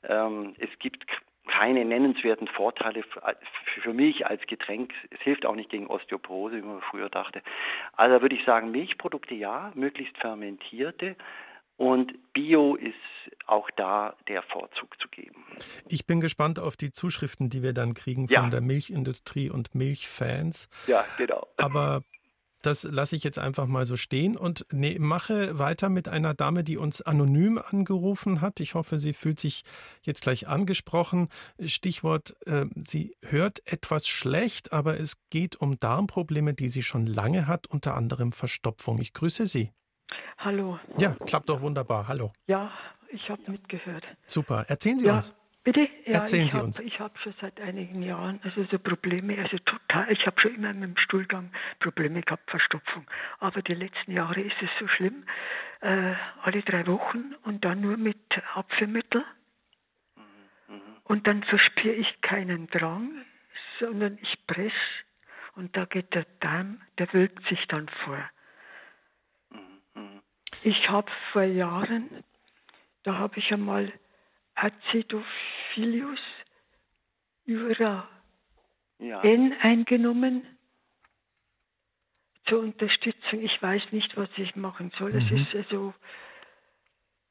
Ähm, 0.04 0.56
es 0.60 0.70
gibt 0.80 1.06
keine 1.48 1.86
nennenswerten 1.86 2.48
Vorteile 2.48 3.04
für 3.82 3.94
Milch 3.94 4.26
als 4.26 4.46
Getränk. 4.48 4.94
Es 5.12 5.22
hilft 5.22 5.46
auch 5.46 5.56
nicht 5.56 5.70
gegen 5.70 5.88
Osteoporose, 5.88 6.58
wie 6.58 6.62
man 6.62 6.82
früher 6.82 7.10
dachte. 7.10 7.42
Also 7.96 8.22
würde 8.22 8.36
ich 8.36 8.44
sagen, 8.44 8.72
Milchprodukte 8.72 9.36
ja, 9.36 9.72
möglichst 9.76 10.18
fermentierte. 10.18 11.16
Und 11.78 12.14
Bio 12.34 12.76
ist 12.76 12.96
auch 13.48 13.70
da 13.76 14.16
der 14.28 14.44
Vorzug 14.44 15.00
zu 15.00 15.08
geben. 15.10 15.46
Ich 15.88 16.06
bin 16.06 16.20
gespannt 16.20 16.60
auf 16.60 16.78
die 16.78 16.92
Zuschriften, 16.92 17.50
die 17.50 17.64
wir 17.64 17.74
dann 17.74 17.94
kriegen 17.94 18.28
von 18.28 18.34
ja. 18.34 18.50
der 18.50 18.62
Milchindustrie 18.62 19.50
und 19.50 19.76
Milchfans. 19.76 20.70
Ja, 20.88 21.06
genau. 21.18 21.48
Aber 21.58 22.02
das 22.66 22.84
lasse 22.84 23.16
ich 23.16 23.24
jetzt 23.24 23.38
einfach 23.38 23.68
mal 23.68 23.86
so 23.86 23.96
stehen 23.96 24.36
und 24.36 24.66
ne, 24.72 24.98
mache 25.00 25.60
weiter 25.60 25.90
mit 25.90 26.08
einer 26.08 26.34
Dame, 26.34 26.64
die 26.64 26.78
uns 26.78 27.02
anonym 27.02 27.60
angerufen 27.60 28.42
hat. 28.42 28.60
Ich 28.60 28.74
hoffe, 28.74 28.98
sie 28.98 29.14
fühlt 29.14 29.40
sich 29.40 29.64
jetzt 30.02 30.24
gleich 30.24 30.48
angesprochen. 30.48 31.30
Stichwort, 31.64 32.36
äh, 32.48 32.66
sie 32.76 33.16
hört 33.22 33.62
etwas 33.72 34.08
schlecht, 34.08 34.74
aber 34.74 35.00
es 35.00 35.18
geht 35.30 35.56
um 35.58 35.80
Darmprobleme, 35.80 36.56
die 36.56 36.70
sie 36.70 36.84
schon 36.84 37.06
lange 37.06 37.48
hat, 37.48 37.68
unter 37.68 37.96
anderem 37.96 38.32
Verstopfung. 38.32 39.00
Ich 39.00 39.14
grüße 39.14 39.46
Sie. 39.46 39.72
Hallo. 40.38 40.80
Ja, 40.98 41.16
klappt 41.26 41.50
doch 41.50 41.62
wunderbar. 41.62 42.08
Hallo. 42.08 42.32
Ja, 42.48 42.72
ich 43.10 43.30
habe 43.30 43.42
mitgehört. 43.50 44.06
Super. 44.28 44.66
Erzählen 44.68 45.00
Sie 45.00 45.08
ja, 45.08 45.16
uns. 45.16 45.36
Bitte? 45.64 45.88
Ja, 46.06 46.20
Erzählen 46.20 46.50
Sie 46.50 46.58
hab, 46.58 46.66
uns. 46.66 46.80
Ich 46.80 47.00
habe 47.00 47.18
schon 47.20 47.34
seit 47.42 47.60
einigen 47.60 48.04
Jahren 48.04 48.40
also 48.44 48.64
so 48.66 48.78
Probleme, 48.78 49.38
also 49.40 49.58
total. 49.60 50.12
Ich 50.12 50.26
habe 50.28 50.40
schon 50.40 50.56
immer 50.56 50.74
mit 50.74 50.84
dem 50.84 50.98
Stuhlgang 50.98 51.52
Probleme 51.80 52.22
gehabt, 52.22 52.50
Verstopfung. 52.50 53.08
Aber 53.40 53.62
die 53.62 53.74
letzten 53.74 54.12
Jahre 54.12 54.42
ist 54.42 54.56
es 54.62 54.70
so 54.80 54.88
schlimm. 54.88 55.26
Äh, 55.82 56.14
alle 56.44 56.62
drei 56.62 56.86
Wochen 56.86 57.34
und 57.44 57.66
dann 57.66 57.82
nur 57.82 57.98
mit 57.98 58.20
Abführmittel. 58.54 59.24
Mhm, 60.68 60.82
Und 61.06 61.28
dann 61.28 61.44
verspüre 61.44 61.96
ich 61.96 62.22
keinen 62.22 62.68
Drang, 62.68 63.26
sondern 63.80 64.20
ich 64.22 64.46
presse 64.46 64.74
und 65.56 65.76
da 65.76 65.86
geht 65.86 66.14
der 66.14 66.26
Darm, 66.42 66.82
der 67.00 67.12
wölbt 67.14 67.44
sich 67.48 67.66
dann 67.68 67.90
vor. 68.04 68.20
Ich 70.66 70.90
habe 70.90 71.12
vor 71.32 71.44
Jahren, 71.44 72.10
da 73.04 73.20
habe 73.20 73.38
ich 73.38 73.52
einmal 73.54 73.94
Acidophilus 74.56 76.20
Ura 77.48 78.10
ja. 78.98 79.22
N 79.22 79.54
eingenommen 79.62 80.42
zur 82.48 82.62
Unterstützung. 82.62 83.42
Ich 83.42 83.62
weiß 83.62 83.84
nicht, 83.92 84.18
was 84.18 84.30
ich 84.38 84.56
machen 84.56 84.92
soll. 84.98 85.16
Es 85.16 85.30
mhm. 85.30 85.38
ist 85.38 85.56
also 85.56 85.94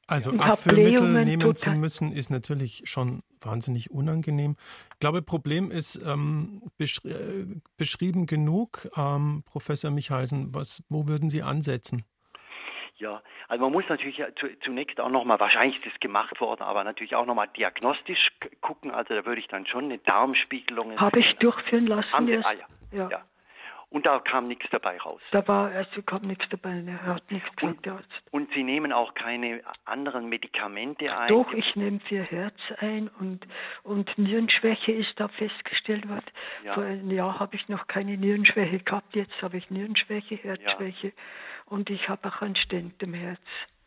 also 0.06 0.32
Abführmittel 0.32 1.24
nehmen 1.24 1.56
zu 1.56 1.70
müssen, 1.70 2.12
ist 2.12 2.30
natürlich 2.30 2.82
schon 2.84 3.22
wahnsinnig 3.40 3.90
unangenehm. 3.90 4.54
Ich 4.92 4.98
glaube, 5.00 5.22
Problem 5.22 5.72
ist 5.72 6.00
ähm, 6.04 6.62
beschri 6.76 7.08
äh, 7.08 7.46
beschrieben 7.76 8.26
genug. 8.26 8.86
Ähm, 8.96 9.42
Professor 9.46 9.90
Michalsen, 9.90 10.54
was, 10.54 10.84
wo 10.88 11.08
würden 11.08 11.30
Sie 11.30 11.42
ansetzen? 11.42 12.04
Ja, 12.96 13.22
also 13.48 13.64
man 13.64 13.72
muss 13.72 13.84
natürlich 13.88 14.22
zu, 14.36 14.46
zunächst 14.60 15.00
auch 15.00 15.10
nochmal, 15.10 15.40
wahrscheinlich 15.40 15.76
ist 15.76 15.86
das 15.86 16.00
gemacht 16.00 16.40
worden, 16.40 16.62
aber 16.62 16.84
natürlich 16.84 17.16
auch 17.16 17.26
nochmal 17.26 17.48
diagnostisch 17.48 18.30
gucken. 18.60 18.92
Also 18.92 19.14
da 19.14 19.26
würde 19.26 19.40
ich 19.40 19.48
dann 19.48 19.66
schon 19.66 19.84
eine 19.84 19.98
Darmspiegelung. 19.98 20.96
Habe 21.00 21.18
ich 21.18 21.34
durchführen 21.36 21.86
lassen. 21.86 22.12
Haben 22.12 22.26
Sie, 22.26 22.38
ah, 22.38 22.52
ja. 22.52 22.66
ja. 22.92 23.08
ja. 23.10 23.24
Und 23.94 24.06
da 24.06 24.18
kam 24.18 24.44
nichts 24.44 24.66
dabei 24.72 24.98
raus. 24.98 25.20
Da 25.30 25.46
war, 25.46 25.70
also 25.70 26.02
kam 26.02 26.22
nichts 26.22 26.44
dabei, 26.50 26.82
er 26.84 27.06
hat 27.06 27.30
nichts 27.30 27.48
gesagt, 27.54 27.86
und. 27.86 28.04
Und 28.32 28.52
Sie 28.52 28.64
nehmen 28.64 28.92
auch 28.92 29.14
keine 29.14 29.60
anderen 29.84 30.28
Medikamente 30.28 31.16
ein? 31.16 31.28
Doch, 31.28 31.52
ich 31.52 31.76
nehme 31.76 32.00
für 32.00 32.22
Herz 32.24 32.58
ein 32.78 33.08
und, 33.20 33.46
und 33.84 34.18
Nierenschwäche 34.18 34.90
ist 34.90 35.12
da 35.14 35.28
festgestellt 35.28 36.08
worden. 36.08 36.26
Ja. 36.64 36.74
Vor 36.74 36.82
einem 36.82 37.08
Jahr 37.08 37.38
habe 37.38 37.54
ich 37.54 37.68
noch 37.68 37.86
keine 37.86 38.16
Nierenschwäche 38.16 38.80
gehabt, 38.80 39.14
jetzt 39.14 39.40
habe 39.40 39.58
ich 39.58 39.70
Nierenschwäche, 39.70 40.34
Herzschwäche 40.36 41.08
ja. 41.08 41.12
Und 41.66 41.90
ich 41.90 42.08
habe 42.08 42.28
auch 42.28 42.42
ein 42.42 42.56
Stent 42.56 43.02
im 43.02 43.14
Herz. 43.14 43.40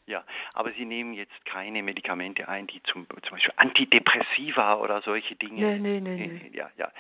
Ja, 0.08 0.24
aber 0.54 0.72
Sie 0.72 0.86
nehmen 0.86 1.14
jetzt 1.14 1.46
keine 1.46 1.84
Medikamente 1.84 2.48
ein, 2.48 2.66
die 2.68 2.82
zum, 2.84 3.06
zum 3.10 3.32
Beispiel 3.32 3.54
Antidepressiva 3.58 4.76
oder 4.76 5.02
solche 5.02 5.36
Dinge. 5.36 5.60
Nein, 5.60 5.82
nein, 5.82 6.04
nein. 6.04 6.42
Nee. 6.50 6.58
Ja, 6.58 6.72
ja. 6.78 6.92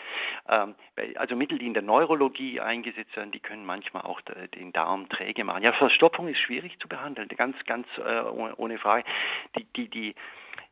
Ähm, 0.50 0.76
also 1.16 1.38
Mittel, 1.38 1.58
die 1.58 1.68
in 1.68 1.74
der 1.74 1.84
Neurologie 1.84 2.60
eingesetzt 2.60 3.16
werden, 3.16 3.32
die 3.32 3.40
können 3.40 3.66
manchmal 3.66 4.04
auch 4.04 4.20
den 4.54 4.74
Darm 4.74 5.08
träge 5.08 5.46
machen. 5.46 5.64
Ja, 5.64 5.72
Verstopfung 5.72 6.28
ist 6.28 6.40
schwierig 6.40 6.78
zu 6.82 6.90
behandeln, 6.90 7.30
ganz, 7.30 7.56
ganz 7.66 7.88
äh, 7.98 8.24
ohne 8.58 8.78
Frage. 8.78 9.06
Die, 9.58 9.64
die, 9.64 9.88
die 9.88 10.16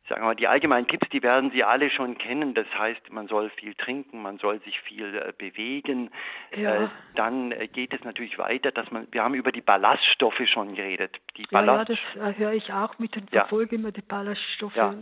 sagen 0.08 0.22
wir 0.22 0.26
mal, 0.26 0.34
die 0.36 0.46
allgemeinen 0.46 0.86
Tipps, 0.86 1.08
die 1.10 1.22
werden 1.22 1.50
Sie 1.50 1.64
alle 1.64 1.90
schon 1.90 2.16
kennen. 2.18 2.54
Das 2.54 2.66
heißt, 2.76 3.12
man 3.12 3.26
soll 3.28 3.50
viel 3.50 3.74
trinken, 3.74 4.22
man 4.22 4.38
soll 4.38 4.60
sich 4.60 4.80
viel 4.80 5.14
äh, 5.14 5.32
bewegen. 5.36 6.10
Ja. 6.56 6.84
Äh, 6.84 6.88
dann 7.14 7.52
äh, 7.52 7.66
geht 7.66 7.92
es 7.92 8.04
natürlich 8.04 8.38
weiter, 8.38 8.70
dass 8.70 8.90
man, 8.90 9.08
wir 9.10 9.22
haben 9.22 9.34
über 9.34 9.52
die 9.52 9.60
Ballaststoffe 9.60 10.40
schon 10.46 10.74
geredet. 10.74 11.16
Die 11.36 11.42
ja, 11.42 11.48
Ballast 11.50 11.88
ja, 11.88 11.96
das 11.96 12.36
äh, 12.36 12.38
höre 12.38 12.52
ich 12.52 12.72
auch 12.72 12.98
mit 12.98 13.14
den 13.16 13.26
Verfolgen 13.28 13.76
immer 13.76 13.92
die 13.92 14.02
Ballaststoffe. 14.02 14.76
Ja. 14.76 14.94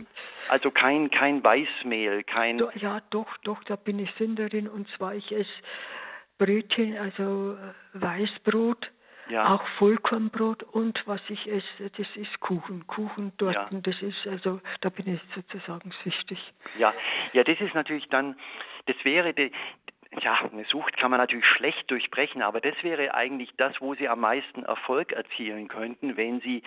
Also 0.49 0.71
kein, 0.71 1.09
kein 1.11 1.43
Weißmehl, 1.43 2.23
kein... 2.23 2.57
Do, 2.57 2.69
ja, 2.75 3.01
doch, 3.09 3.37
doch, 3.43 3.63
da 3.63 3.75
bin 3.75 3.99
ich 3.99 4.11
Sünderin 4.17 4.67
und 4.67 4.87
zwar 4.95 5.15
ich 5.15 5.31
esse 5.31 5.49
Brötchen, 6.37 6.97
also 6.97 7.57
Weißbrot 7.93 8.91
ja. 9.29 9.53
Auch 9.53 9.63
Vollkornbrot 9.77 10.63
und 10.63 11.01
was 11.05 11.21
ich 11.29 11.47
esse, 11.47 11.89
das 11.97 12.07
ist 12.15 12.39
Kuchen. 12.39 12.85
Kuchen 12.87 13.31
dort, 13.37 13.55
ja. 13.55 13.69
das 13.71 14.01
ist 14.01 14.27
also, 14.27 14.59
da 14.81 14.89
bin 14.89 15.15
ich 15.15 15.21
sozusagen 15.33 15.91
süchtig. 16.03 16.39
Ja, 16.77 16.93
ja, 17.33 17.43
das 17.43 17.59
ist 17.59 17.73
natürlich 17.73 18.07
dann, 18.09 18.35
das 18.85 18.95
wäre 19.03 19.33
die, 19.33 19.51
ja, 20.21 20.37
eine 20.51 20.65
Sucht 20.65 20.97
kann 20.97 21.11
man 21.11 21.19
natürlich 21.19 21.45
schlecht 21.45 21.89
durchbrechen, 21.91 22.41
aber 22.41 22.61
das 22.61 22.75
wäre 22.83 23.13
eigentlich 23.13 23.51
das, 23.57 23.79
wo 23.81 23.95
Sie 23.95 24.07
am 24.07 24.21
meisten 24.21 24.63
Erfolg 24.63 25.11
erzielen 25.11 25.67
könnten, 25.67 26.17
wenn 26.17 26.41
Sie 26.41 26.63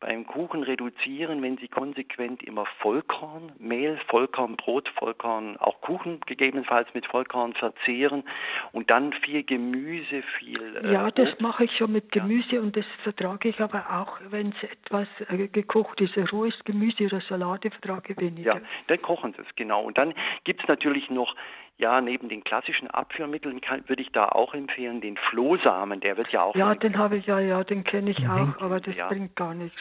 beim 0.00 0.26
Kuchen 0.26 0.62
reduzieren, 0.62 1.42
wenn 1.42 1.58
Sie 1.58 1.68
konsequent 1.68 2.42
immer 2.42 2.64
Vollkornmehl, 2.78 3.98
Vollkornbrot, 4.08 4.88
Vollkorn, 4.88 5.58
auch 5.58 5.80
Kuchen 5.82 6.20
gegebenenfalls 6.26 6.88
mit 6.94 7.06
Vollkorn 7.06 7.52
verzehren 7.52 8.24
und 8.72 8.90
dann 8.90 9.12
viel 9.12 9.44
Gemüse, 9.44 10.22
viel. 10.38 10.76
Äh, 10.76 10.92
ja, 10.92 11.10
das 11.10 11.38
mache 11.40 11.64
ich 11.64 11.76
schon 11.76 11.92
mit 11.92 12.10
Gemüse 12.12 12.56
ja. 12.56 12.60
und 12.62 12.76
das 12.76 12.86
vertrage 13.02 13.50
ich 13.50 13.60
aber 13.60 13.84
auch, 13.90 14.18
wenn 14.30 14.54
es 14.56 14.70
etwas 14.70 15.08
äh, 15.28 15.48
gekocht 15.48 16.00
ist. 16.00 16.16
Rohes 16.32 16.54
Gemüse 16.64 17.04
oder 17.04 17.20
Salate 17.28 17.70
vertrage 17.70 18.14
ich 18.14 18.18
weniger. 18.18 18.54
Ja, 18.54 18.60
dann 18.86 19.02
kochen 19.02 19.34
Sie 19.34 19.42
es, 19.42 19.54
genau. 19.54 19.82
Und 19.82 19.98
dann 19.98 20.14
gibt 20.44 20.62
es 20.62 20.68
natürlich 20.68 21.10
noch 21.10 21.36
ja, 21.80 22.00
neben 22.00 22.28
den 22.28 22.44
klassischen 22.44 22.88
Abführmitteln 22.88 23.60
kann, 23.60 23.88
würde 23.88 24.02
ich 24.02 24.12
da 24.12 24.28
auch 24.28 24.54
empfehlen, 24.54 25.00
den 25.00 25.16
Flohsamen, 25.16 26.00
der 26.00 26.16
wird 26.16 26.28
ja 26.28 26.42
auch. 26.42 26.54
Ja, 26.54 26.74
den 26.74 26.98
habe 26.98 27.16
ich 27.16 27.26
ja, 27.26 27.40
ja, 27.40 27.64
den 27.64 27.84
kenne 27.84 28.10
ich 28.10 28.18
mhm. 28.18 28.30
auch, 28.30 28.62
aber 28.62 28.80
das 28.80 28.94
ja. 28.94 29.08
bringt 29.08 29.34
gar 29.34 29.54
nichts. 29.54 29.80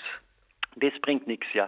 Das 0.75 0.93
bringt 1.01 1.27
nichts, 1.27 1.47
ja. 1.53 1.67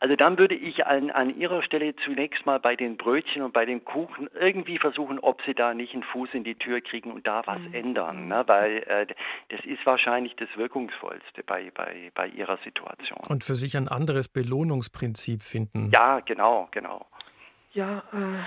Also 0.00 0.16
dann 0.16 0.36
würde 0.36 0.54
ich 0.54 0.84
an, 0.86 1.10
an 1.10 1.38
Ihrer 1.38 1.62
Stelle 1.62 1.94
zunächst 1.96 2.44
mal 2.44 2.58
bei 2.58 2.76
den 2.76 2.96
Brötchen 2.96 3.40
und 3.40 3.54
bei 3.54 3.64
den 3.64 3.84
Kuchen 3.84 4.28
irgendwie 4.38 4.78
versuchen, 4.78 5.18
ob 5.20 5.40
Sie 5.46 5.54
da 5.54 5.72
nicht 5.72 5.94
einen 5.94 6.02
Fuß 6.02 6.30
in 6.34 6.44
die 6.44 6.56
Tür 6.56 6.80
kriegen 6.80 7.12
und 7.12 7.26
da 7.26 7.42
was 7.46 7.60
mhm. 7.60 7.72
ändern, 7.72 8.28
ne? 8.28 8.42
weil 8.46 8.78
äh, 8.88 9.06
das 9.48 9.64
ist 9.64 9.86
wahrscheinlich 9.86 10.34
das 10.36 10.48
Wirkungsvollste 10.56 11.44
bei, 11.46 11.70
bei, 11.70 12.10
bei 12.14 12.28
Ihrer 12.28 12.58
Situation. 12.58 13.20
Und 13.28 13.44
für 13.44 13.56
sich 13.56 13.76
ein 13.76 13.88
anderes 13.88 14.28
Belohnungsprinzip 14.28 15.40
finden. 15.40 15.90
Ja, 15.92 16.20
genau, 16.20 16.68
genau. 16.72 17.06
Ja, 17.72 18.02
äh, 18.12 18.42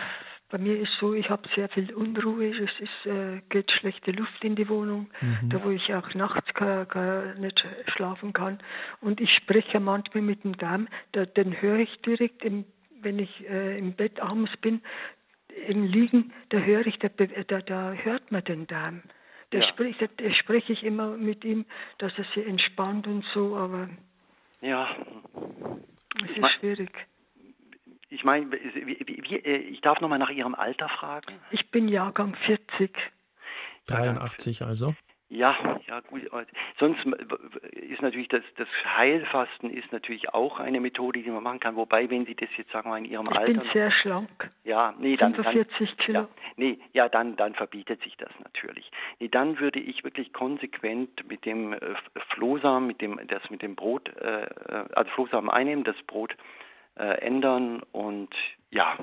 bei 0.49 0.58
mir 0.60 0.79
ist 0.79 0.91
so, 0.99 1.13
ich 1.13 1.29
habe 1.29 1.49
sehr 1.55 1.69
viel 1.69 1.93
Unruhe, 1.93 2.49
es 2.49 2.79
ist, 2.79 3.05
äh, 3.05 3.41
geht 3.49 3.71
schlechte 3.71 4.12
Luft 4.12 4.43
in 4.43 4.55
die 4.55 4.69
Wohnung, 4.69 5.10
mhm. 5.19 5.49
da 5.49 5.63
wo 5.63 5.71
ich 5.71 5.93
auch 5.93 6.13
nachts 6.13 6.53
gar, 6.53 6.86
gar 6.86 7.34
nicht 7.36 7.65
schlafen 7.88 8.31
kann. 8.31 8.60
Und 9.01 9.19
ich 9.19 9.31
spreche 9.36 9.79
manchmal 9.79 10.23
mit 10.23 10.43
dem 10.43 10.55
Darm, 10.58 10.88
da, 11.13 11.25
den 11.25 11.62
höre 11.62 11.79
ich 11.79 11.95
direkt, 12.01 12.45
im, 12.45 12.65
wenn 13.01 13.19
ich 13.19 13.49
äh, 13.49 13.77
im 13.77 13.93
Bett 13.93 14.19
abends 14.19 14.55
bin, 14.58 14.81
im 15.67 15.84
Liegen, 15.84 16.31
da 16.49 16.60
höre 16.60 16.86
ich, 16.86 16.99
da, 16.99 17.10
da, 17.10 17.62
da 17.62 17.93
hört 17.93 18.31
man 18.31 18.43
den 18.43 18.67
Darm. 18.67 19.01
Da, 19.49 19.60
ja. 19.60 19.69
spreche, 19.69 20.10
da 20.10 20.34
spreche 20.34 20.73
ich 20.73 20.84
immer 20.84 21.17
mit 21.17 21.43
ihm, 21.43 21.65
dass 21.97 22.12
er 22.17 22.25
sich 22.36 22.45
entspannt 22.45 23.08
und 23.08 23.25
so, 23.34 23.55
aber 23.55 23.89
ja. 24.62 24.95
es 26.23 26.38
ist 26.38 26.51
schwierig. 26.60 26.91
Ich 28.15 28.23
meine, 28.23 28.56
äh, 28.56 29.58
ich 29.58 29.82
darf 29.82 29.99
noch 29.99 30.08
mal 30.08 30.17
nach 30.17 30.30
Ihrem 30.30 30.56
Alter 30.56 30.88
fragen. 30.88 31.36
Ich 31.51 31.69
bin 31.69 31.89
Jahrgang 31.89 32.34
40. 32.45 32.91
83 33.88 34.63
also? 34.63 34.95
Ja, 35.28 35.58
ja 35.88 35.99
gut. 35.99 36.21
Sonst 36.80 37.04
ist 37.71 38.01
natürlich 38.01 38.30
das, 38.30 38.43
das 38.56 38.69
Heilfasten 38.95 39.69
ist 39.69 39.91
natürlich 39.91 40.34
auch 40.34 40.60
eine 40.60 40.80
Methode, 40.80 41.21
die 41.23 41.30
man 41.30 41.43
machen 41.43 41.60
kann. 41.60 41.75
Wobei, 41.75 42.10
wenn 42.10 42.25
Sie 42.25 42.36
das 42.36 42.47
jetzt 42.58 42.71
sagen 42.71 42.89
wir 42.89 42.97
in 42.97 43.06
Ihrem 43.06 43.28
ich 43.30 43.38
Alter. 43.38 43.51
Ich 43.51 43.58
bin 43.58 43.69
sehr 43.73 43.91
schlank. 43.91 44.51
Ja, 44.63 44.93
nee, 44.97 45.17
dann. 45.17 45.36
45 45.36 45.97
Kilo. 45.97 46.19
Ja, 46.21 46.28
nee, 46.56 46.80
ja, 46.93 47.10
dann, 47.10 47.36
dann 47.36 47.54
verbietet 47.54 48.01
sich 48.04 48.15
das 48.17 48.32
natürlich. 48.41 48.89
Nee, 49.19 49.28
dann 49.28 49.60
würde 49.60 49.80
ich 49.80 50.06
wirklich 50.06 50.32
konsequent 50.32 51.28
mit 51.28 51.43
dem 51.43 51.73
äh, 51.73 51.80
Flohsamen, 52.30 52.88
mit 52.88 53.01
dem, 53.01 53.19
das 53.28 53.49
mit 53.49 53.62
dem 53.62 53.75
Brot, 53.75 54.10
äh, 54.17 54.43
äh 54.43 54.86
also 54.93 55.12
Flohsamen 55.12 55.49
einnehmen, 55.49 55.84
das 55.84 55.97
Brot 56.08 56.36
äh, 56.95 57.19
ändern 57.21 57.81
und 57.91 58.29
ja. 58.71 58.97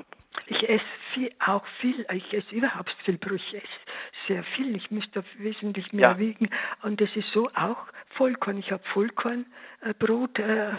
Ich 0.47 0.69
esse 0.69 0.85
viel, 1.13 1.31
auch 1.45 1.65
viel, 1.81 2.07
ich 2.13 2.33
esse 2.33 2.55
überhaupt 2.55 2.95
viel 3.05 3.19
Brot, 3.19 3.41
ich 3.49 3.55
esse 3.55 3.67
sehr 4.29 4.43
viel, 4.57 4.77
ich 4.77 4.91
müsste 4.91 5.25
wesentlich 5.39 5.93
mehr 5.93 6.13
ja. 6.13 6.19
wiegen 6.19 6.49
und 6.83 7.01
das 7.01 7.15
ist 7.15 7.29
so 7.33 7.49
auch 7.55 7.87
Vollkorn, 8.17 8.59
ich 8.59 8.71
habe 8.73 8.83
Vollkornbrot 8.93 10.39
äh, 10.39 10.73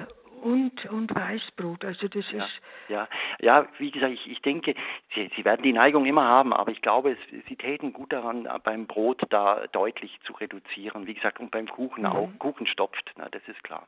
und, 0.44 0.86
und 0.86 1.16
Weißbrot. 1.16 1.86
Also 1.86 2.08
das 2.08 2.26
ja, 2.32 2.46
ist. 2.46 2.52
Ja, 2.90 3.08
ja, 3.40 3.68
wie 3.78 3.92
gesagt, 3.92 4.14
ich, 4.14 4.30
ich 4.30 4.42
denke, 4.42 4.76
Sie, 5.16 5.32
Sie 5.36 5.46
werden 5.46 5.64
die 5.64 5.72
Neigung 5.72 6.06
immer 6.06 6.26
haben, 6.26 6.54
aber 6.54 6.72
ich 6.72 6.82
glaube, 6.82 7.12
es, 7.12 7.46
Sie 7.48 7.56
täten 7.56 7.94
gut 7.94 8.12
daran, 8.12 8.48
beim 8.64 8.86
Brot 8.86 9.22
da 9.30 9.66
deutlich 9.72 10.20
zu 10.26 10.34
reduzieren. 10.34 11.08
Wie 11.08 11.14
gesagt, 11.14 11.40
und 11.40 11.52
beim 11.52 11.68
Kuchen 11.68 12.02
mhm. 12.02 12.10
auch. 12.10 12.30
Kuchen 12.40 12.68
stopft, 12.68 13.12
na, 13.16 13.30
das 13.30 13.42
ist 13.48 13.64
klar. 13.64 13.88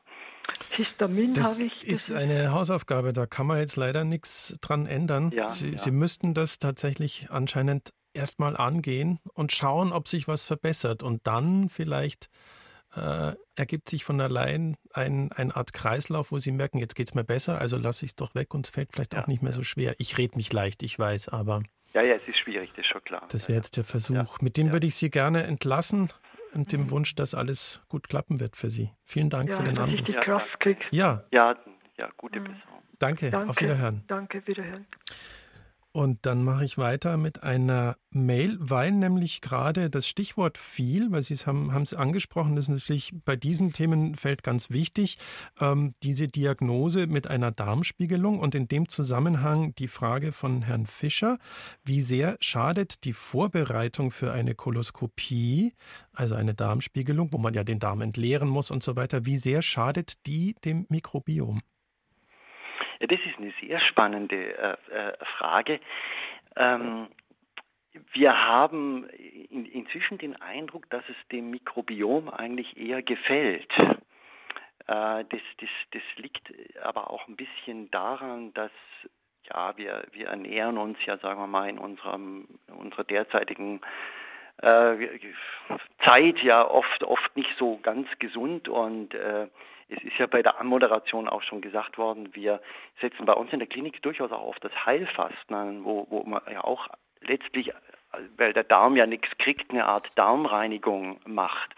Histamin 0.70 1.34
das 1.34 1.56
habe 1.56 1.66
ich. 1.66 1.80
Das 1.80 1.88
ist 1.88 2.12
eine 2.12 2.52
Hausaufgabe, 2.52 3.12
da 3.12 3.26
kann 3.26 3.46
man 3.46 3.58
jetzt 3.58 3.76
leider 3.76 4.04
nichts 4.04 4.56
dran 4.62 4.86
ändern. 4.86 5.32
Ja, 5.34 5.48
Sie, 5.48 5.72
ja. 5.72 5.78
Sie 5.78 5.90
müssten 5.90 6.32
das 6.32 6.58
tatsächlich 6.58 7.28
anscheinend 7.30 7.92
erstmal 8.14 8.56
angehen 8.56 9.20
und 9.34 9.52
schauen, 9.52 9.92
ob 9.92 10.08
sich 10.08 10.26
was 10.26 10.46
verbessert 10.46 11.02
und 11.02 11.26
dann 11.26 11.68
vielleicht 11.68 12.30
äh, 12.96 13.34
ergibt 13.56 13.88
sich 13.88 14.04
von 14.04 14.20
allein 14.20 14.76
ein, 14.92 15.30
eine 15.32 15.54
Art 15.54 15.72
Kreislauf, 15.72 16.32
wo 16.32 16.38
sie 16.38 16.50
merken, 16.50 16.78
jetzt 16.78 16.94
geht 16.94 17.08
es 17.08 17.14
mir 17.14 17.24
besser, 17.24 17.58
also 17.60 17.76
lasse 17.76 18.04
ich 18.04 18.12
es 18.12 18.16
doch 18.16 18.34
weg 18.34 18.54
und 18.54 18.66
es 18.66 18.70
fällt 18.70 18.92
vielleicht 18.92 19.14
ja, 19.14 19.22
auch 19.22 19.26
nicht 19.26 19.42
mehr 19.42 19.52
so 19.52 19.62
schwer. 19.62 19.94
Ich 19.98 20.18
rede 20.18 20.36
mich 20.36 20.52
leicht, 20.52 20.82
ich 20.82 20.98
weiß, 20.98 21.28
aber. 21.28 21.62
Ja, 21.92 22.02
ja, 22.02 22.14
es 22.14 22.26
ist 22.26 22.38
schwierig, 22.38 22.70
das 22.70 22.80
ist 22.80 22.86
schon 22.86 23.04
klar. 23.04 23.26
Das 23.30 23.48
wäre 23.48 23.56
jetzt 23.56 23.76
der 23.76 23.84
Versuch. 23.84 24.40
Mit 24.40 24.56
dem 24.56 24.72
würde 24.72 24.86
ich 24.86 24.94
Sie 24.94 25.10
gerne 25.10 25.44
entlassen 25.44 26.10
und 26.54 26.72
dem 26.72 26.82
mhm. 26.82 26.90
Wunsch, 26.90 27.14
dass 27.14 27.34
alles 27.34 27.82
gut 27.88 28.08
klappen 28.08 28.40
wird 28.40 28.56
für 28.56 28.70
Sie. 28.70 28.90
Vielen 29.04 29.30
Dank 29.30 29.52
für 29.52 29.62
den 29.62 29.78
Anruf. 29.78 30.08
Ich 30.08 30.16
Kraft 30.16 30.60
krieg. 30.60 30.78
Ja. 30.90 31.24
Ja, 31.32 31.56
ja, 31.98 32.10
gute 32.16 32.40
mhm. 32.40 32.44
Besserung. 32.44 32.82
Danke, 32.98 33.30
Danke, 33.30 33.50
auf 33.50 33.60
Wiederhören. 33.60 34.04
Danke, 34.06 34.46
Wiederhören. 34.46 34.86
Und 35.96 36.26
dann 36.26 36.44
mache 36.44 36.62
ich 36.62 36.76
weiter 36.76 37.16
mit 37.16 37.42
einer 37.42 37.96
Mail, 38.10 38.58
weil 38.60 38.92
nämlich 38.92 39.40
gerade 39.40 39.88
das 39.88 40.06
Stichwort 40.06 40.58
viel, 40.58 41.10
weil 41.10 41.22
Sie 41.22 41.32
es 41.32 41.46
haben, 41.46 41.72
haben 41.72 41.84
es 41.84 41.94
angesprochen, 41.94 42.54
das 42.54 42.66
ist 42.66 42.68
natürlich 42.68 43.14
bei 43.24 43.34
diesem 43.34 43.72
Themenfeld 43.72 44.42
ganz 44.42 44.68
wichtig, 44.68 45.16
ähm, 45.58 45.94
diese 46.02 46.26
Diagnose 46.26 47.06
mit 47.06 47.28
einer 47.28 47.50
Darmspiegelung 47.50 48.40
und 48.40 48.54
in 48.54 48.68
dem 48.68 48.90
Zusammenhang 48.90 49.74
die 49.76 49.88
Frage 49.88 50.32
von 50.32 50.60
Herrn 50.60 50.84
Fischer, 50.84 51.38
wie 51.82 52.02
sehr 52.02 52.36
schadet 52.40 53.04
die 53.04 53.14
Vorbereitung 53.14 54.10
für 54.10 54.32
eine 54.32 54.54
Koloskopie, 54.54 55.72
also 56.12 56.34
eine 56.34 56.52
Darmspiegelung, 56.52 57.32
wo 57.32 57.38
man 57.38 57.54
ja 57.54 57.64
den 57.64 57.78
Darm 57.78 58.02
entleeren 58.02 58.50
muss 58.50 58.70
und 58.70 58.82
so 58.82 58.96
weiter, 58.96 59.24
wie 59.24 59.38
sehr 59.38 59.62
schadet 59.62 60.26
die 60.26 60.56
dem 60.62 60.84
Mikrobiom? 60.90 61.62
Ja, 63.00 63.06
das 63.06 63.20
ist 63.26 63.38
eine 63.38 63.52
sehr 63.60 63.80
spannende 63.80 64.36
äh, 64.36 64.76
äh, 64.90 65.24
Frage. 65.38 65.80
Ähm, 66.56 67.08
wir 68.12 68.46
haben 68.46 69.08
in, 69.08 69.66
inzwischen 69.66 70.18
den 70.18 70.40
Eindruck, 70.40 70.88
dass 70.90 71.04
es 71.08 71.16
dem 71.32 71.50
Mikrobiom 71.50 72.28
eigentlich 72.28 72.76
eher 72.76 73.02
gefällt. 73.02 73.70
Äh, 73.78 75.24
das, 75.24 75.40
das, 75.58 75.70
das 75.92 76.02
liegt 76.16 76.52
aber 76.82 77.10
auch 77.10 77.26
ein 77.28 77.36
bisschen 77.36 77.90
daran, 77.90 78.52
dass 78.54 78.70
ja, 79.48 79.76
wir, 79.76 80.04
wir 80.12 80.28
ernähren 80.28 80.78
uns 80.78 80.98
ja, 81.04 81.18
sagen 81.18 81.40
wir 81.40 81.46
mal, 81.46 81.68
in 81.68 81.78
unserem, 81.78 82.48
unserer 82.68 83.04
derzeitigen 83.04 83.80
äh, 84.62 85.08
Zeit 86.04 86.38
ja 86.42 86.68
oft, 86.68 87.04
oft 87.04 87.36
nicht 87.36 87.50
so 87.58 87.78
ganz 87.82 88.08
gesund 88.18 88.68
und 88.68 89.14
äh, 89.14 89.48
es 89.88 90.02
ist 90.02 90.18
ja 90.18 90.26
bei 90.26 90.42
der 90.42 90.60
Anmoderation 90.60 91.28
auch 91.28 91.42
schon 91.42 91.60
gesagt 91.60 91.98
worden, 91.98 92.34
wir 92.34 92.60
setzen 93.00 93.24
bei 93.24 93.34
uns 93.34 93.52
in 93.52 93.60
der 93.60 93.68
Klinik 93.68 94.02
durchaus 94.02 94.32
auch 94.32 94.42
auf 94.42 94.58
das 94.60 94.72
Heilfasten 94.84 95.84
wo, 95.84 96.06
wo 96.10 96.22
man 96.24 96.42
ja 96.50 96.64
auch 96.64 96.88
letztlich, 97.20 97.72
weil 98.36 98.52
der 98.52 98.64
Darm 98.64 98.96
ja 98.96 99.06
nichts 99.06 99.28
kriegt, 99.38 99.70
eine 99.70 99.86
Art 99.86 100.08
Darmreinigung 100.16 101.20
macht. 101.24 101.74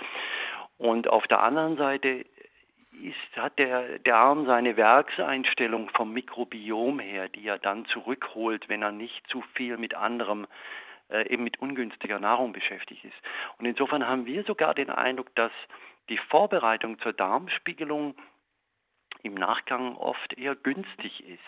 Und 0.79 1.09
auf 1.09 1.27
der 1.27 1.43
anderen 1.43 1.77
Seite 1.77 2.25
ist, 3.03 3.37
hat 3.37 3.59
der 3.59 3.99
Darm 4.01 4.47
seine 4.47 4.77
Werkseinstellung 4.77 5.91
vom 5.91 6.13
Mikrobiom 6.13 7.01
her, 7.01 7.29
die 7.29 7.47
er 7.47 7.59
dann 7.59 7.85
zurückholt, 7.87 8.69
wenn 8.69 8.83
er 8.83 8.93
nicht 8.93 9.27
zu 9.29 9.43
viel 9.55 9.77
mit 9.77 9.95
anderem 9.95 10.47
äh, 11.11 11.29
eben 11.29 11.45
mit 11.45 11.61
ungünstiger 11.61 12.19
Nahrung 12.19 12.53
beschäftigt 12.53 13.05
ist. 13.05 13.17
Und 13.59 13.67
insofern 13.67 14.07
haben 14.07 14.27
wir 14.27 14.45
sogar 14.45 14.75
den 14.75 14.91
Eindruck, 14.91 15.35
dass 15.35 15.53
die 16.09 16.19
Vorbereitung 16.29 16.99
zur 17.01 17.13
Darmspiegelung 17.13 18.15
im 19.23 19.35
Nachgang 19.35 19.97
oft 19.97 20.33
eher 20.35 20.55
günstig 20.55 21.25
ist. 21.27 21.41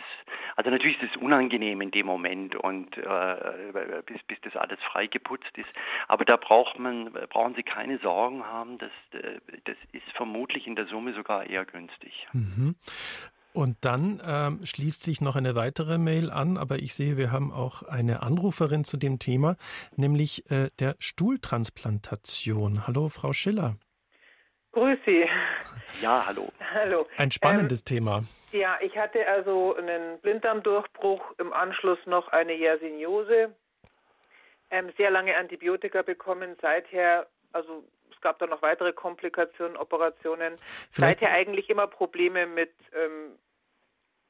Also 0.56 0.70
natürlich 0.70 1.00
ist 1.00 1.14
es 1.14 1.22
unangenehm 1.22 1.80
in 1.80 1.90
dem 1.90 2.06
Moment 2.06 2.56
und 2.56 2.96
äh, 2.98 4.02
bis, 4.06 4.22
bis 4.24 4.40
das 4.42 4.56
alles 4.56 4.78
frei 4.90 5.06
geputzt 5.06 5.56
ist. 5.56 5.68
Aber 6.08 6.24
da 6.24 6.36
braucht 6.36 6.78
man, 6.78 7.12
brauchen 7.12 7.54
Sie 7.54 7.62
keine 7.62 7.98
Sorgen 7.98 8.44
haben. 8.44 8.78
Das, 8.78 8.90
äh, 9.12 9.40
das 9.64 9.76
ist 9.92 10.10
vermutlich 10.14 10.66
in 10.66 10.74
der 10.74 10.86
Summe 10.86 11.14
sogar 11.14 11.46
eher 11.46 11.64
günstig. 11.64 12.26
Mhm. 12.32 12.74
Und 13.52 13.78
dann 13.80 14.22
ähm, 14.24 14.64
schließt 14.64 15.02
sich 15.02 15.20
noch 15.20 15.34
eine 15.34 15.56
weitere 15.56 15.98
Mail 15.98 16.30
an, 16.30 16.56
aber 16.56 16.78
ich 16.78 16.94
sehe, 16.94 17.16
wir 17.16 17.32
haben 17.32 17.52
auch 17.52 17.82
eine 17.82 18.22
Anruferin 18.22 18.84
zu 18.84 18.96
dem 18.96 19.18
Thema, 19.18 19.56
nämlich 19.96 20.48
äh, 20.50 20.70
der 20.78 20.94
Stuhltransplantation. 21.00 22.86
Hallo, 22.86 23.08
Frau 23.08 23.32
Schiller. 23.32 23.76
Grüß 24.72 24.98
Sie. 25.04 25.24
Ja, 26.00 26.24
hallo. 26.26 26.52
Hallo. 26.72 27.06
Ein 27.16 27.30
spannendes 27.30 27.80
ähm, 27.80 27.84
Thema. 27.86 28.24
Ja, 28.52 28.78
ich 28.80 28.96
hatte 28.96 29.26
also 29.26 29.74
einen 29.76 30.18
Blinddarmdurchbruch, 30.20 31.20
im 31.38 31.52
Anschluss 31.52 31.98
noch 32.06 32.28
eine 32.28 32.52
Yersiniose, 32.52 33.54
ähm, 34.70 34.92
sehr 34.96 35.10
lange 35.10 35.36
Antibiotika 35.36 36.02
bekommen, 36.02 36.56
seither, 36.60 37.26
also 37.52 37.84
es 38.12 38.20
gab 38.20 38.38
dann 38.38 38.50
noch 38.50 38.62
weitere 38.62 38.92
Komplikationen, 38.92 39.76
Operationen, 39.76 40.54
Vielleicht 40.90 41.20
seither 41.20 41.34
eigentlich 41.34 41.68
immer 41.68 41.86
Probleme 41.86 42.46
mit 42.46 42.72
ähm, 42.92 43.32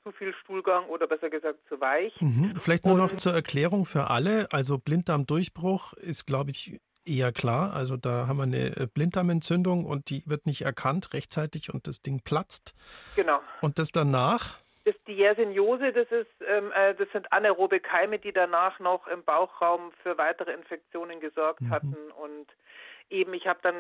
zu 0.03 0.13
viel 0.13 0.35
Stuhlgang 0.43 0.87
oder 0.87 1.07
besser 1.07 1.29
gesagt 1.29 1.59
zu 1.69 1.81
weich. 1.81 2.19
Mhm. 2.21 2.55
Vielleicht 2.59 2.87
nur 2.87 2.97
noch 2.97 3.15
zur 3.17 3.35
Erklärung 3.35 3.85
für 3.85 4.09
alle. 4.09 4.49
Also 4.51 4.79
Blinddarmdurchbruch 4.79 5.93
ist, 5.95 6.27
glaube 6.27 6.51
ich, 6.51 6.81
eher 7.11 7.33
klar. 7.33 7.75
Also 7.75 7.97
da 7.97 8.27
haben 8.27 8.37
wir 8.37 8.45
eine 8.45 8.77
äh, 8.77 8.87
Blinddarmentzündung 8.87 9.85
und 9.85 10.11
die 10.11 10.23
wird 10.27 10.47
nicht 10.47 10.63
erkannt 10.63 11.13
rechtzeitig 11.13 11.73
und 11.73 11.87
das 11.87 12.03
Ding 12.03 12.21
platzt. 12.23 12.75
Genau. 13.17 13.41
Und 13.61 13.79
das 13.79 13.93
danach? 13.93 14.59
Das, 14.85 14.95
die 15.07 15.15
Yerseniose, 15.15 15.93
das, 15.93 16.09
ist, 16.11 16.31
ähm, 16.47 16.73
äh, 16.73 16.95
das 16.95 17.09
sind 17.13 17.33
anaerobe 17.33 17.81
Keime, 17.81 18.19
die 18.19 18.33
danach 18.33 18.79
noch 18.79 19.07
im 19.09 19.23
Bauchraum 19.25 19.93
für 20.03 20.17
weitere 20.17 20.53
Infektionen 20.53 21.21
gesorgt 21.21 21.61
mhm. 21.61 21.71
hatten. 21.71 21.97
Und 22.23 22.47
eben, 23.11 23.35
ich 23.35 23.47
habe 23.47 23.61
dann 23.63 23.75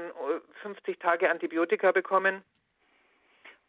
50 0.62 0.88
äh, 0.88 0.98
Tage 0.98 1.30
Antibiotika 1.30 1.92
bekommen 1.92 2.42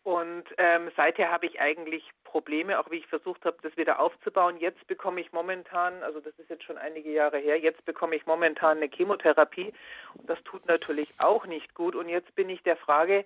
und 0.04 0.46
ähm, 0.58 0.90
seither 0.96 1.32
habe 1.32 1.46
ich 1.46 1.62
eigentlich 1.62 2.10
Probleme, 2.24 2.80
auch 2.80 2.90
wie 2.90 2.98
ich 2.98 3.08
versucht 3.08 3.46
habe, 3.46 3.58
das 3.62 3.78
wieder 3.78 4.00
aufzubauen. 4.00 4.58
Jetzt 4.58 4.88
bekomme 4.88 5.22
ich 5.22 5.32
momentan, 5.32 6.02
also 6.02 6.20
das 6.20 6.34
ist 6.40 6.50
jetzt 6.50 6.64
schon 6.64 6.78
einige 6.78 7.12
Jahre 7.12 7.38
her, 7.38 7.60
jetzt 7.60 7.86
bekomme 7.86 8.16
ich 8.16 8.26
momentan 8.26 8.78
eine 8.78 8.90
Chemotherapie. 8.90 9.74
Und 10.16 10.28
das 10.28 10.42
tut 10.44 10.66
natürlich 10.66 11.10
auch 11.20 11.46
nicht 11.46 11.76
gut. 11.76 11.96
Und 11.96 12.10
jetzt 12.10 12.34
bin 12.34 12.50
ich 12.50 12.64
der 12.64 12.78
Frage 12.78 13.26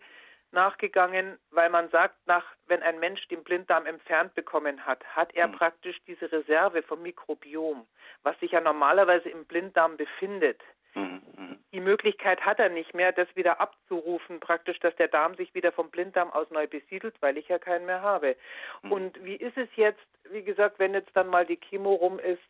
nachgegangen, 0.52 1.38
weil 1.52 1.70
man 1.70 1.90
sagt, 1.90 2.16
nach, 2.28 2.46
wenn 2.68 2.84
ein 2.84 3.00
Mensch 3.00 3.26
den 3.30 3.44
Blinddarm 3.44 3.86
entfernt 3.86 4.36
bekommen 4.36 4.86
hat, 4.86 5.04
hat 5.16 5.34
er 5.34 5.48
mhm. 5.48 5.54
praktisch 5.54 5.98
diese 6.08 6.30
Reserve 6.30 6.84
vom 6.84 7.02
Mikrobiom, 7.04 7.88
was 8.24 8.38
sich 8.40 8.52
ja 8.52 8.60
normalerweise 8.60 9.30
im 9.30 9.46
Blinddarm 9.46 9.96
befindet. 9.96 10.62
Mhm, 10.96 11.22
mhm. 11.38 11.60
Die 11.74 11.82
Möglichkeit 11.82 12.46
hat 12.46 12.60
er 12.60 12.70
nicht 12.70 12.93
mehr, 12.93 13.12
das 13.12 13.28
wieder 13.36 13.60
abzurufen, 13.60 14.39
praktisch, 14.39 14.80
dass 14.80 14.96
der 14.96 15.10
Darm 15.10 15.36
sich 15.36 15.54
wieder 15.54 15.72
vom 15.72 15.89
Blinddarm 15.89 16.32
aus 16.32 16.50
neu 16.50 16.68
besiedelt, 16.68 17.16
weil 17.20 17.38
ich 17.38 17.48
ja 17.50 17.60
keinen 17.60 17.86
mehr 17.86 18.02
habe. 18.02 18.36
Mhm. 18.82 18.91
Und 18.91 19.26
wie 19.26 19.36
ist 19.36 19.58
es 19.58 19.70
jetzt, 19.76 20.08
wie 20.32 20.43
gesagt, 20.43 20.80
wenn 20.80 20.93
jetzt 20.93 21.16
dann 21.16 21.28
mal 21.28 21.46
die 21.46 21.58
Chemo 21.58 21.93
rum 21.93 22.20
ist, 22.20 22.41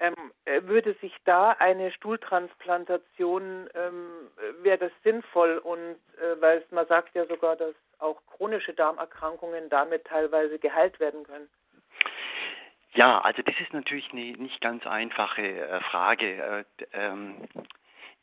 ähm, 0.00 0.14
äh, 0.46 0.62
würde 0.64 0.94
sich 1.02 1.14
da 1.26 1.50
eine 1.50 1.92
Stuhltransplantation, 1.92 3.68
ähm, 3.74 4.30
wäre 4.62 4.78
das 4.78 4.92
sinnvoll 5.04 5.58
und 5.58 5.96
äh, 6.18 6.40
weil 6.40 6.64
man 6.70 6.86
sagt 6.86 7.14
ja 7.14 7.26
sogar, 7.26 7.56
dass 7.56 7.74
auch 7.98 8.22
chronische 8.26 8.72
Darmerkrankungen 8.72 9.68
damit 9.68 10.06
teilweise 10.06 10.58
geheilt 10.58 10.98
werden 11.00 11.24
können. 11.24 11.50
Ja, 12.94 13.20
also 13.20 13.42
das 13.42 13.54
ist 13.60 13.72
natürlich 13.72 14.10
eine 14.10 14.32
nicht 14.32 14.60
ganz 14.60 14.86
einfache 14.86 15.42
äh, 15.42 15.80
Frage. 15.80 16.26
Äh, 16.26 16.64
ähm, 16.92 17.36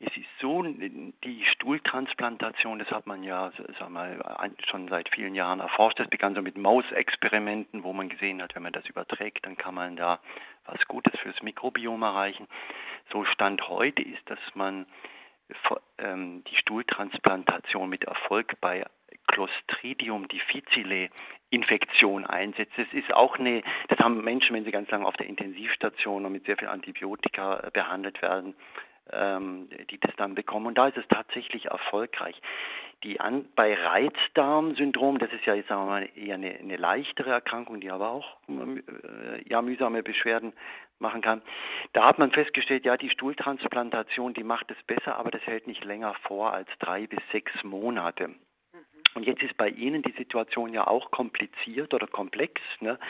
es 0.00 0.16
ist 0.16 0.28
so, 0.40 0.62
die 0.62 1.44
Stuhltransplantation, 1.44 2.78
das 2.78 2.90
hat 2.90 3.06
man 3.06 3.24
ja 3.24 3.50
sag 3.78 3.90
mal, 3.90 4.52
schon 4.68 4.88
seit 4.88 5.08
vielen 5.08 5.34
Jahren 5.34 5.58
erforscht. 5.58 5.98
Das 5.98 6.08
begann 6.08 6.36
so 6.36 6.42
mit 6.42 6.56
Mausexperimenten, 6.56 7.82
wo 7.82 7.92
man 7.92 8.08
gesehen 8.08 8.40
hat, 8.40 8.54
wenn 8.54 8.62
man 8.62 8.72
das 8.72 8.86
überträgt, 8.86 9.44
dann 9.44 9.56
kann 9.56 9.74
man 9.74 9.96
da 9.96 10.20
was 10.66 10.86
Gutes 10.86 11.18
fürs 11.18 11.42
Mikrobiom 11.42 12.02
erreichen. 12.02 12.46
So 13.12 13.24
Stand 13.24 13.68
heute 13.68 14.02
ist, 14.02 14.22
dass 14.30 14.38
man 14.54 14.86
ähm, 15.98 16.44
die 16.44 16.56
Stuhltransplantation 16.56 17.88
mit 17.88 18.04
Erfolg 18.04 18.60
bei 18.60 18.84
Clostridium 19.26 20.28
difficile 20.28 21.10
Infektion 21.50 22.24
einsetzt. 22.24 22.72
Das 22.76 22.92
ist 22.92 23.12
auch 23.12 23.38
eine, 23.38 23.62
das 23.88 23.98
haben 23.98 24.22
Menschen, 24.22 24.54
wenn 24.54 24.64
sie 24.64 24.70
ganz 24.70 24.90
lange 24.90 25.06
auf 25.06 25.16
der 25.16 25.26
Intensivstation 25.26 26.24
und 26.24 26.32
mit 26.32 26.46
sehr 26.46 26.56
viel 26.56 26.68
Antibiotika 26.68 27.70
behandelt 27.72 28.20
werden, 28.22 28.54
ähm, 29.12 29.68
die 29.90 29.98
das 29.98 30.14
dann 30.16 30.34
bekommen. 30.34 30.66
Und 30.66 30.78
da 30.78 30.88
ist 30.88 30.96
es 30.96 31.08
tatsächlich 31.08 31.66
erfolgreich. 31.66 32.40
Die 33.04 33.20
an, 33.20 33.46
bei 33.54 33.74
Reizdarmsyndrom, 33.74 35.18
das 35.18 35.32
ist 35.32 35.44
ja 35.46 35.54
jetzt 35.54 35.68
sagen 35.68 35.82
wir 35.82 35.86
mal 35.86 36.08
eher 36.16 36.34
eine, 36.34 36.58
eine 36.58 36.76
leichtere 36.76 37.30
Erkrankung, 37.30 37.80
die 37.80 37.90
aber 37.90 38.10
auch 38.10 38.36
äh, 38.48 39.48
ja 39.48 39.62
mühsame 39.62 40.02
Beschwerden 40.02 40.52
machen 40.98 41.20
kann. 41.20 41.42
Da 41.92 42.06
hat 42.06 42.18
man 42.18 42.32
festgestellt, 42.32 42.84
ja, 42.84 42.96
die 42.96 43.10
Stuhltransplantation, 43.10 44.34
die 44.34 44.42
macht 44.42 44.70
es 44.70 44.82
besser, 44.84 45.16
aber 45.16 45.30
das 45.30 45.42
hält 45.42 45.66
nicht 45.68 45.84
länger 45.84 46.14
vor 46.22 46.52
als 46.52 46.68
drei 46.80 47.06
bis 47.06 47.20
sechs 47.30 47.52
Monate. 47.62 48.30
Und 49.18 49.26
jetzt 49.26 49.42
ist 49.42 49.56
bei 49.56 49.68
Ihnen 49.68 50.02
die 50.02 50.12
Situation 50.12 50.72
ja 50.72 50.86
auch 50.86 51.10
kompliziert 51.10 51.92
oder 51.92 52.06
komplex. 52.06 52.62
Ne? 52.78 53.00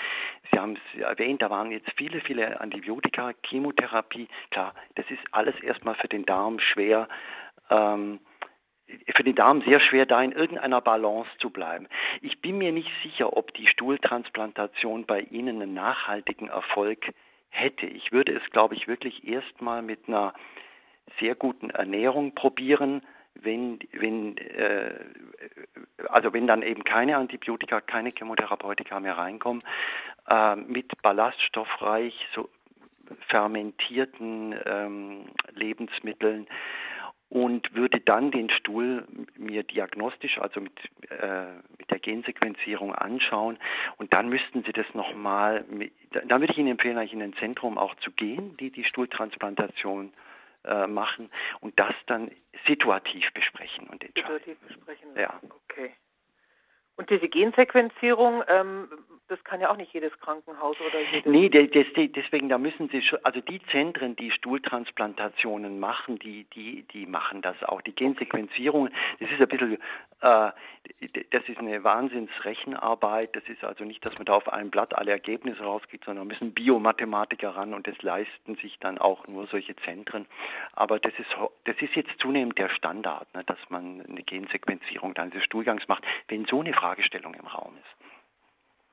Sie 0.51 0.59
haben 0.59 0.79
es 0.95 1.01
erwähnt, 1.03 1.43
da 1.43 1.51
waren 1.51 1.71
jetzt 1.71 1.91
viele, 1.99 2.23
viele 2.23 2.63
Antibiotika, 2.63 3.33
Chemotherapie. 3.45 4.27
Klar, 4.51 4.75
das 4.95 5.05
ist 5.11 5.21
alles 5.33 5.55
erstmal 5.61 5.97
für 5.97 6.09
den 6.09 6.25
Darm 6.25 6.61
schwer. 6.61 7.11
Ähm, 7.69 8.21
für 9.15 9.23
den 9.23 9.35
Darm 9.35 9.61
sehr 9.67 9.81
schwer, 9.81 10.07
da 10.07 10.23
in 10.23 10.33
irgendeiner 10.33 10.81
Balance 10.81 11.29
zu 11.41 11.51
bleiben. 11.51 11.89
Ich 12.23 12.41
bin 12.41 12.57
mir 12.57 12.73
nicht 12.73 12.91
sicher, 13.03 13.37
ob 13.37 13.53
die 13.53 13.69
Stuhltransplantation 13.69 15.05
bei 15.05 15.21
Ihnen 15.21 15.61
einen 15.61 15.75
nachhaltigen 15.75 16.49
Erfolg 16.49 17.13
hätte. 17.51 17.85
Ich 17.85 18.13
würde 18.13 18.33
es, 18.33 18.51
glaube 18.51 18.77
ich, 18.77 18.89
wirklich 18.89 19.29
erstmal 19.29 19.83
mit 19.83 20.09
einer 20.09 20.33
sehr 21.21 21.35
guten 21.35 21.69
Ernährung 21.69 22.35
probieren, 22.35 23.03
wenn, 23.43 23.79
wenn, 23.93 24.37
äh, 24.37 24.95
also 26.09 26.33
wenn 26.33 26.47
dann 26.47 26.63
eben 26.63 26.85
keine 26.85 27.17
Antibiotika, 27.17 27.81
keine 27.81 28.11
Chemotherapeutika 28.11 29.01
mehr 29.01 29.17
reinkommen, 29.17 29.63
äh, 30.29 30.57
mit 30.57 31.01
ballaststoffreich, 31.03 32.15
so 32.35 32.49
fermentierten 33.29 34.55
ähm, 34.67 35.25
Lebensmitteln 35.55 36.47
und 37.31 37.75
würde 37.75 38.01
dann 38.01 38.31
den 38.31 38.51
Stuhl 38.51 39.07
mir 39.37 39.63
diagnostisch, 39.63 40.39
also 40.39 40.61
mit, 40.61 40.73
äh, 41.11 41.47
mit 41.79 41.91
der 41.91 41.99
Gensequenzierung 41.99 42.95
anschauen. 42.95 43.59
Und 43.97 44.13
dann 44.13 44.29
müssten 44.29 44.63
Sie 44.65 44.73
das 44.73 44.87
nochmal, 44.95 45.65
dann 46.11 46.41
würde 46.41 46.53
ich 46.53 46.59
Ihnen 46.59 46.73
empfehlen, 46.73 46.97
eigentlich 46.97 47.13
in 47.13 47.23
ein 47.23 47.35
Zentrum 47.35 47.77
auch 47.77 47.95
zu 47.97 48.13
gehen, 48.13 48.57
die 48.59 48.71
die 48.71 48.85
Stuhltransplantation 48.85 50.07
äh, 50.09 50.38
machen 50.65 51.31
und 51.61 51.79
das 51.79 51.95
dann 52.07 52.31
situativ 52.67 53.33
besprechen 53.33 53.89
und 53.89 54.05
entscheiden. 54.05 54.39
Situativ 54.39 54.59
besprechen. 54.61 55.17
Ja. 55.17 55.41
Okay. 55.71 55.95
Und 56.99 57.09
diese 57.11 57.29
Gensequenzierung, 57.29 58.43
ähm, 58.49 58.89
das 59.29 59.43
kann 59.45 59.61
ja 59.61 59.71
auch 59.71 59.77
nicht 59.77 59.93
jedes 59.93 60.19
Krankenhaus 60.21 60.77
oder 60.81 61.01
jedes. 61.13 61.27
Nee, 61.31 61.49
deswegen, 61.49 62.49
da 62.49 62.59
müssen 62.59 62.89
Sie 62.89 63.03
schon, 63.03 63.19
also 63.23 63.41
die 63.41 63.61
Zentren, 63.71 64.17
die 64.17 64.31
Stuhltransplantationen 64.31 65.79
machen, 65.79 66.19
die, 66.19 66.45
die, 66.55 66.83
die 66.93 67.07
machen 67.07 67.41
das 67.43 67.63
auch. 67.63 67.83
Die 67.83 67.95
Gensequenzierung, 67.95 68.89
das 69.21 69.31
ist 69.31 69.41
ein 69.41 69.49
bisschen, 69.49 69.79
äh, 70.23 70.51
das 71.31 71.49
ist 71.49 71.59
eine 71.59 71.85
Wahnsinnsrechenarbeit. 71.85 73.37
Das 73.37 73.45
ist 73.49 73.63
also 73.63 73.85
nicht, 73.85 74.05
dass 74.05 74.17
man 74.17 74.25
da 74.25 74.35
auf 74.35 74.53
einem 74.53 74.71
Blatt 74.71 74.97
alle 74.97 75.13
Ergebnisse 75.13 75.63
rausgeht, 75.63 76.05
sondern 76.05 76.27
müssen 76.27 76.53
Biomathematiker 76.53 77.51
ran 77.51 77.75
und 77.75 77.87
das 77.87 78.01
leisten 78.03 78.57
sich 78.57 78.79
dann 78.81 78.99
auch 78.99 79.27
nur 79.29 79.47
solche 79.47 79.77
Zentren. 79.77 80.27
Aber 80.73 80.99
das 80.99 81.13
ist, 81.19 81.29
das 81.65 81.77
ist 81.81 81.95
jetzt 81.95 82.19
zunehmend 82.19 82.59
der 82.59 82.71
Standard, 82.71 83.33
ne, 83.35 83.45
dass 83.45 83.59
man 83.69 84.03
eine 84.09 84.23
Gensequenzierung 84.23 85.15
dann 85.15 85.31
des 85.31 85.45
Stuhlgangs 85.45 85.87
macht, 85.87 86.05
wenn 86.29 86.47
so 86.47 86.61
eine 86.61 86.73
Fragestellung 86.89 87.35
im 87.35 87.47
Raum 87.47 87.77
ist. 87.77 88.07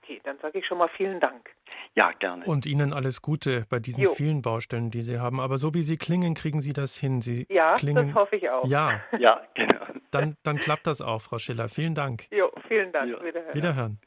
Okay, 0.04 0.20
dann 0.26 0.38
sage 0.40 0.60
ich 0.60 0.68
schon 0.68 0.78
mal 0.78 0.90
vielen 0.90 1.22
Dank. 1.22 1.50
Ja, 1.96 2.12
gerne. 2.12 2.44
Und 2.46 2.66
Ihnen 2.66 2.92
alles 2.92 3.22
Gute 3.22 3.64
bei 3.70 3.80
diesen 3.80 4.04
jo. 4.04 4.14
vielen 4.14 4.42
Baustellen, 4.42 4.92
die 4.92 5.02
Sie 5.02 5.20
haben. 5.20 5.40
Aber 5.40 5.58
so 5.58 5.74
wie 5.74 5.82
Sie 5.82 5.96
klingen, 5.96 6.34
kriegen 6.34 6.62
Sie 6.62 6.74
das 6.74 6.98
hin. 6.98 7.22
Sie 7.22 7.48
ja, 7.50 7.76
klingen, 7.76 8.08
das 8.08 8.16
hoffe 8.16 8.36
ich 8.36 8.50
auch. 8.50 8.68
Ja, 8.68 9.02
ja 9.18 9.42
genau. 9.54 9.86
Dann, 10.12 10.36
dann 10.44 10.58
klappt 10.58 10.88
das 10.88 11.02
auch, 11.02 11.22
Frau 11.22 11.40
Schiller. 11.40 11.70
Vielen 11.70 11.96
Dank. 11.96 12.28
Jo, 12.32 12.52
vielen 12.68 12.92
Dank. 12.92 13.12
Ja. 13.12 13.24
Wiederhören. 13.24 13.56
Wiederhören. 13.56 14.00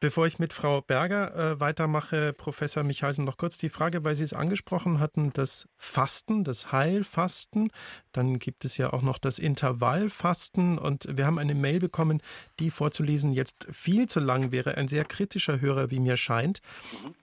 Bevor 0.00 0.26
ich 0.26 0.38
mit 0.38 0.52
Frau 0.52 0.80
Berger 0.80 1.34
äh, 1.34 1.60
weitermache, 1.60 2.32
Professor 2.32 2.82
Michalsen, 2.82 3.24
noch 3.24 3.36
kurz 3.36 3.58
die 3.58 3.68
Frage, 3.68 4.04
weil 4.04 4.14
Sie 4.14 4.24
es 4.24 4.32
angesprochen 4.32 5.00
hatten, 5.00 5.32
das 5.32 5.68
Fasten, 5.76 6.44
das 6.44 6.72
Heilfasten. 6.72 7.70
Dann 8.12 8.38
gibt 8.38 8.64
es 8.64 8.78
ja 8.78 8.92
auch 8.92 9.02
noch 9.02 9.18
das 9.18 9.38
Intervallfasten. 9.38 10.78
Und 10.78 11.06
wir 11.16 11.26
haben 11.26 11.38
eine 11.38 11.54
Mail 11.54 11.80
bekommen, 11.80 12.22
die 12.58 12.70
vorzulesen 12.70 13.32
jetzt 13.32 13.66
viel 13.70 14.08
zu 14.08 14.20
lang 14.20 14.50
wäre. 14.52 14.76
Ein 14.76 14.88
sehr 14.88 15.04
kritischer 15.04 15.60
Hörer, 15.60 15.90
wie 15.90 16.00
mir 16.00 16.16
scheint. 16.16 16.60
Mhm. 17.04 17.14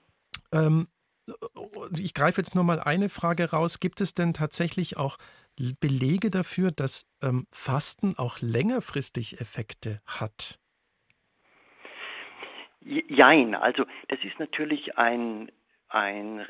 Ähm, 0.56 0.88
ich 1.98 2.14
greife 2.14 2.42
jetzt 2.42 2.56
nur 2.56 2.64
mal 2.64 2.80
eine 2.80 3.10
Frage 3.10 3.50
raus. 3.52 3.80
Gibt 3.80 4.02
es 4.02 4.14
denn 4.14 4.34
tatsächlich 4.34 4.98
auch 4.98 5.18
Belege 5.80 6.30
dafür, 6.30 6.72
dass 6.72 7.08
ähm, 7.22 7.48
Fasten 7.52 8.16
auch 8.18 8.40
längerfristig 8.42 9.40
Effekte 9.40 10.02
hat? 10.06 10.60
Jein, 12.82 13.56
also 13.56 13.86
das 14.10 14.20
ist 14.24 14.38
natürlich 14.40 14.98
ein, 14.98 15.52
ein 15.90 16.46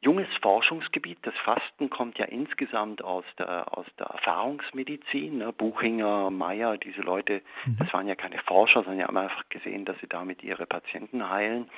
junges 0.00 0.28
Forschungsgebiet. 0.40 1.18
Das 1.22 1.34
Fasten 1.44 1.90
kommt 1.90 2.18
ja 2.18 2.24
insgesamt 2.24 3.04
aus 3.04 3.24
der, 3.38 3.76
aus 3.76 3.86
der 3.98 4.06
Erfahrungsmedizin. 4.06 5.38
Ne? 5.38 5.52
Buchinger, 5.52 6.30
Meyer, 6.30 6.78
diese 6.78 7.02
Leute, 7.02 7.42
mhm. 7.66 7.76
das 7.78 7.92
waren 7.92 8.08
ja 8.08 8.14
keine 8.14 8.38
Forscher, 8.38 8.82
sondern 8.84 9.06
haben 9.06 9.16
einfach 9.18 9.48
gesehen, 9.50 9.84
dass 9.84 9.98
sie 10.00 10.08
damit 10.08 10.42
ihre 10.42 10.66
Patienten 10.66 11.28
heilen. 11.28 11.68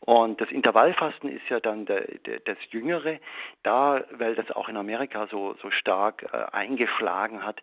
Und 0.00 0.40
das 0.40 0.50
Intervallfasten 0.50 1.30
ist 1.30 1.48
ja 1.48 1.60
dann 1.60 1.86
der, 1.86 2.06
der, 2.26 2.40
das 2.40 2.58
Jüngere. 2.70 3.18
Da, 3.62 4.04
weil 4.12 4.34
das 4.34 4.50
auch 4.50 4.68
in 4.68 4.76
Amerika 4.76 5.26
so, 5.30 5.54
so 5.60 5.70
stark 5.70 6.24
äh, 6.32 6.46
eingeschlagen 6.52 7.44
hat, 7.44 7.60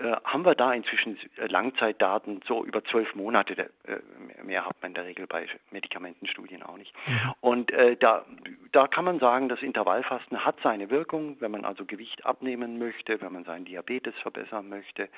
äh, 0.00 0.16
haben 0.24 0.44
wir 0.44 0.54
da 0.54 0.72
inzwischen 0.72 1.18
Langzeitdaten 1.36 2.40
so 2.46 2.64
über 2.64 2.82
zwölf 2.84 3.14
Monate. 3.14 3.70
Äh, 3.84 4.42
mehr 4.42 4.64
hat 4.64 4.76
man 4.80 4.90
in 4.90 4.94
der 4.94 5.04
Regel 5.04 5.26
bei 5.26 5.46
Medikamentenstudien 5.70 6.62
auch 6.62 6.76
nicht. 6.76 6.94
Mhm. 7.06 7.34
Und 7.40 7.70
äh, 7.70 7.96
da, 7.96 8.24
da 8.72 8.86
kann 8.86 9.04
man 9.04 9.18
sagen, 9.18 9.48
das 9.48 9.62
Intervallfasten 9.62 10.44
hat 10.44 10.56
seine 10.62 10.90
Wirkung, 10.90 11.36
wenn 11.40 11.50
man 11.50 11.64
also 11.64 11.84
Gewicht 11.84 12.24
abnehmen 12.24 12.78
möchte, 12.78 13.20
wenn 13.20 13.32
man 13.32 13.44
seinen 13.44 13.64
Diabetes 13.64 14.14
verbessern 14.22 14.68
möchte. 14.68 15.08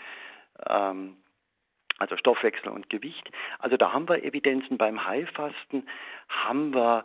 Ähm, 0.68 1.16
also 2.02 2.16
Stoffwechsel 2.16 2.68
und 2.68 2.90
Gewicht. 2.90 3.30
Also 3.58 3.76
da 3.76 3.92
haben 3.92 4.08
wir 4.08 4.24
Evidenzen 4.24 4.76
beim 4.76 5.06
Heilfasten, 5.06 5.88
haben 6.28 6.74
wir 6.74 7.04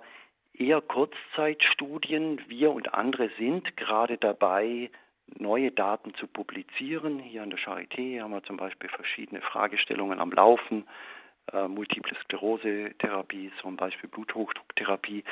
eher 0.54 0.82
Kurzzeitstudien. 0.82 2.42
Wir 2.48 2.72
und 2.72 2.94
andere 2.94 3.30
sind 3.38 3.78
gerade 3.78 4.18
dabei, 4.18 4.90
neue 5.38 5.72
Daten 5.72 6.16
zu 6.16 6.26
publizieren. 6.26 7.20
Hier 7.20 7.44
an 7.44 7.52
der 7.52 7.60
Charité 7.60 8.22
haben 8.22 8.32
wir 8.32 8.44
zum 8.44 8.58
Beispiel 8.58 8.90
verschiedene 8.90 9.42
Fragestellungen 9.42 10.20
am 10.20 10.32
Laufen 10.32 10.86
äh, 11.54 11.68
Multiple 11.68 12.16
Sklerose-Therapie, 12.24 13.52
zum 13.62 13.78
Beispiel 13.78 14.10
Bluthochdrucktherapie. 14.10 15.24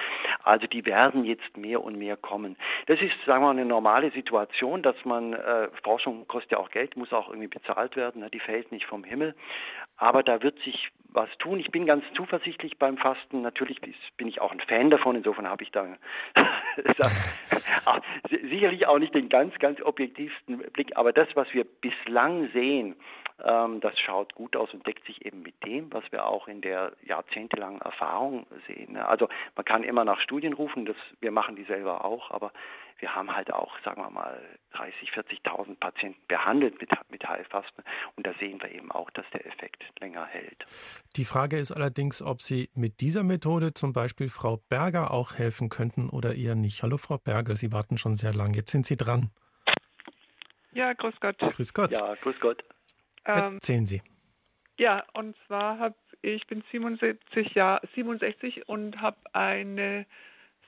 Also 0.44 0.68
die 0.68 0.86
werden 0.86 1.26
jetzt 1.26 1.58
mehr 1.58 1.84
und 1.84 1.98
mehr 1.98 2.18
kommen. 2.18 2.56
Das 2.88 3.02
ist, 3.02 3.14
sagen 3.26 3.44
wir 3.44 3.48
mal, 3.48 3.52
eine 3.52 3.66
normale 3.66 4.12
Situation, 4.12 4.82
dass 4.82 4.96
man, 5.06 5.34
äh, 5.34 5.70
Forschung 5.84 6.28
kostet 6.28 6.54
ja 6.54 6.58
auch 6.60 6.70
Geld, 6.70 6.96
muss 6.98 7.14
auch 7.14 7.30
irgendwie 7.30 7.48
bezahlt 7.48 7.96
werden, 7.96 8.22
ne? 8.22 8.30
die 8.30 8.40
fällt 8.40 8.72
nicht 8.72 8.86
vom 8.86 9.04
Himmel. 9.04 9.36
Aber 9.98 10.24
da 10.24 10.42
wird 10.42 10.60
sich 10.60 10.92
was 11.16 11.30
tun. 11.40 11.60
Ich 11.60 11.72
bin 11.72 11.86
ganz 11.86 12.04
zuversichtlich 12.14 12.78
beim 12.78 12.98
Fasten. 12.98 13.42
Natürlich 13.42 13.80
bin 13.82 14.28
ich 14.28 14.42
auch 14.42 14.52
ein 14.52 14.60
Fan 14.60 14.90
davon. 14.90 15.16
Insofern 15.16 15.48
habe 15.48 15.64
ich 15.64 15.72
da 15.72 15.88
sicherlich 18.30 18.88
auch 18.88 19.00
nicht 19.00 19.16
den 19.16 19.30
ganz, 19.30 19.58
ganz 19.60 19.82
objektivsten 19.82 20.58
Blick. 20.74 20.98
Aber 20.98 21.14
das, 21.14 21.28
was 21.36 21.48
wir 21.54 21.64
bislang 21.64 22.50
sehen, 22.52 22.96
das 23.38 24.00
schaut 24.00 24.34
gut 24.34 24.56
aus 24.56 24.74
und 24.74 24.88
deckt 24.88 25.06
sich 25.06 25.26
eben 25.26 25.42
mit 25.42 25.56
dem, 25.66 25.92
was 25.92 26.04
wir 26.12 26.26
auch 26.26 26.48
in 26.48 26.62
der 26.62 26.94
jahrzehntelangen 27.04 27.82
Erfahrung 27.82 28.48
sehen. 28.68 28.94
Ne? 28.94 29.06
Also 29.06 29.28
man 29.56 29.66
kann 29.66 29.84
immer 29.84 30.06
nach 30.06 30.22
Studien 30.22 30.54
rufen, 30.54 30.86
das, 30.86 30.96
wir 31.20 31.32
machen 31.32 31.56
die 31.56 31.66
selber 31.66 32.06
auch, 32.06 32.32
aber 32.32 32.54
wir 33.00 33.14
haben 33.14 33.36
halt 33.36 33.52
auch, 33.52 33.78
sagen 33.84 34.02
wir 34.02 34.10
mal, 34.10 34.42
30, 34.74 35.10
40.000 35.12 35.76
Patienten 35.76 36.22
behandelt 36.30 36.80
mit, 36.80 36.90
mit 37.10 37.28
Heilfasten 37.28 37.84
und 38.16 38.26
da 38.26 38.34
sehen 38.40 38.62
wir 38.62 38.72
eben 38.72 38.90
auch, 38.92 39.10
dass 39.12 39.26
der 39.34 39.46
Effekt 39.46 39.84
länger 40.00 40.26
hält. 40.26 40.66
Die 41.18 41.26
Frage 41.26 41.58
ist 41.58 41.74
allerdings, 41.74 42.22
ob 42.22 42.42
Sie 42.42 42.70
mit 42.74 43.02
dieser 43.02 43.24
Methode 43.24 43.74
zum 43.74 43.92
Beispiel 43.92 44.30
Frau 44.30 44.62
Berger 44.70 45.12
auch 45.12 45.34
helfen 45.34 45.68
könnten 45.68 46.10
oder 46.10 46.36
eher 46.36 46.56
nicht. 46.56 46.84
Hallo 46.84 46.98
Frau 46.98 47.18
Berger, 47.18 47.58
Sie 47.58 47.74
warten 47.74 47.98
schon 47.98 48.16
sehr 48.16 48.34
lange. 48.34 48.56
Jetzt 48.56 48.72
sind 48.72 48.86
Sie 48.86 48.96
dran. 48.96 49.32
Ja, 50.72 50.94
grüß 50.94 51.16
Gott. 51.20 51.38
Grüß 51.40 51.74
Gott. 51.74 51.92
Ja, 51.92 52.16
grüß 52.16 52.40
Gott. 52.40 52.64
Ähm, 53.26 53.56
Erzählen 53.56 53.86
Sie. 53.86 54.02
Ja, 54.78 55.04
und 55.14 55.36
zwar 55.48 55.80
habe 55.80 55.96
ich 56.22 56.48
bin 56.48 56.64
77 56.72 57.54
Jahr, 57.54 57.82
67 57.94 58.68
und 58.68 59.00
habe 59.00 59.18
eine 59.34 60.06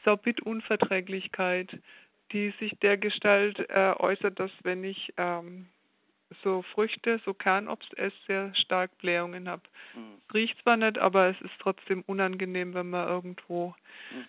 Sorbitunverträglichkeit, 0.05 1.80
die 2.32 2.53
sich 2.60 2.78
der 2.80 2.97
Gestalt 2.97 3.60
äh, 3.70 3.93
äußert, 3.97 4.39
dass 4.39 4.51
wenn 4.64 4.84
ich 4.84 5.14
ähm, 5.18 5.68
so 6.43 6.62
Früchte, 6.74 7.20
so 7.26 7.34
Kernobst 7.34 7.97
esse, 7.97 8.16
sehr 8.28 8.55
stark 8.55 8.97
Blähungen 8.99 9.47
habe. 9.47 9.64
Mhm. 9.95 10.22
Riecht 10.34 10.62
zwar 10.62 10.78
nicht, 10.78 10.97
aber 10.97 11.30
es 11.30 11.41
ist 11.41 11.53
trotzdem 11.60 12.03
unangenehm, 12.05 12.74
wenn 12.74 12.89
man 12.89 13.08
irgendwo 13.08 13.74
mhm. 14.12 14.26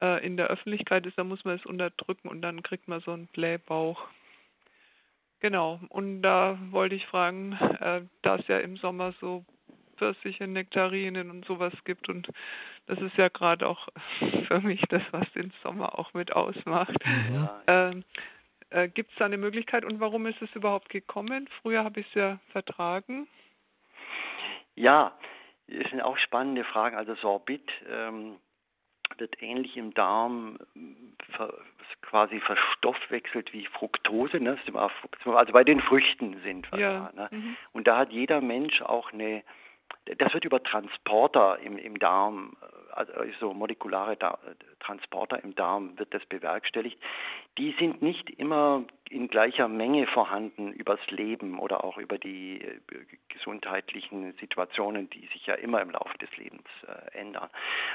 äh, 0.00 0.24
in 0.24 0.36
der 0.36 0.48
Öffentlichkeit 0.48 1.04
ist, 1.06 1.18
da 1.18 1.24
muss 1.24 1.44
man 1.44 1.56
es 1.56 1.66
unterdrücken 1.66 2.28
und 2.28 2.42
dann 2.42 2.62
kriegt 2.62 2.88
man 2.88 3.00
so 3.00 3.12
einen 3.12 3.26
Blähbauch. 3.26 4.08
Genau, 5.42 5.80
und 5.88 6.22
da 6.22 6.56
wollte 6.70 6.94
ich 6.94 7.04
fragen, 7.08 7.54
äh, 7.80 8.02
da 8.22 8.36
es 8.36 8.46
ja 8.46 8.58
im 8.58 8.76
Sommer 8.76 9.12
so 9.20 9.44
Pfirsiche, 9.96 10.46
Nektarinen 10.46 11.30
und 11.30 11.44
sowas 11.46 11.72
gibt 11.84 12.08
und 12.08 12.28
das 12.86 13.00
ist 13.00 13.16
ja 13.16 13.26
gerade 13.26 13.66
auch 13.66 13.88
für 14.46 14.60
mich 14.60 14.80
das, 14.88 15.02
was 15.10 15.30
den 15.32 15.52
Sommer 15.64 15.98
auch 15.98 16.14
mit 16.14 16.32
ausmacht. 16.32 16.94
Mhm. 17.04 17.48
Ähm, 17.66 18.04
äh, 18.70 18.86
gibt 18.86 19.10
es 19.10 19.18
da 19.18 19.24
eine 19.24 19.36
Möglichkeit 19.36 19.84
und 19.84 19.98
warum 19.98 20.26
ist 20.26 20.40
es 20.40 20.54
überhaupt 20.54 20.88
gekommen? 20.90 21.48
Früher 21.60 21.82
habe 21.82 21.98
ich 21.98 22.06
es 22.06 22.14
ja 22.14 22.38
vertragen. 22.52 23.26
Ja, 24.76 25.10
das 25.66 25.90
sind 25.90 26.02
auch 26.02 26.18
spannende 26.18 26.62
Fragen. 26.62 26.96
Also 26.96 27.16
Sorbit 27.16 27.68
ähm, 27.90 28.36
ähnlich 29.40 29.76
im 29.76 29.94
Darm 29.94 30.58
quasi 32.02 32.40
verstoffwechselt 32.40 33.52
wie 33.52 33.66
Fructose. 33.66 34.38
Ne? 34.38 34.58
Also 35.24 35.52
bei 35.52 35.64
den 35.64 35.80
Früchten 35.80 36.36
sind 36.44 36.70
wir 36.72 36.78
ja. 36.78 37.12
da. 37.14 37.22
Ne? 37.22 37.28
Mhm. 37.30 37.56
Und 37.72 37.86
da 37.86 37.98
hat 37.98 38.12
jeder 38.12 38.40
Mensch 38.40 38.82
auch 38.82 39.12
eine, 39.12 39.42
das 40.18 40.34
wird 40.34 40.44
über 40.44 40.62
Transporter 40.62 41.58
im, 41.60 41.78
im 41.78 41.98
Darm 41.98 42.56
also 42.94 43.12
so 43.40 43.54
molekulare 43.54 44.16
da 44.16 44.38
Transporter 44.80 45.42
im 45.42 45.54
Darm 45.54 45.98
wird 45.98 46.12
das 46.12 46.24
bewerkstelligt. 46.26 46.98
Die 47.58 47.74
sind 47.78 48.02
nicht 48.02 48.30
immer 48.30 48.84
in 49.08 49.28
gleicher 49.28 49.68
Menge 49.68 50.06
vorhanden 50.06 50.72
übers 50.72 51.00
Leben 51.10 51.58
oder 51.58 51.84
auch 51.84 51.98
über 51.98 52.18
die 52.18 52.62
äh, 52.62 52.80
gesundheitlichen 53.28 54.32
Situationen, 54.40 55.10
die 55.10 55.26
sich 55.32 55.46
ja 55.46 55.54
immer 55.54 55.80
im 55.82 55.90
Laufe 55.90 56.16
des 56.18 56.34
Lebens 56.36 56.66
äh, 56.86 57.18
ändern. 57.18 57.48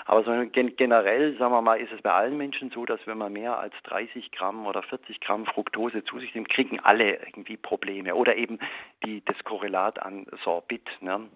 Aber 0.05 0.23
so 0.23 0.31
gen 0.49 0.75
generell, 0.75 1.37
sagen 1.37 1.53
wir 1.53 1.61
mal, 1.61 1.79
ist 1.79 1.91
es 1.91 2.01
bei 2.01 2.11
allen 2.11 2.37
Menschen 2.37 2.69
so, 2.69 2.85
dass 2.85 3.05
wenn 3.05 3.17
man 3.17 3.33
mehr 3.33 3.57
als 3.57 3.73
30 3.83 4.31
Gramm 4.31 4.65
oder 4.67 4.83
40 4.83 5.19
Gramm 5.19 5.45
Fructose 5.45 6.03
zu 6.03 6.19
sich 6.19 6.33
nimmt, 6.35 6.49
kriegen 6.49 6.79
alle 6.79 7.15
irgendwie 7.15 7.57
Probleme 7.57 8.15
oder 8.15 8.37
eben 8.37 8.59
die, 9.03 9.23
das 9.25 9.43
Korrelat 9.43 10.01
an 10.01 10.27
Sorbit 10.43 10.87
ne? 11.01 11.27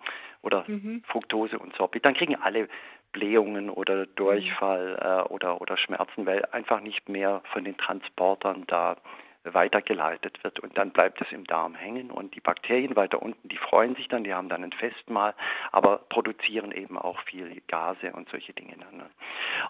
Oder 0.42 0.66
mhm. 0.68 1.04
Fructose 1.08 1.60
und 1.60 1.76
Sorbit, 1.76 2.06
dann 2.06 2.14
kriegen 2.14 2.36
alle 2.36 2.68
Blähungen 3.12 3.70
oder 3.70 4.06
Durchfall 4.06 4.98
äh, 5.28 5.32
oder, 5.32 5.62
oder 5.62 5.78
Schmerzen, 5.78 6.26
weil 6.26 6.46
einfach 6.52 6.82
nicht 6.82 7.10
mehr 7.10 7.42
von 7.52 7.64
den 7.64 7.78
Transportern 7.78 8.66
da 8.68 8.98
weitergeleitet 9.44 10.44
wird 10.44 10.60
und 10.60 10.78
dann 10.78 10.92
bleibt 10.92 11.20
es 11.20 11.32
im 11.32 11.46
Darm 11.46 11.74
hängen 11.74 12.12
und 12.12 12.36
die 12.36 12.40
Bakterien 12.40 12.96
weiter 12.96 13.22
unten, 13.22 13.48
die 13.48 13.58
freuen 13.58 13.96
sich 13.96 14.08
dann, 14.08 14.24
die 14.24 14.34
haben 14.34 14.50
dann 14.50 14.64
ein 14.64 14.72
Festmahl, 14.72 15.34
aber 15.72 15.98
produzieren 16.10 16.72
eben 16.72 16.98
auch 16.98 17.20
viel 17.24 17.62
Gase 17.68 18.12
und 18.14 18.30
solche 18.30 18.54
Dinge 18.54 18.76
dann. 18.78 18.98
Ne? 18.98 19.10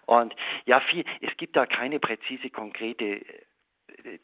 Und 0.06 0.36
ja, 0.66 0.82
viel, 0.82 1.06
es 1.22 1.36
gibt 1.38 1.56
da 1.56 1.66
keine 1.66 2.00
präzise, 2.00 2.50
konkrete 2.50 3.22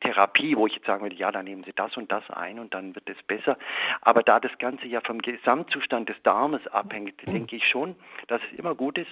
Therapie, 0.01 0.55
wo 0.55 0.67
ich 0.67 0.75
jetzt 0.75 0.85
sagen 0.85 1.03
würde, 1.03 1.15
ja, 1.15 1.31
dann 1.31 1.45
nehmen 1.45 1.63
Sie 1.63 1.73
das 1.73 1.95
und 1.97 2.11
das 2.11 2.29
ein 2.29 2.59
und 2.59 2.73
dann 2.73 2.95
wird 2.95 3.09
es 3.09 3.21
besser. 3.23 3.57
Aber 4.01 4.23
da 4.23 4.39
das 4.39 4.57
Ganze 4.59 4.87
ja 4.87 5.01
vom 5.01 5.19
Gesamtzustand 5.21 6.09
des 6.09 6.21
Darmes 6.23 6.65
abhängt, 6.67 7.15
denke 7.27 7.55
ich 7.55 7.67
schon, 7.67 7.95
dass 8.27 8.41
es 8.51 8.59
immer 8.59 8.75
gut 8.75 8.97
ist, 8.97 9.11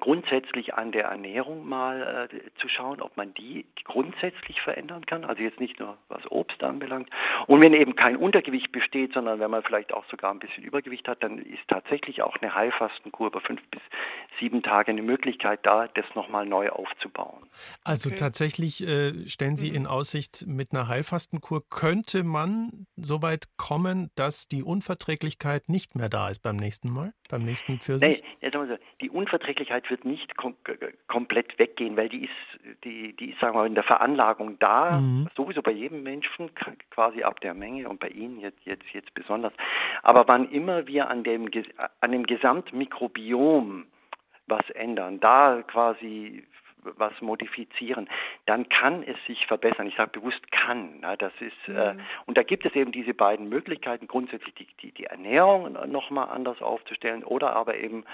grundsätzlich 0.00 0.74
an 0.74 0.92
der 0.92 1.04
Ernährung 1.04 1.68
mal 1.68 2.28
äh, 2.30 2.60
zu 2.60 2.68
schauen, 2.68 3.00
ob 3.00 3.16
man 3.16 3.32
die 3.34 3.64
grundsätzlich 3.84 4.60
verändern 4.60 5.06
kann, 5.06 5.24
also 5.24 5.42
jetzt 5.42 5.60
nicht 5.60 5.78
nur 5.78 5.96
was 6.08 6.28
Obst 6.30 6.62
anbelangt. 6.62 7.08
Und 7.46 7.62
wenn 7.62 7.72
eben 7.72 7.94
kein 7.94 8.16
Untergewicht 8.16 8.72
besteht, 8.72 9.12
sondern 9.12 9.38
wenn 9.38 9.50
man 9.50 9.62
vielleicht 9.62 9.94
auch 9.94 10.04
sogar 10.10 10.32
ein 10.32 10.38
bisschen 10.38 10.64
Übergewicht 10.64 11.06
hat, 11.08 11.22
dann 11.22 11.38
ist 11.38 11.66
tatsächlich 11.68 12.22
auch 12.22 12.36
eine 12.40 12.54
Heilfastenkur 12.54 13.28
über 13.28 13.40
fünf 13.40 13.62
bis 13.70 13.80
sieben 14.40 14.62
Tage 14.62 14.90
eine 14.90 15.02
Möglichkeit 15.02 15.60
da, 15.62 15.88
das 15.88 16.04
nochmal 16.14 16.46
neu 16.46 16.68
aufzubauen. 16.70 17.46
Also 17.84 18.08
okay. 18.08 18.18
tatsächlich 18.18 18.86
äh, 18.86 19.28
stellen 19.28 19.56
Sie 19.56 19.70
mhm. 19.70 19.76
in 19.76 19.86
Aussicht, 19.86 20.44
mit 20.46 20.72
einer 20.72 20.88
Heilfastenkur 20.88 21.62
könnte 21.68 22.24
man 22.24 22.86
so 22.96 23.22
weit 23.22 23.44
kommen, 23.56 24.10
dass 24.14 24.48
die 24.48 24.62
Unverträglichkeit 24.62 25.68
nicht 25.68 25.94
mehr 25.94 26.08
da 26.08 26.28
ist 26.28 26.42
beim 26.42 26.56
nächsten 26.56 26.90
Mal, 26.90 27.12
beim 27.30 27.44
nächsten 27.44 27.80
Pfirsich? 27.80 28.22
Nee, 28.42 28.50
die 29.00 29.10
Unverträglichkeit 29.10 29.75
wird 29.88 30.04
nicht 30.04 30.36
kom 30.36 30.56
komplett 31.06 31.58
weggehen, 31.58 31.96
weil 31.96 32.08
die 32.08 32.24
ist, 32.24 32.84
die, 32.84 33.14
die 33.14 33.30
ist, 33.30 33.40
sagen 33.40 33.54
wir 33.54 33.60
mal, 33.60 33.66
in 33.66 33.74
der 33.74 33.84
Veranlagung 33.84 34.58
da, 34.58 35.00
mhm. 35.00 35.28
sowieso 35.36 35.62
bei 35.62 35.72
jedem 35.72 36.02
Menschen, 36.02 36.50
quasi 36.90 37.22
ab 37.22 37.40
der 37.40 37.54
Menge 37.54 37.88
und 37.88 38.00
bei 38.00 38.08
Ihnen 38.08 38.40
jetzt, 38.40 38.64
jetzt, 38.64 38.86
jetzt 38.92 39.12
besonders. 39.14 39.52
Aber 40.02 40.26
wann 40.26 40.50
immer 40.50 40.86
wir 40.86 41.08
an 41.08 41.24
dem, 41.24 41.50
an 42.00 42.12
dem 42.12 42.26
Gesamtmikrobiom 42.26 43.84
was 44.46 44.68
ändern, 44.70 45.20
da 45.20 45.62
quasi 45.62 46.44
was 46.96 47.20
modifizieren, 47.20 48.08
dann 48.46 48.68
kann 48.68 49.02
es 49.02 49.16
sich 49.26 49.46
verbessern. 49.46 49.86
Ich 49.86 49.96
sage 49.96 50.20
bewusst 50.20 50.50
kann. 50.52 51.00
Na, 51.00 51.16
das 51.16 51.32
ist 51.40 51.68
äh, 51.68 51.94
mhm. 51.94 51.98
äh, 51.98 52.02
und 52.26 52.38
da 52.38 52.42
gibt 52.42 52.64
es 52.64 52.74
eben 52.74 52.92
diese 52.92 53.14
beiden 53.14 53.48
Möglichkeiten, 53.48 54.06
grundsätzlich 54.06 54.54
die, 54.54 54.68
die, 54.80 54.92
die 54.92 55.04
Ernährung 55.04 55.76
nochmal 55.90 56.28
anders 56.28 56.60
aufzustellen 56.62 57.24
oder 57.24 57.54
aber 57.54 57.76
eben 57.76 58.04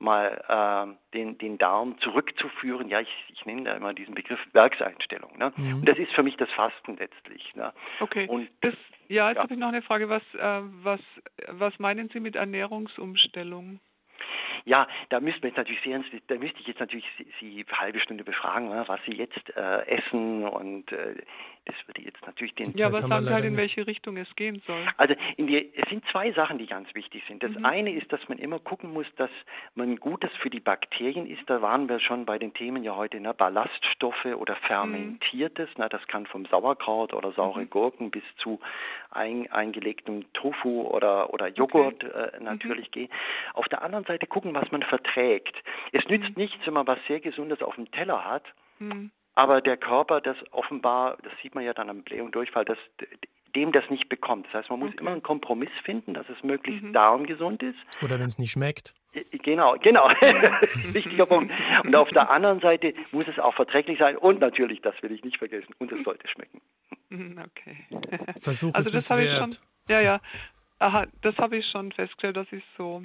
mal 0.00 0.42
äh, 0.48 1.16
den, 1.16 1.38
den 1.38 1.58
Darm 1.58 1.98
zurückzuführen. 1.98 2.88
Ja, 2.88 3.00
ich, 3.00 3.24
ich 3.32 3.44
nenne 3.44 3.64
da 3.64 3.74
immer 3.74 3.92
diesen 3.94 4.14
Begriff 4.14 4.40
Werkseinstellung. 4.52 5.36
Ne? 5.38 5.52
Mhm. 5.56 5.74
Und 5.76 5.88
das 5.88 5.98
ist 5.98 6.12
für 6.12 6.22
mich 6.22 6.36
das 6.36 6.50
Fasten 6.50 6.96
letztlich. 6.96 7.54
Ne? 7.54 7.72
Okay. 8.00 8.26
Und 8.26 8.48
das, 8.62 8.74
ja, 9.08 9.28
jetzt 9.28 9.36
ja. 9.36 9.42
habe 9.42 9.54
ich 9.54 9.60
noch 9.60 9.68
eine 9.68 9.82
Frage. 9.82 10.08
Was, 10.08 10.22
äh, 10.34 10.62
was, 10.82 11.00
was 11.48 11.78
meinen 11.78 12.08
Sie 12.08 12.20
mit 12.20 12.36
Ernährungsumstellung? 12.36 13.80
Ja, 14.64 14.86
da 15.08 15.20
müsste 15.20 15.46
jetzt 15.46 15.56
natürlich 15.56 15.82
sehr, 15.82 16.02
da 16.28 16.34
müsste 16.36 16.60
ich 16.60 16.66
jetzt 16.66 16.80
natürlich 16.80 17.06
Sie, 17.40 17.64
eine 17.66 17.80
halbe 17.80 18.00
Stunde 18.00 18.24
befragen, 18.24 18.70
was 18.86 19.00
Sie 19.06 19.12
jetzt 19.12 19.56
äh, 19.56 19.86
essen 19.86 20.46
und 20.46 20.92
äh, 20.92 21.14
das 21.66 21.76
würde 21.86 22.02
jetzt 22.02 22.24
natürlich 22.26 22.54
den. 22.54 22.72
Ja, 22.76 22.86
aber 22.86 23.02
sagen 23.02 23.30
halt, 23.30 23.44
in 23.44 23.56
welche 23.56 23.86
Richtung 23.86 24.16
es 24.16 24.34
gehen 24.34 24.62
soll. 24.66 24.86
Also 24.96 25.14
die, 25.38 25.72
es 25.74 25.88
sind 25.88 26.04
zwei 26.10 26.32
Sachen, 26.32 26.58
die 26.58 26.66
ganz 26.66 26.92
wichtig 26.94 27.22
sind. 27.28 27.42
Das 27.42 27.52
mhm. 27.52 27.64
eine 27.64 27.92
ist, 27.92 28.10
dass 28.12 28.26
man 28.28 28.38
immer 28.38 28.58
gucken 28.58 28.92
muss, 28.92 29.06
dass 29.16 29.30
man 29.74 29.96
Gutes 29.96 30.30
für 30.40 30.50
die 30.50 30.60
Bakterien 30.60 31.26
ist. 31.26 31.42
Da 31.46 31.60
waren 31.62 31.88
wir 31.88 32.00
schon 32.00 32.24
bei 32.24 32.38
den 32.38 32.54
Themen 32.54 32.82
ja 32.82 32.96
heute, 32.96 33.20
ne, 33.20 33.34
Ballaststoffe 33.34 34.24
oder 34.24 34.56
Fermentiertes. 34.56 35.68
Mhm. 35.70 35.74
Na, 35.78 35.88
das 35.88 36.06
kann 36.06 36.26
vom 36.26 36.46
Sauerkraut 36.46 37.12
oder 37.12 37.32
saure 37.32 37.60
mhm. 37.60 37.70
Gurken 37.70 38.10
bis 38.10 38.24
zu 38.38 38.58
ein, 39.10 39.50
eingelegtem 39.50 40.32
Tofu 40.32 40.82
oder, 40.82 41.32
oder 41.32 41.48
Joghurt 41.48 42.04
okay. 42.04 42.36
äh, 42.36 42.40
natürlich 42.40 42.88
mhm. 42.88 42.92
gehen. 42.92 43.08
Auf 43.54 43.68
der 43.68 43.82
anderen 43.82 44.04
Seite 44.04 44.26
gucken, 44.26 44.54
was 44.54 44.70
man 44.70 44.82
verträgt. 44.82 45.56
Es 45.92 46.06
nützt 46.08 46.36
mhm. 46.36 46.42
nichts, 46.42 46.66
wenn 46.66 46.74
man 46.74 46.86
was 46.86 46.98
sehr 47.08 47.20
Gesundes 47.20 47.62
auf 47.62 47.74
dem 47.74 47.90
Teller 47.90 48.24
hat. 48.24 48.44
Mhm 48.78 49.10
aber 49.34 49.60
der 49.62 49.76
Körper 49.78 50.20
das 50.20 50.36
offenbar, 50.50 51.16
das 51.22 51.32
sieht 51.42 51.54
man 51.54 51.64
ja 51.64 51.72
dann 51.72 51.88
am 51.88 52.02
Bläh- 52.02 52.20
und 52.20 52.34
Durchfall, 52.34 52.64
das, 52.66 52.78
dem 53.54 53.72
das 53.72 53.88
nicht 53.90 54.08
bekommt. 54.08 54.46
Das 54.46 54.54
heißt, 54.54 54.70
man 54.70 54.80
muss 54.80 54.90
okay. 54.90 55.00
immer 55.00 55.12
einen 55.12 55.22
Kompromiss 55.22 55.70
finden, 55.84 56.14
dass 56.14 56.28
es 56.28 56.42
möglichst 56.42 56.82
mhm. 56.82 56.92
darmgesund 56.92 57.62
ist. 57.62 57.78
Oder 58.02 58.18
wenn 58.18 58.26
es 58.26 58.38
nicht 58.38 58.52
schmeckt. 58.52 58.94
Genau, 59.42 59.76
genau. 59.80 60.08
Wichtiger 60.92 61.26
Punkt. 61.26 61.52
Und 61.84 61.96
auf 61.96 62.08
der 62.10 62.30
anderen 62.30 62.60
Seite 62.60 62.94
muss 63.10 63.26
es 63.26 63.38
auch 63.38 63.54
verträglich 63.54 63.98
sein 63.98 64.16
und 64.16 64.40
natürlich, 64.40 64.80
das 64.82 64.94
will 65.02 65.10
ich 65.12 65.24
nicht 65.24 65.38
vergessen, 65.38 65.74
und 65.78 65.90
es 65.90 66.04
sollte 66.04 66.28
schmecken. 66.28 66.60
Mhm, 67.08 67.40
okay. 67.44 67.76
Versuch 68.40 68.72
also 68.74 68.96
es 68.96 69.10
wert. 69.10 69.54
Schon, 69.54 69.64
ja, 69.88 70.00
ja. 70.00 70.20
Aha, 70.78 71.06
das 71.22 71.36
habe 71.38 71.56
ich 71.56 71.66
schon 71.70 71.90
festgestellt, 71.92 72.36
dass 72.36 72.50
ich 72.52 72.62
so 72.78 73.02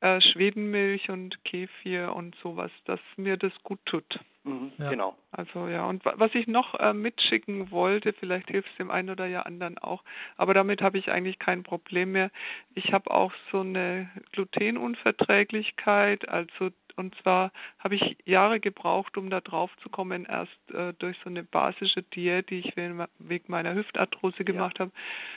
äh, 0.00 0.20
Schwedenmilch 0.20 1.10
und 1.10 1.44
Kefir 1.44 2.14
und 2.14 2.36
sowas, 2.42 2.70
dass 2.84 3.00
mir 3.16 3.36
das 3.36 3.52
gut 3.64 3.80
tut. 3.84 4.20
Mhm, 4.46 4.72
ja. 4.78 4.90
Genau. 4.90 5.16
Also 5.32 5.66
ja, 5.66 5.86
und 5.86 6.04
was 6.04 6.32
ich 6.34 6.46
noch 6.46 6.74
äh, 6.78 6.92
mitschicken 6.94 7.72
wollte, 7.72 8.12
vielleicht 8.12 8.48
hilft 8.48 8.70
es 8.70 8.76
dem 8.76 8.92
einen 8.92 9.10
oder 9.10 9.26
ja 9.26 9.42
anderen 9.42 9.76
auch, 9.78 10.04
aber 10.36 10.54
damit 10.54 10.80
habe 10.82 10.98
ich 10.98 11.10
eigentlich 11.10 11.40
kein 11.40 11.64
Problem 11.64 12.12
mehr. 12.12 12.30
Ich 12.74 12.92
habe 12.92 13.10
auch 13.10 13.32
so 13.50 13.60
eine 13.60 14.08
Glutenunverträglichkeit, 14.32 16.28
also 16.28 16.70
und 16.96 17.14
zwar 17.22 17.52
habe 17.78 17.94
ich 17.94 18.16
Jahre 18.24 18.60
gebraucht, 18.60 19.16
um 19.16 19.30
da 19.30 19.40
drauf 19.40 19.70
zu 19.82 19.88
kommen, 19.88 20.24
erst 20.24 20.70
äh, 20.72 20.92
durch 20.98 21.16
so 21.22 21.30
eine 21.30 21.42
basische 21.42 22.02
Diät, 22.02 22.50
die 22.50 22.60
ich 22.60 22.76
wegen 22.76 23.44
meiner 23.48 23.74
Hüftarthrose 23.74 24.44
gemacht 24.44 24.78
ja. 24.78 24.86
habe, 24.86 24.92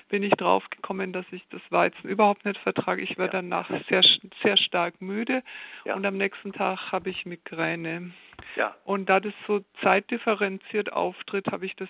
bin 0.10 0.24
ich 0.24 0.34
drauf 0.34 0.70
gekommen, 0.70 1.14
dass 1.14 1.26
ich 1.32 1.45
das 1.49 1.62
Weizen 1.70 2.10
überhaupt 2.10 2.45
nicht 2.45 2.60
vertrage. 2.60 3.01
Ich 3.01 3.18
werde 3.18 3.38
ja. 3.38 3.41
danach 3.41 3.70
sehr, 3.89 4.03
sehr 4.43 4.57
stark 4.57 5.01
müde 5.01 5.43
ja. 5.86 5.95
und 5.95 6.05
am 6.05 6.18
nächsten 6.18 6.53
Tag 6.53 6.91
habe 6.91 7.10
ich 7.10 7.26
Migräne. 7.26 8.12
Ja. 8.55 8.76
Und 8.86 9.10
da 9.10 9.20
das 9.20 9.34
so 9.47 9.62
zeitdifferenziert 9.82 10.93
auftritt, 10.93 11.47
habe 11.51 11.66
ich 11.66 11.76
das 11.76 11.89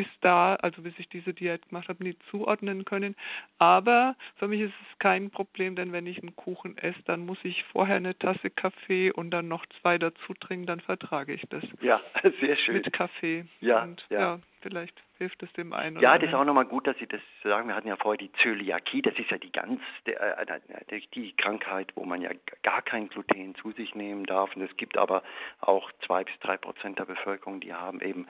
bis 0.00 0.08
da, 0.22 0.54
also 0.54 0.80
bis 0.80 0.94
ich 0.96 1.10
diese 1.10 1.34
Diät 1.34 1.68
gemacht 1.68 1.90
habe, 1.90 2.02
nie 2.02 2.16
zuordnen 2.30 2.86
können. 2.86 3.14
Aber 3.58 4.16
für 4.36 4.48
mich 4.48 4.62
ist 4.62 4.72
es 4.72 4.98
kein 4.98 5.28
Problem, 5.28 5.76
denn 5.76 5.92
wenn 5.92 6.06
ich 6.06 6.22
einen 6.22 6.34
Kuchen 6.36 6.78
esse, 6.78 7.02
dann 7.04 7.26
muss 7.26 7.36
ich 7.42 7.64
vorher 7.64 7.96
eine 7.96 8.18
Tasse 8.18 8.48
Kaffee 8.48 9.12
und 9.12 9.30
dann 9.30 9.48
noch 9.48 9.66
zwei 9.82 9.98
dazu 9.98 10.32
trinken, 10.32 10.64
dann 10.64 10.80
vertrage 10.80 11.34
ich 11.34 11.42
das. 11.50 11.62
Ja, 11.82 12.00
sehr 12.40 12.56
schön. 12.56 12.76
Mit 12.76 12.90
Kaffee. 12.94 13.44
Ja, 13.60 13.82
und, 13.82 14.02
ja. 14.08 14.20
ja 14.20 14.38
vielleicht 14.62 14.98
hilft 15.18 15.42
es 15.42 15.52
dem 15.52 15.74
einen. 15.74 16.00
Ja, 16.00 16.16
das 16.16 16.30
ist 16.30 16.34
auch 16.34 16.46
nochmal 16.46 16.64
gut, 16.64 16.86
dass 16.86 16.96
Sie 16.96 17.06
das 17.06 17.20
sagen. 17.42 17.68
Wir 17.68 17.74
hatten 17.74 17.88
ja 17.88 17.96
vorher 17.96 18.16
die 18.16 18.32
Zöliakie, 18.32 19.02
das 19.02 19.18
ist 19.18 19.30
ja 19.30 19.36
die 19.36 19.52
ganz, 19.52 19.82
äh, 20.06 20.12
äh, 20.12 21.00
die 21.14 21.36
Krankheit, 21.36 21.92
wo 21.94 22.06
man 22.06 22.22
ja 22.22 22.30
gar 22.62 22.80
kein 22.80 23.10
Gluten 23.10 23.54
zu 23.56 23.72
sich 23.72 23.94
nehmen 23.94 24.24
darf. 24.24 24.56
Und 24.56 24.62
es 24.62 24.74
gibt 24.78 24.96
aber 24.96 25.22
auch 25.60 25.92
zwei 26.06 26.24
bis 26.24 26.38
drei 26.40 26.56
Prozent 26.56 26.98
der 26.98 27.04
Bevölkerung, 27.04 27.60
die 27.60 27.74
haben 27.74 28.00
eben 28.00 28.26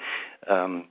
ähm, 0.49 0.89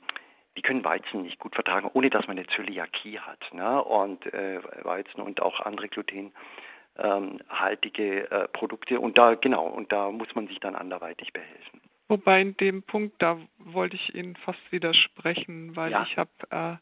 die 0.58 0.62
können 0.62 0.84
Weizen 0.84 1.22
nicht 1.24 1.40
gut 1.40 1.56
vertragen, 1.56 1.90
ohne 1.94 2.10
dass 2.10 2.28
man 2.28 2.38
eine 2.38 2.48
Zöliakie 2.48 3.20
hat. 3.20 3.54
Ne? 3.54 3.82
Und 3.84 4.26
äh, 4.34 4.60
Weizen 4.84 5.22
und 5.22 5.42
auch 5.42 5.62
andere 5.62 5.88
glutenhaltige 5.90 8.32
äh, 8.32 8.48
Produkte. 8.50 9.00
Und 9.00 9.18
da, 9.18 9.36
genau, 9.36 9.68
und 9.68 9.92
da 9.92 10.12
muss 10.12 10.36
man 10.36 10.48
sich 10.48 10.60
dann 10.60 10.76
anderweitig 10.76 11.34
behelfen. 11.34 11.82
Wobei 12.10 12.42
in 12.42 12.58
dem 12.58 12.84
Punkt, 12.84 13.22
da 13.22 13.40
wollte 13.60 13.96
ich 13.96 14.16
Ihnen 14.16 14.36
fast 14.36 14.60
widersprechen, 14.72 15.76
weil 15.76 15.92
ja. 15.92 16.04
ich 16.04 16.18
habe 16.18 16.32
äh, 16.50 16.76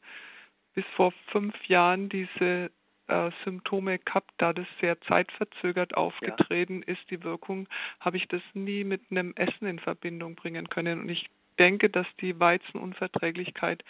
bis 0.74 0.86
vor 0.96 1.12
fünf 1.32 1.54
Jahren 1.66 2.08
diese 2.08 2.72
äh, 3.08 3.32
Symptome 3.44 4.00
gehabt, 4.00 4.32
da 4.38 4.54
das 4.54 4.68
sehr 4.80 5.00
zeitverzögert 5.02 5.98
aufgetreten 5.98 6.84
ja. 6.86 6.94
ist, 6.94 7.10
die 7.10 7.24
Wirkung, 7.24 7.68
habe 8.00 8.18
ich 8.18 8.28
das 8.28 8.42
nie 8.54 8.84
mit 8.84 9.02
einem 9.12 9.34
Essen 9.36 9.68
in 9.68 9.80
Verbindung 9.80 10.36
bringen 10.36 10.70
können. 10.70 11.02
Und 11.02 11.10
ich 11.10 11.30
denke, 11.60 11.90
dass 11.90 12.08
die 12.22 12.40
Weizenunverträglichkeit 12.40 13.84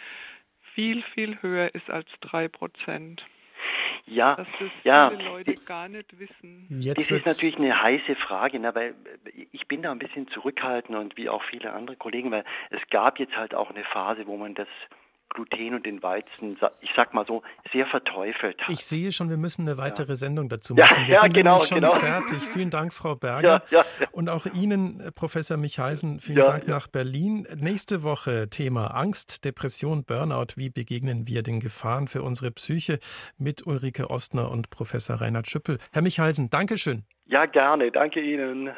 viel, 0.74 1.02
viel 1.14 1.40
höher 1.42 1.74
ist 1.74 1.90
als 1.90 2.08
drei 2.20 2.48
Prozent. 2.48 3.24
ja, 4.06 4.36
dass 4.36 4.46
das 4.60 4.70
ja. 4.84 5.10
viele 5.10 5.24
Leute 5.24 5.54
gar 5.66 5.88
nicht 5.88 6.18
wissen. 6.18 6.66
Jetzt 6.68 7.10
das 7.10 7.18
ist 7.18 7.26
natürlich 7.26 7.56
eine 7.56 7.82
heiße 7.82 8.14
Frage, 8.16 8.58
ne, 8.58 8.74
weil 8.74 8.94
ich 9.52 9.66
bin 9.66 9.82
da 9.82 9.90
ein 9.90 9.98
bisschen 9.98 10.28
zurückhaltend 10.28 10.96
und 10.96 11.16
wie 11.16 11.28
auch 11.28 11.42
viele 11.44 11.72
andere 11.72 11.96
Kollegen, 11.96 12.30
weil 12.30 12.44
es 12.70 12.80
gab 12.90 13.18
jetzt 13.18 13.36
halt 13.36 13.54
auch 13.54 13.70
eine 13.70 13.84
Phase, 13.84 14.26
wo 14.26 14.36
man 14.36 14.54
das 14.54 14.68
Gluten 15.30 15.74
und 15.74 15.86
den 15.86 16.02
Weizen, 16.02 16.58
ich 16.80 16.90
sag 16.96 17.14
mal 17.14 17.26
so, 17.26 17.42
sehr 17.72 17.86
verteufelt 17.86 18.60
hat. 18.60 18.70
Ich 18.70 18.84
sehe 18.84 19.12
schon, 19.12 19.30
wir 19.30 19.36
müssen 19.36 19.68
eine 19.68 19.78
weitere 19.78 20.12
ja. 20.12 20.16
Sendung 20.16 20.48
dazu 20.48 20.74
machen. 20.74 21.06
Wir 21.06 21.14
ja, 21.14 21.20
sind 21.20 21.34
genau, 21.34 21.60
schon 21.64 21.80
genau. 21.80 21.92
fertig. 21.92 22.42
Vielen 22.42 22.70
Dank, 22.70 22.92
Frau 22.92 23.14
Berger. 23.14 23.62
Ja, 23.70 23.84
und 24.12 24.28
auch 24.28 24.46
Ihnen, 24.46 25.00
äh, 25.00 25.12
Professor 25.12 25.56
Michaisen, 25.56 26.20
vielen 26.20 26.44
Dank 26.44 26.68
nach 26.68 26.88
Berlin. 26.88 27.46
Nächste 27.56 28.02
Woche 28.02 28.48
Thema 28.48 28.88
Angst, 28.88 29.44
Depression, 29.44 30.04
Burnout. 30.04 30.56
Wie 30.56 30.70
begegnen 30.70 31.26
wir 31.26 31.42
den 31.42 31.60
Gefahren 31.60 32.08
für 32.08 32.22
unsere 32.22 32.50
Psyche 32.50 32.98
mit 33.36 33.66
Ulrike 33.66 34.10
Ostner 34.10 34.50
und 34.50 34.70
Professor 34.70 35.20
Reinhard 35.20 35.48
Schüppel. 35.48 35.78
Herr 35.92 36.02
Michaisen, 36.02 36.50
Dankeschön. 36.50 37.04
Ja, 37.26 37.46
gerne. 37.46 37.90
Danke 37.90 38.20
Ihnen. 38.20 38.70